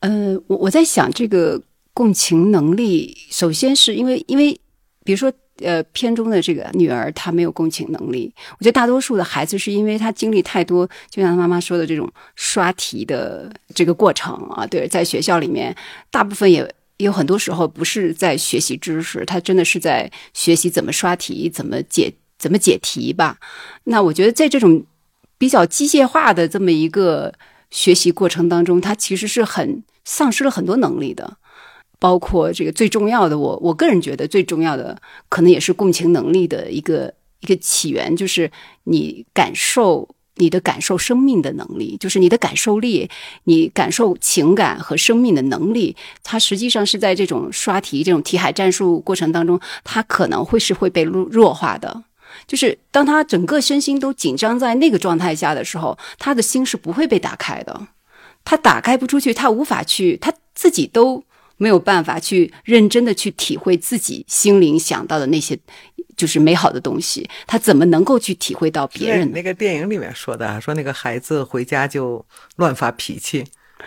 [0.00, 1.62] 呃，我我在想，这个
[1.94, 4.60] 共情能力，首先是因为，因为
[5.04, 15.72] 比如说，呃，片中的这个女儿她没有共情能力，我觉得大多数的孩子是因为他经历太多，就像他妈妈说的这种刷题的这个过程啊，对，在学校里面，
[16.10, 16.74] 大部分也。
[17.00, 23.38] 有很多时候不是在学习知识，他真的是在学习怎么刷题、怎么解、怎么解题吧。
[23.84, 24.84] 那我觉得在这种
[25.38, 27.32] 比较机械化的这么一个
[27.70, 31.36] 学习过程当中，他其实是很丧失了很多能力的，
[31.98, 38.50] 包括这个最重要的，我我个人觉得最重要的，可能也是共情能力的一个一个起源，就是
[38.84, 40.08] 你感受。
[40.40, 43.08] 你的感受生命的能力，就是你的感受力，
[43.44, 45.94] 你感受情感和生命的能力，
[46.24, 52.02] 它实际上是在这种刷题、这种题海战术过程当中，它可能会是会被弱弱化的。
[52.46, 57.88] 就是当他整个身心都紧张在那个状态下的时候，他的心是不会被打开的，
[58.44, 61.22] 他打开不出去，他无法去，他自己都
[61.56, 65.58] 没有办法去认真的去体会自己心灵想到的那些。
[66.20, 69.32] 就是美好的东西，他怎么能够去体会到别人？
[69.32, 72.22] 那个电影里面说的，说那个孩子回家就
[72.56, 73.42] 乱发脾气，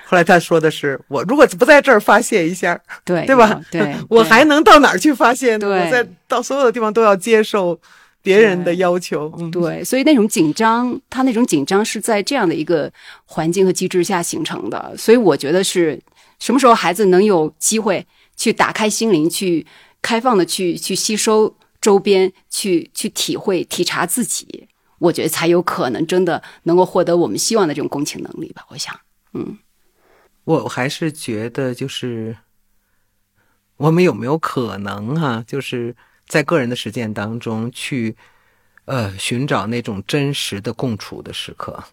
[0.07, 3.61] 后来他说的是：我如果不在这儿发泄一下，对对吧？
[3.69, 5.67] 对， 我还能到哪儿去发泄呢？
[5.67, 7.79] 我在到所有的地方都要接受
[8.23, 9.29] 别人的要求。
[9.51, 12.91] 对，所以那种紧张，他那种紧张是在这样的一个
[13.25, 14.95] 环境和机制下形成的。
[14.97, 16.01] 所以我觉得是
[16.39, 18.03] 什么时候孩子能有机会
[18.35, 19.63] 去打开心灵，去
[20.01, 21.55] 开放的去去吸收。
[21.83, 24.69] 周边去去体会体察自己，
[24.99, 28.65] 我觉得才有可能真的能够获得我们希望的这种共情能力吧。
[28.69, 28.97] 我想，
[29.33, 29.59] 嗯，
[30.45, 32.37] 我还是觉得就是
[33.75, 35.93] 我们有没有可能哈，就是
[36.25, 38.15] 在个人的实践当中去
[38.85, 41.83] 呃寻找那种真实的共处的时刻。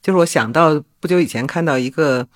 [0.00, 2.26] 就是我想到不久以前看到一个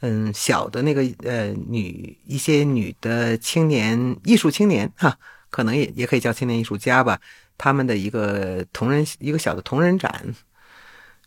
[0.00, 5.16] 嗯小的那个呃女一些女的青年艺术青年哈。
[5.54, 7.20] 可能也也可以叫青年艺术家吧。
[7.56, 10.10] 他们的一个同人一个小的同人展，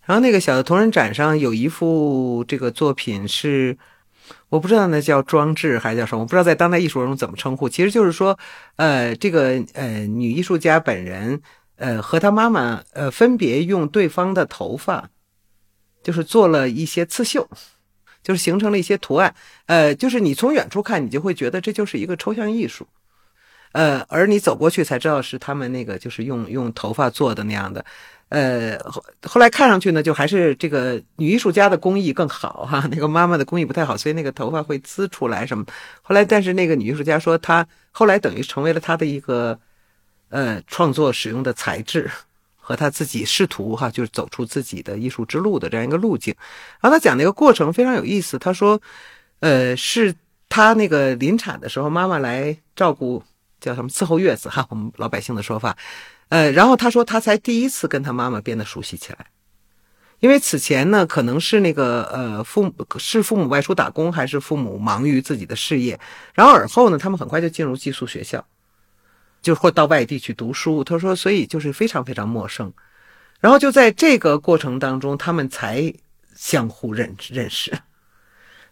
[0.03, 3.77] 然后那个小的同人展上有一幅这个作品是，
[4.49, 7.69] 我不知道那叫装置还是叫什么，我不知道在当代艺术中怎么称呼。
[7.69, 8.37] 其实就是说，
[8.75, 11.41] 呃，这个呃女艺术家本人，
[11.77, 15.09] 呃和她妈妈呃分别用对方的头发，
[16.03, 17.47] 就是做了一些刺绣。
[18.23, 19.33] 就是形成了一些图案，
[19.67, 22.85] 呃，就是你从远处看，你就会觉得这就是一个抽象艺术，
[23.71, 27.85] 呃，而你走过去才知道是他们那个就是用用头发做的那样的，
[28.29, 35.65] 呃，后后来看上去呢，就还是这个女艺术家的工艺更好哈，那个妈妈的工艺不太好，所以那个头发会滋出来什么。
[36.01, 39.59] 后来，但是那个女艺术家说，她后来等于成为了她的一个
[40.29, 42.09] 呃创作使用的材质。
[42.59, 46.35] 和她自己试图哈，就是走出自己的艺术之路的这样一个路径。
[46.81, 48.37] 然后她讲那个过程非常有意思。
[48.37, 48.77] 她说，
[49.39, 50.13] 呃，是
[50.49, 53.23] 她那个临产的时候，妈妈来照顾，
[53.59, 55.77] 叫什么伺候月子哈， 我们老百姓的说法。
[56.29, 59.27] 呃，然后他说他才第一次跟他妈妈变得熟悉起来，
[60.19, 65.99] 因为此前呢，可能是那个呃父母是父母外出打工，还是父母忙于自己的事业，
[66.33, 68.45] 然后而后呢，他们很快就进入寄宿学校。
[69.39, 72.73] 就或到外地去读书，他说，所以就是非常非常陌生，
[73.39, 75.93] 然后就在这个过程当中，他们才
[76.35, 77.71] 相互认认识，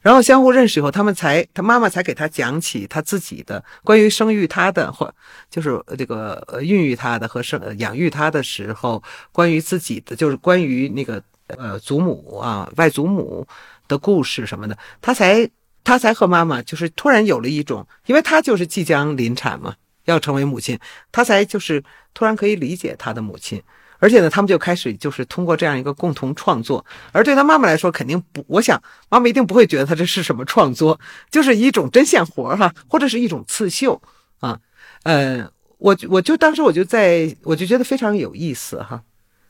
[0.06, 5.12] 然后相互认识以后，他们才他妈妈才给他讲起他自己的关于生育他的或
[5.50, 9.02] 就是这个呃孕育他的和生养育他的时候，
[9.32, 13.48] 关于自己的就是关于那个呃祖母啊外祖母
[13.88, 15.50] 的故事什么的，他才
[15.84, 19.74] 他才和妈妈就是突然有了一种，因为他就是即将临产嘛。
[20.06, 20.78] 要成为母亲，
[21.12, 21.84] 他才就是
[22.14, 23.60] 突然可以理解他的母亲，
[24.06, 26.86] 而且呢，他们就开始就是通过这样一个共同创作。
[27.12, 28.80] 而对他妈妈来说，肯定不，我想
[29.10, 31.00] 妈妈一定不会觉得他这是什么创作，
[31.32, 34.00] 就是一种针线活哈，或者是一种刺绣
[34.42, 34.60] 啊。
[35.02, 35.50] 呃，
[35.80, 39.02] 我我就当时我就在我就觉得非常有意思哈，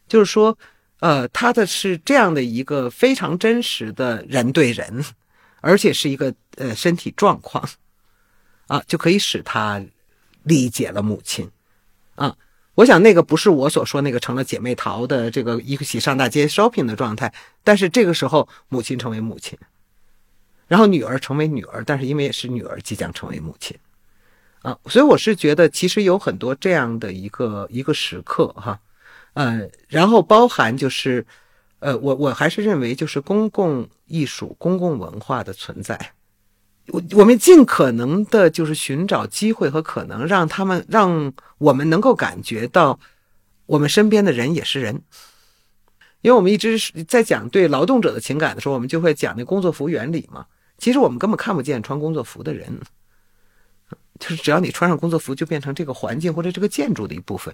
[0.08, 0.58] 就是说，
[1.02, 5.04] 呃，他的是这样的一个非常真实的人对人，
[5.60, 7.68] 而且是一个呃身体状况
[8.68, 9.84] 啊，就可以使他。
[10.48, 11.50] 理解了母亲，
[12.14, 12.36] 啊，
[12.76, 17.34] 我想那个不是我所说那个成了姐妹淘的这个一起上大街 shopping 的状态，
[17.64, 19.58] 但是这个时候母亲成为母亲，
[20.68, 23.78] 然后女儿成为女儿，但是因为也是女儿即将成为母亲，
[24.62, 28.80] 啊，所以我是觉得其实有很多这样的一个一个时刻哈，
[29.34, 31.26] 呃，然后包含就是，
[31.80, 35.98] 呃，我我还是认为就是公共艺术、公共文化的存在。
[36.90, 43.00] 我我们尽可能的，就是寻找机会和可能，让他们让我们能够感觉到，
[43.66, 45.02] 我们身边的人也是人。
[46.22, 50.46] 因为我们一直在讲对劳动者的情感的时候，我们就会讲那工作服原理嘛。
[50.78, 52.80] 其实我们根本看不见穿工作服的人，
[54.20, 57.54] 就是只要你穿上工作服，就变成这个环境或者这个建筑的一部分。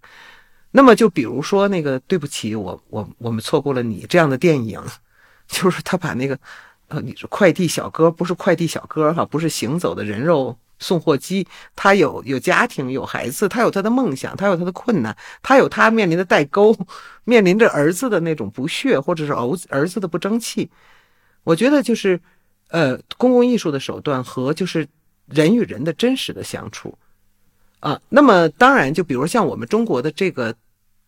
[0.71, 4.81] 那么就比如说那个对不起，我我我们错过了你这样的电影，
[5.47, 6.37] 就是他把那个。
[6.91, 16.75] 呃，你说快递小哥不是快递小哥哈，不是行走的人肉送货机，他有有家庭有孩子，他有他的梦想，他有他的困难，他有他面临的代沟，
[17.23, 20.69] 面临着儿子的那种不屑，或者是儿子儿子的不争气。
[21.45, 22.19] 我觉得就是，
[22.67, 24.85] 呃，公共艺术的手段和就是
[25.27, 26.97] 人与人的真实的相处
[27.79, 28.01] 啊。
[28.09, 30.53] 那么当然，就比如像我们中国的这个，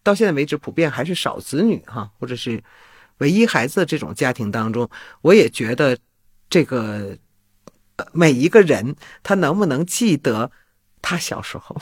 [0.02, 2.64] 到现在为止普遍还是少子女哈，或者是。
[3.24, 4.90] 唯一孩子的这种家庭当中，
[5.22, 5.98] 我也觉得，
[6.50, 7.18] 这个
[8.12, 10.52] 每一个人他能不能记得
[11.02, 11.74] 他小时候，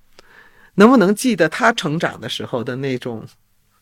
[0.76, 3.26] 能不能记得他成长的时候的那种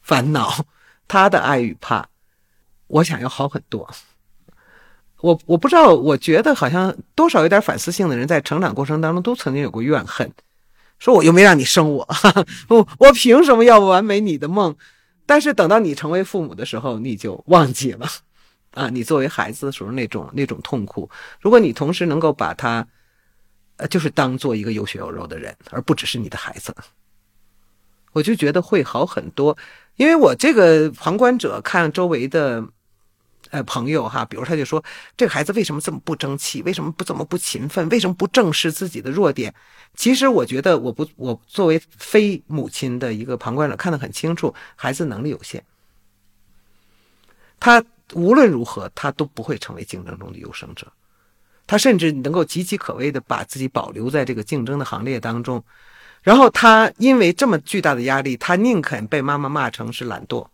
[0.01, 0.65] 烦恼，
[1.09, 2.07] 他的爱与怕，
[2.87, 3.91] 我想要好很多。
[5.23, 10.31] 我我不知道，我觉得好像多少有点反思性的人，在成长过程当中都曾经有过怨恨，
[11.01, 12.09] 说我又没让你生我，
[12.71, 14.77] 我我凭什么要完美你的梦？
[15.27, 18.09] 但是等到你成为父母的时候，你就忘记了，
[18.73, 21.11] 啊，你作为孩子的时候那种那种痛苦。
[21.41, 22.87] 如果你同时能够把他，
[23.77, 26.75] 呃，就是当做一个有血有肉的人，而不只是你的孩子，
[28.13, 29.59] 我就觉得会好很多。
[29.97, 32.65] 因为我这个旁观者看周围的。
[33.51, 34.83] 呃，朋友哈，比如他就说，
[35.17, 36.63] 这个孩子为什么这么不争气？
[36.63, 37.89] 为什么不怎么不勤奋？
[37.89, 39.55] 为什么不正视自己的弱点？
[39.95, 45.63] 其实我觉得，我不，我作为非母亲的一个旁观者，看得很清楚，孩子能力有限，
[47.59, 47.83] 他
[48.15, 50.93] 无论如何，他都不会成为竞争中的优胜者，
[51.67, 55.63] 他甚至能够岌岌可危的把自己保留在这个竞争的行列当中，
[56.23, 60.47] 然后他因为这么巨大的压力，他宁肯被妈妈骂成是懒惰。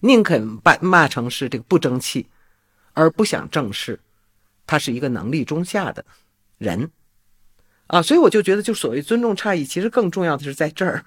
[0.00, 2.26] 宁肯把骂成是这个不争气，
[2.92, 3.98] 而不想正视，
[4.66, 6.04] 他是一个能力中下的
[6.58, 6.90] 人，
[7.86, 11.04] 啊，所以我就觉得，就所谓尊重差异，其实更重要的是在这儿。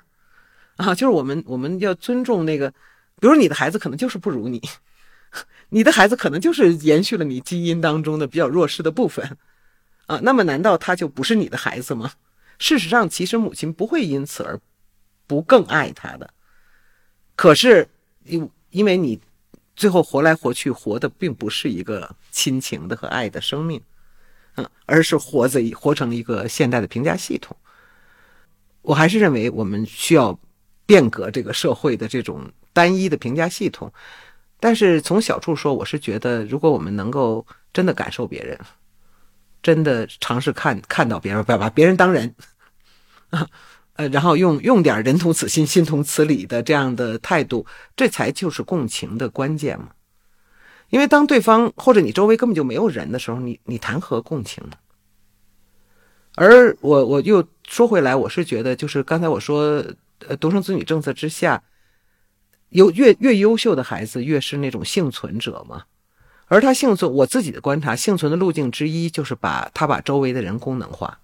[0.78, 2.72] 啊， 就是我们我们要尊重那个，
[3.20, 4.62] 比如你的孩子可能就是不如你，
[5.70, 9.38] 你的孩子可能就是延续了你基因当中的比较弱势的部分。
[10.08, 12.14] 啊，那么难道他就不是你的孩子吗？
[12.58, 14.60] 事实上，其实母亲不会因此而
[15.28, 16.34] 不更爱他的，
[17.36, 17.88] 可是
[18.72, 19.20] 因为你
[19.76, 23.82] 最后活来活去活的并不是一个亲情的和爱的生命。
[24.56, 27.56] 嗯而是活在活成一个现代的评价系统。
[28.82, 30.38] 我还是认为我们需要
[30.86, 33.94] 变革这个社会的这种单一的评价系统。
[34.60, 38.60] 但是从小处说，我是觉得，如果我们能够真的感受别人，
[39.64, 42.36] 真的尝试看看到别人，不要把别人当人
[43.30, 43.48] 啊，
[44.00, 47.66] 呃，然后用用点人同此心，心同此理的这样的态度，
[47.98, 49.90] 这才就是共情的关键嘛。
[50.90, 54.78] 因为当对方或者你周围根本就没有人的时候，你你谈何共情呢？
[56.36, 59.84] 而我我又说回来，我是觉得，就是刚才我说，
[60.30, 61.62] 呃，独生子女政策之下，
[62.70, 65.84] 优越越优秀的孩子越是那种幸存者嘛。
[66.46, 71.20] 而他幸存，我自己的观察，幸存的路径之一就是把他把周围的人功能化，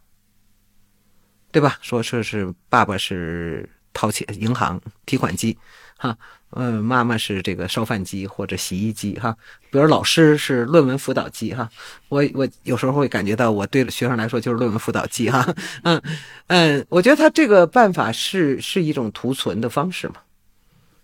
[1.55, 1.77] 对吧？
[1.79, 5.57] 说说是爸爸是掏钱银行提款机，
[5.97, 6.17] 哈。
[6.57, 9.35] 嗯，妈妈是这个烧饭机或者洗衣机哈，
[9.69, 11.69] 比如老师是论文辅导机哈，
[12.07, 15.53] 我我有时候会感觉到我对学生来说就是论文辅导机哈，
[15.83, 16.01] 嗯
[16.47, 20.15] 嗯，我觉得他这个办法是是一种图存的方式嘛，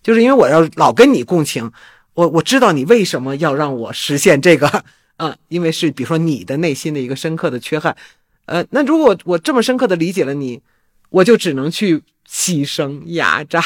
[0.01, 1.69] 就是因为我要老跟你共情，
[2.13, 4.85] 我我知道你为什么要让我实现这个
[5.17, 7.97] 啊，因为是比如说你的内心的一个深刻的缺憾，
[8.45, 10.61] 呃，那如果我这么深刻的理解了你，
[11.09, 12.03] 我就只能去。
[12.29, 13.59] 牺牲、压榨，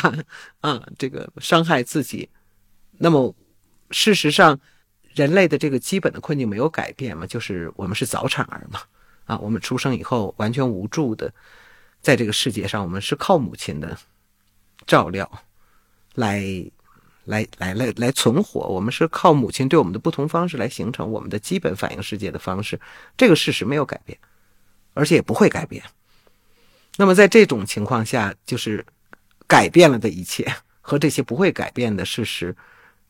[0.62, 2.28] 啊，这个伤害自己。
[2.98, 3.36] 那么，
[3.92, 4.60] 事实上，
[5.14, 7.28] 人类的这个基本的困境没有改变嘛？
[7.28, 8.80] 就是我们是早产儿嘛，
[9.26, 11.32] 啊，我们出生以后完全无助的，
[12.02, 13.96] 在这个世界上，我们是靠母亲的
[14.88, 15.30] 照料
[16.16, 16.42] 来、
[17.26, 18.62] 来、来、来、来存活。
[18.62, 22.80] 我们是靠母亲对我们的不同方式来形成我们的基本反应世界的方式。
[23.16, 24.18] 这个事实没有改变，
[24.96, 25.84] 而且也不会改变。
[26.98, 28.84] 那么在这种情况下，就是
[29.46, 30.50] 改变了的一切
[30.80, 32.56] 和这些不会改变的事实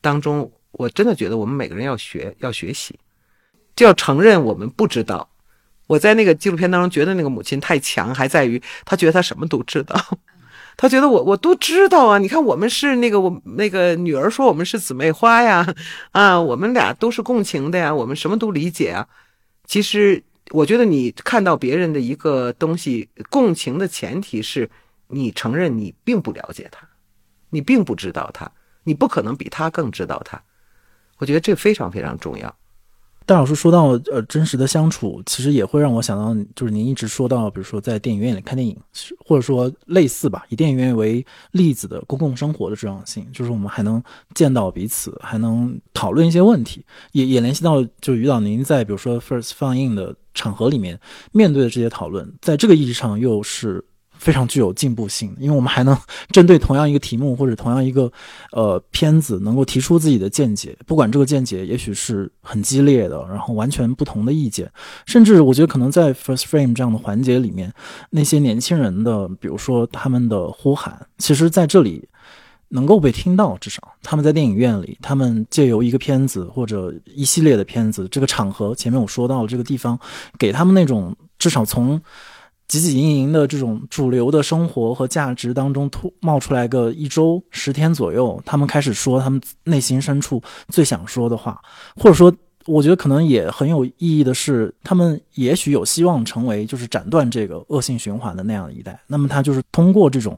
[0.00, 2.98] 当中，我真的觉得我们每个人要学，要学习，
[3.76, 5.30] 就要承认我们不知道。
[5.86, 10.18] 我在那个纪录片当中觉得那个母亲太强，还在于她觉得她什么都知道，
[10.76, 12.18] 她觉得我我都知道啊。
[12.18, 15.64] 你看我们是那个我那个女儿说我们是姊妹花呀，
[16.10, 19.06] 啊，我们俩都是共情的呀，我们什么都理解啊。
[19.64, 20.24] 其实。
[20.50, 24.70] 我觉得你看到别人的一个东西，共情的前提是
[25.08, 26.88] 你承认你并不了解他，
[27.50, 28.50] 你并不知道他，
[28.84, 30.40] 你不可能比他更知道他。
[31.18, 32.54] 我觉得这非常非常重要。
[33.24, 38.78] 戴老师说到，呃，真实的相处，其实也会让我想到，就是您一直说到，比如说在电影院里看电影，
[39.18, 44.00] 或者说类似吧，以电影院为例子的公共生活的重要性，就是我们还能
[44.32, 50.96] 见到彼此，还能讨论一些问题，也也联系到，就是于导您在比如说 First 放映的场合里面
[51.32, 53.84] 面对的这些讨论，在这个意义上又是。
[54.18, 55.94] 非常具有进步性的，因为我们还能
[56.32, 58.10] 针对同样一个题目或者同样一个
[58.50, 64.72] 呃片子，能够提出自己的见解，不管这个见解也许是很激烈的，然后完全不同的意见，
[65.04, 67.70] 甚至我觉得可能在 first frame 这样的环节里面，
[68.08, 72.08] 那些年轻人的，比如说他们的呼喊，其实在这里
[72.68, 79.98] 能够被听到，至少他们在电影院里，他们借由一个片子或者一系列的片子，这个场合前面我说到了这个地方，
[80.38, 82.00] 给他们那种至少从。
[82.68, 91.62] 汲汲营营的这种主流的生活和价值当中突冒出来个一周十天左右，他们开始说他们内心深处最想说的话，
[91.94, 92.34] 或者说，
[92.64, 99.00] 我觉得可能也很有意义的是，他们也许有希望成为就是斩断这个恶性循环的那样一代。
[99.06, 100.36] 那么他就是通过这种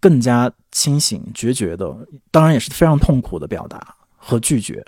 [0.00, 1.96] 更加清醒决绝的，
[2.30, 4.84] 当然也是非常痛苦的表达和拒绝，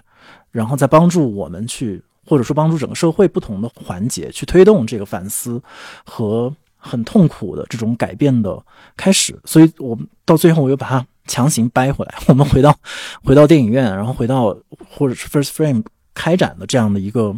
[0.50, 2.02] 然后再帮助我们去。
[2.26, 5.62] 或者说帮助整个社会不同的环节去推动这个反思
[6.04, 8.62] 和很痛苦的这种改变的
[8.98, 12.78] 开始，所以我到最后我又把它强行掰回来， 我们回到
[13.24, 14.54] 回到电影院，然后回到
[14.90, 17.34] 或者是 First Frame 开展的这样的一个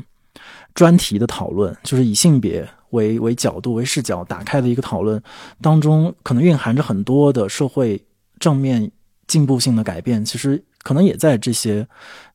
[0.75, 5.23] 专题的讨论，就是以性别为为角度为视角打开的一个讨论
[5.61, 8.03] 当中，可能蕴含着很多的社会
[8.39, 8.91] 正面
[9.27, 10.63] 进步性的改变，其实。
[10.83, 11.87] 可能也在这些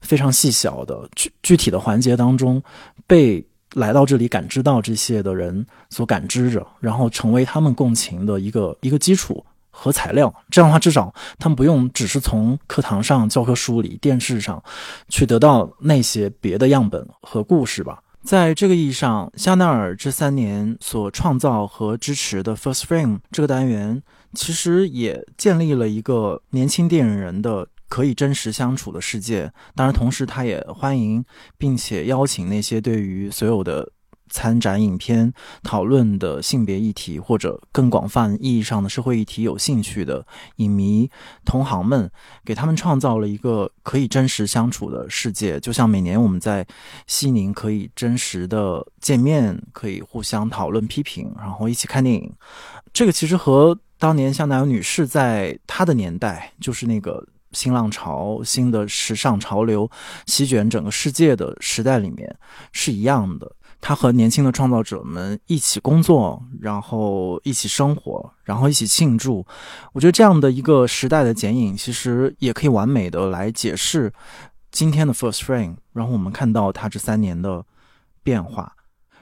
[0.01, 2.61] 非常细小的具具体的环节当中，
[3.07, 10.31] 被来到这里感知到这些的人所感知着，然后成为他们共情的一个一个基础和材料。
[10.51, 14.63] 这样的话，至少他们不用只是从课堂上、教科书里、电视上
[15.09, 17.99] 去得到那些别的样本和故事吧。
[18.25, 24.01] 在这个意义上，香奈儿这三年所创造和支持的 First Frame 这个单元，
[24.33, 29.53] 其实也建立了一个年轻电影人的可以真实相处的世界。
[29.75, 31.23] 当然，同时他也欢迎
[31.55, 33.91] 并且邀请那些对于所有的。
[34.29, 35.31] 参展影片
[35.63, 40.25] 讨论的性别议题，或者更广泛意义上的社会议题有兴趣的
[40.57, 41.09] 影迷
[41.45, 42.09] 同行们，
[42.43, 45.59] 给他们创造了一个可以真实相处的世界。
[45.59, 46.65] 就像每年我们在
[47.07, 52.31] 西宁可以真实的见面，可以互相讨论批评，然后一起看电影。
[52.91, 59.89] 这个其实和当年香奈儿女士在她的年代，就是那个新浪潮、新的时尚潮流
[60.25, 62.35] 席卷整个世界的时代里面
[62.71, 63.51] 是一样的。
[63.87, 69.45] 他和年轻的创造者们一起工作，然后一起生活，然后一起庆祝。
[69.93, 74.11] 我觉得这样的一个时代的剪影，其实也可以完美的来解释
[74.71, 77.63] 今天的 First Frame，然后我们看到他这三年的
[78.23, 78.75] 变化。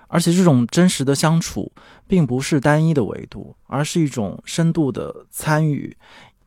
[0.08, 1.74] 而且这种真实的相处，
[2.08, 5.94] 并不是单一的维度，而是一种深度的参与。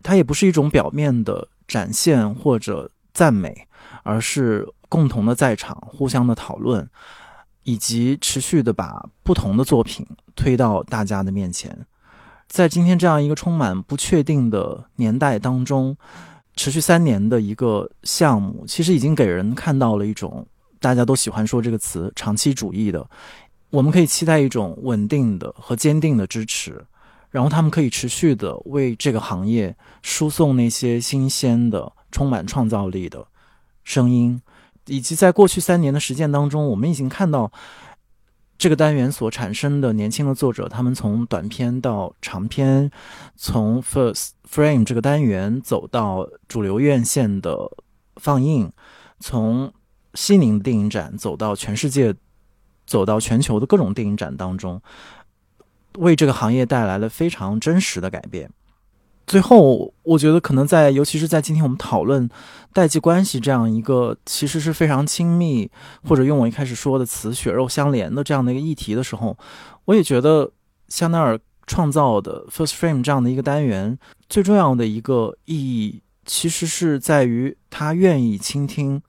[0.02, 3.68] 它也不是一种表面的展现或者赞美，
[4.05, 6.88] 而是共同的在场，互相的讨论。
[7.66, 10.06] 以及持续的把不同的作品
[10.36, 11.76] 推到大家的面前，
[12.47, 15.97] 在今天这样一个充满不确定的年代当中，
[16.55, 20.47] 持续三年的一个项目，其实已经给人看到了一种
[20.78, 23.05] 大家都喜欢说这个词“长期主义”的。
[23.70, 26.86] 我们可以期待一种稳定的和坚定的支持，
[27.30, 33.26] 然后他们可以持续的为这个行业输送那些新鲜的、充满创造力的
[33.82, 34.40] 声音。
[34.86, 37.50] 以及在过去三年的实践当中，我们已经看到
[38.58, 42.90] 这个单元所产生的年轻的作者，他们从短片到长片，
[43.36, 47.70] 从 First Frame 这个单元走到主流院线的
[48.16, 48.72] 放映，
[49.20, 49.72] 从
[50.14, 52.14] 西宁电影展走到全世界，
[52.86, 54.80] 走到全球的各种电影展当中，
[55.98, 58.50] 为这个行业带来了非常真实的改变。
[59.26, 62.28] 最后，我觉得可能在，尤其是在今天我们讨论
[62.72, 65.68] 代际关系这样一个其实是非常亲密，
[66.04, 69.36] 或者用我一开始说的词“血肉相连”的这样的一个议题的时候，
[69.86, 70.52] 我也觉得
[70.88, 73.98] 香奈儿创造的 First Frame 这样的一个单元，
[74.28, 79.02] 最重要的一个意义，其实是在于他愿意倾听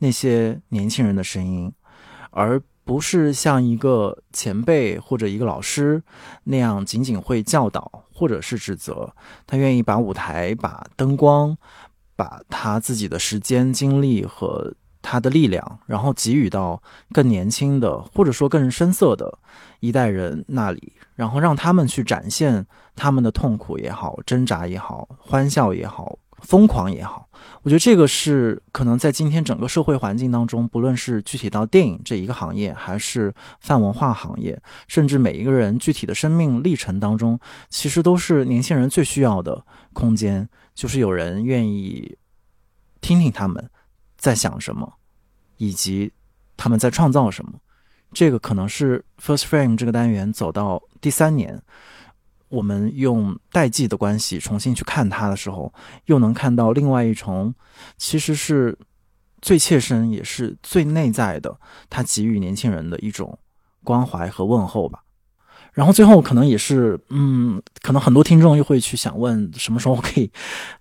[0.00, 1.72] 那些年轻人的声音，
[2.30, 2.62] 而。
[2.84, 6.02] 不是像一个前辈或者一个老师
[6.44, 9.14] 那样仅仅会教导或者是指责，
[9.46, 11.56] 他愿意把舞台、把灯光、
[12.16, 16.82] 把他自己的时间、精力和他的力量，然后给予到
[17.12, 19.38] 更年轻的或者说更深色的
[19.80, 26.18] 一代人那里，然后让他们去展现他们的痛苦也好、挣扎也好、欢笑也好。
[26.42, 27.28] 疯狂也好，
[27.62, 37.38] 我觉得这个是可能在今天整个社会环境当中，不论是具体到电影这一个行业，还是泛文化行业，甚至每一个人具体的生命历程当中，
[37.68, 42.18] 其实都是年轻人最需要的空间，就是有人愿意
[43.00, 43.70] 听听他们
[44.16, 44.92] 在想什么，
[45.58, 46.12] 以及
[46.56, 47.52] 他们在创造什么。
[48.12, 51.62] 这个可能是 First Frame 这个单元走到第三年。
[52.52, 55.72] 我们用代际的关系重新去看它的时候，
[56.04, 57.54] 又能看到另外一重，
[57.96, 58.78] 其实是
[59.40, 61.58] 最切身也是最内在的，
[61.88, 63.38] 它给予年轻人的一种
[63.82, 65.02] 关怀和问候吧。
[65.72, 70.30] 然后最后可能也是，嗯，可能很多听众又会去想问，什么时候可以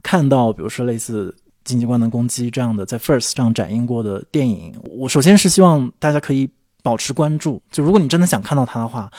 [0.03, 1.33] 看到，比如说类似
[1.63, 4.77] 《经济官能攻击》这样的在 First 上展映过的电影？
[4.83, 6.49] 我首先是希望大家可以
[6.83, 9.09] 保持关注，就如果你真的想看到它的话，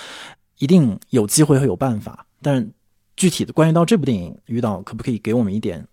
[0.58, 2.26] 一定有机会和有办法。
[2.42, 2.70] 但
[3.16, 5.86] 具体的关于到这部电影，于导可不可以给我们一点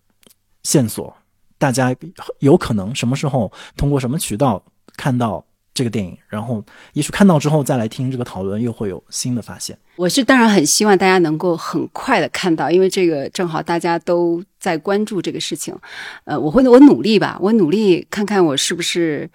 [0.64, 1.16] 线索？
[1.58, 1.94] 大家
[2.40, 4.64] 有可能什么时候通过什么渠道
[4.96, 6.18] 看到这个电影？
[6.30, 6.64] 然后
[6.94, 9.78] 也许看到之后再来听这个讨论，又会有新的发现。
[9.98, 15.78] 我是当然很希望大家能够很快的看到，因为这个正好大家都在关注这个事情。
[16.24, 19.30] 呃，我会我努力吧，我努力看看我是不是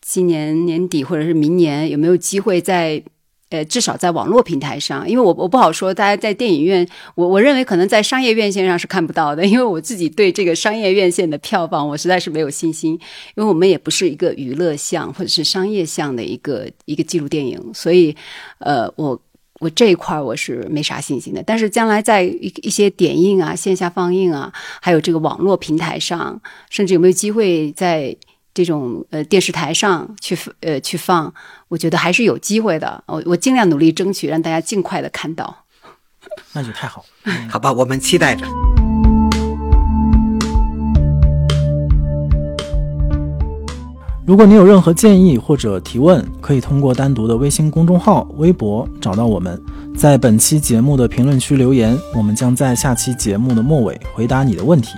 [0.00, 3.02] 今年年底或者是明年有没有机会在。
[3.50, 12.92] 呃，至少在网络平台上，因为我我不好说，大家在电影院，我我认为可能在商业院线上是看不到的，因为我自己对这个商业院线的票房，我实在是没有信心，
[13.36, 18.14] 因为我们也不是一个娱乐向或者是商业向的一个一个纪录电影，所以，
[18.58, 19.18] 呃，我
[19.60, 21.42] 我这一块我是没啥信心的。
[21.42, 24.52] 但是将来在一一些点映啊、线下放映啊，
[24.82, 26.38] 还有这个网络平台上，
[26.68, 28.14] 甚至有没有机会在。
[28.58, 31.32] 这种呃电视台上去呃去放，
[31.68, 33.04] 我觉得还是有机会的。
[33.06, 35.58] 我我尽量努力争取让大家尽快的看到。
[36.52, 37.04] 那就太好，
[37.48, 38.44] 好吧，我们期待着。
[44.26, 49.62] 如果你有任何建议或者提问，可以通过单独的微信公众号、微博找到我们，
[49.96, 54.90] 在本期节目的评论区留言，我们将在下期节目的末尾回答你的问题。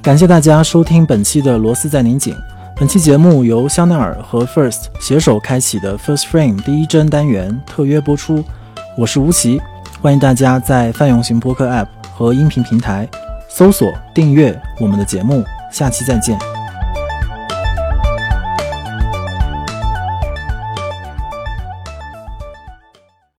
[0.00, 2.34] 感谢大家收听本期的螺丝在拧紧。
[2.76, 8.42] 本期节目由香奈儿和 First 携手开启的 First Frame 第一帧单元特约播出。
[8.98, 9.62] 我是吴奇，
[10.02, 11.86] 欢迎大家在泛用型播客 App
[12.16, 13.08] 和音频平台
[13.48, 15.44] 搜索订阅我们的节目。
[15.70, 16.36] 下期再见。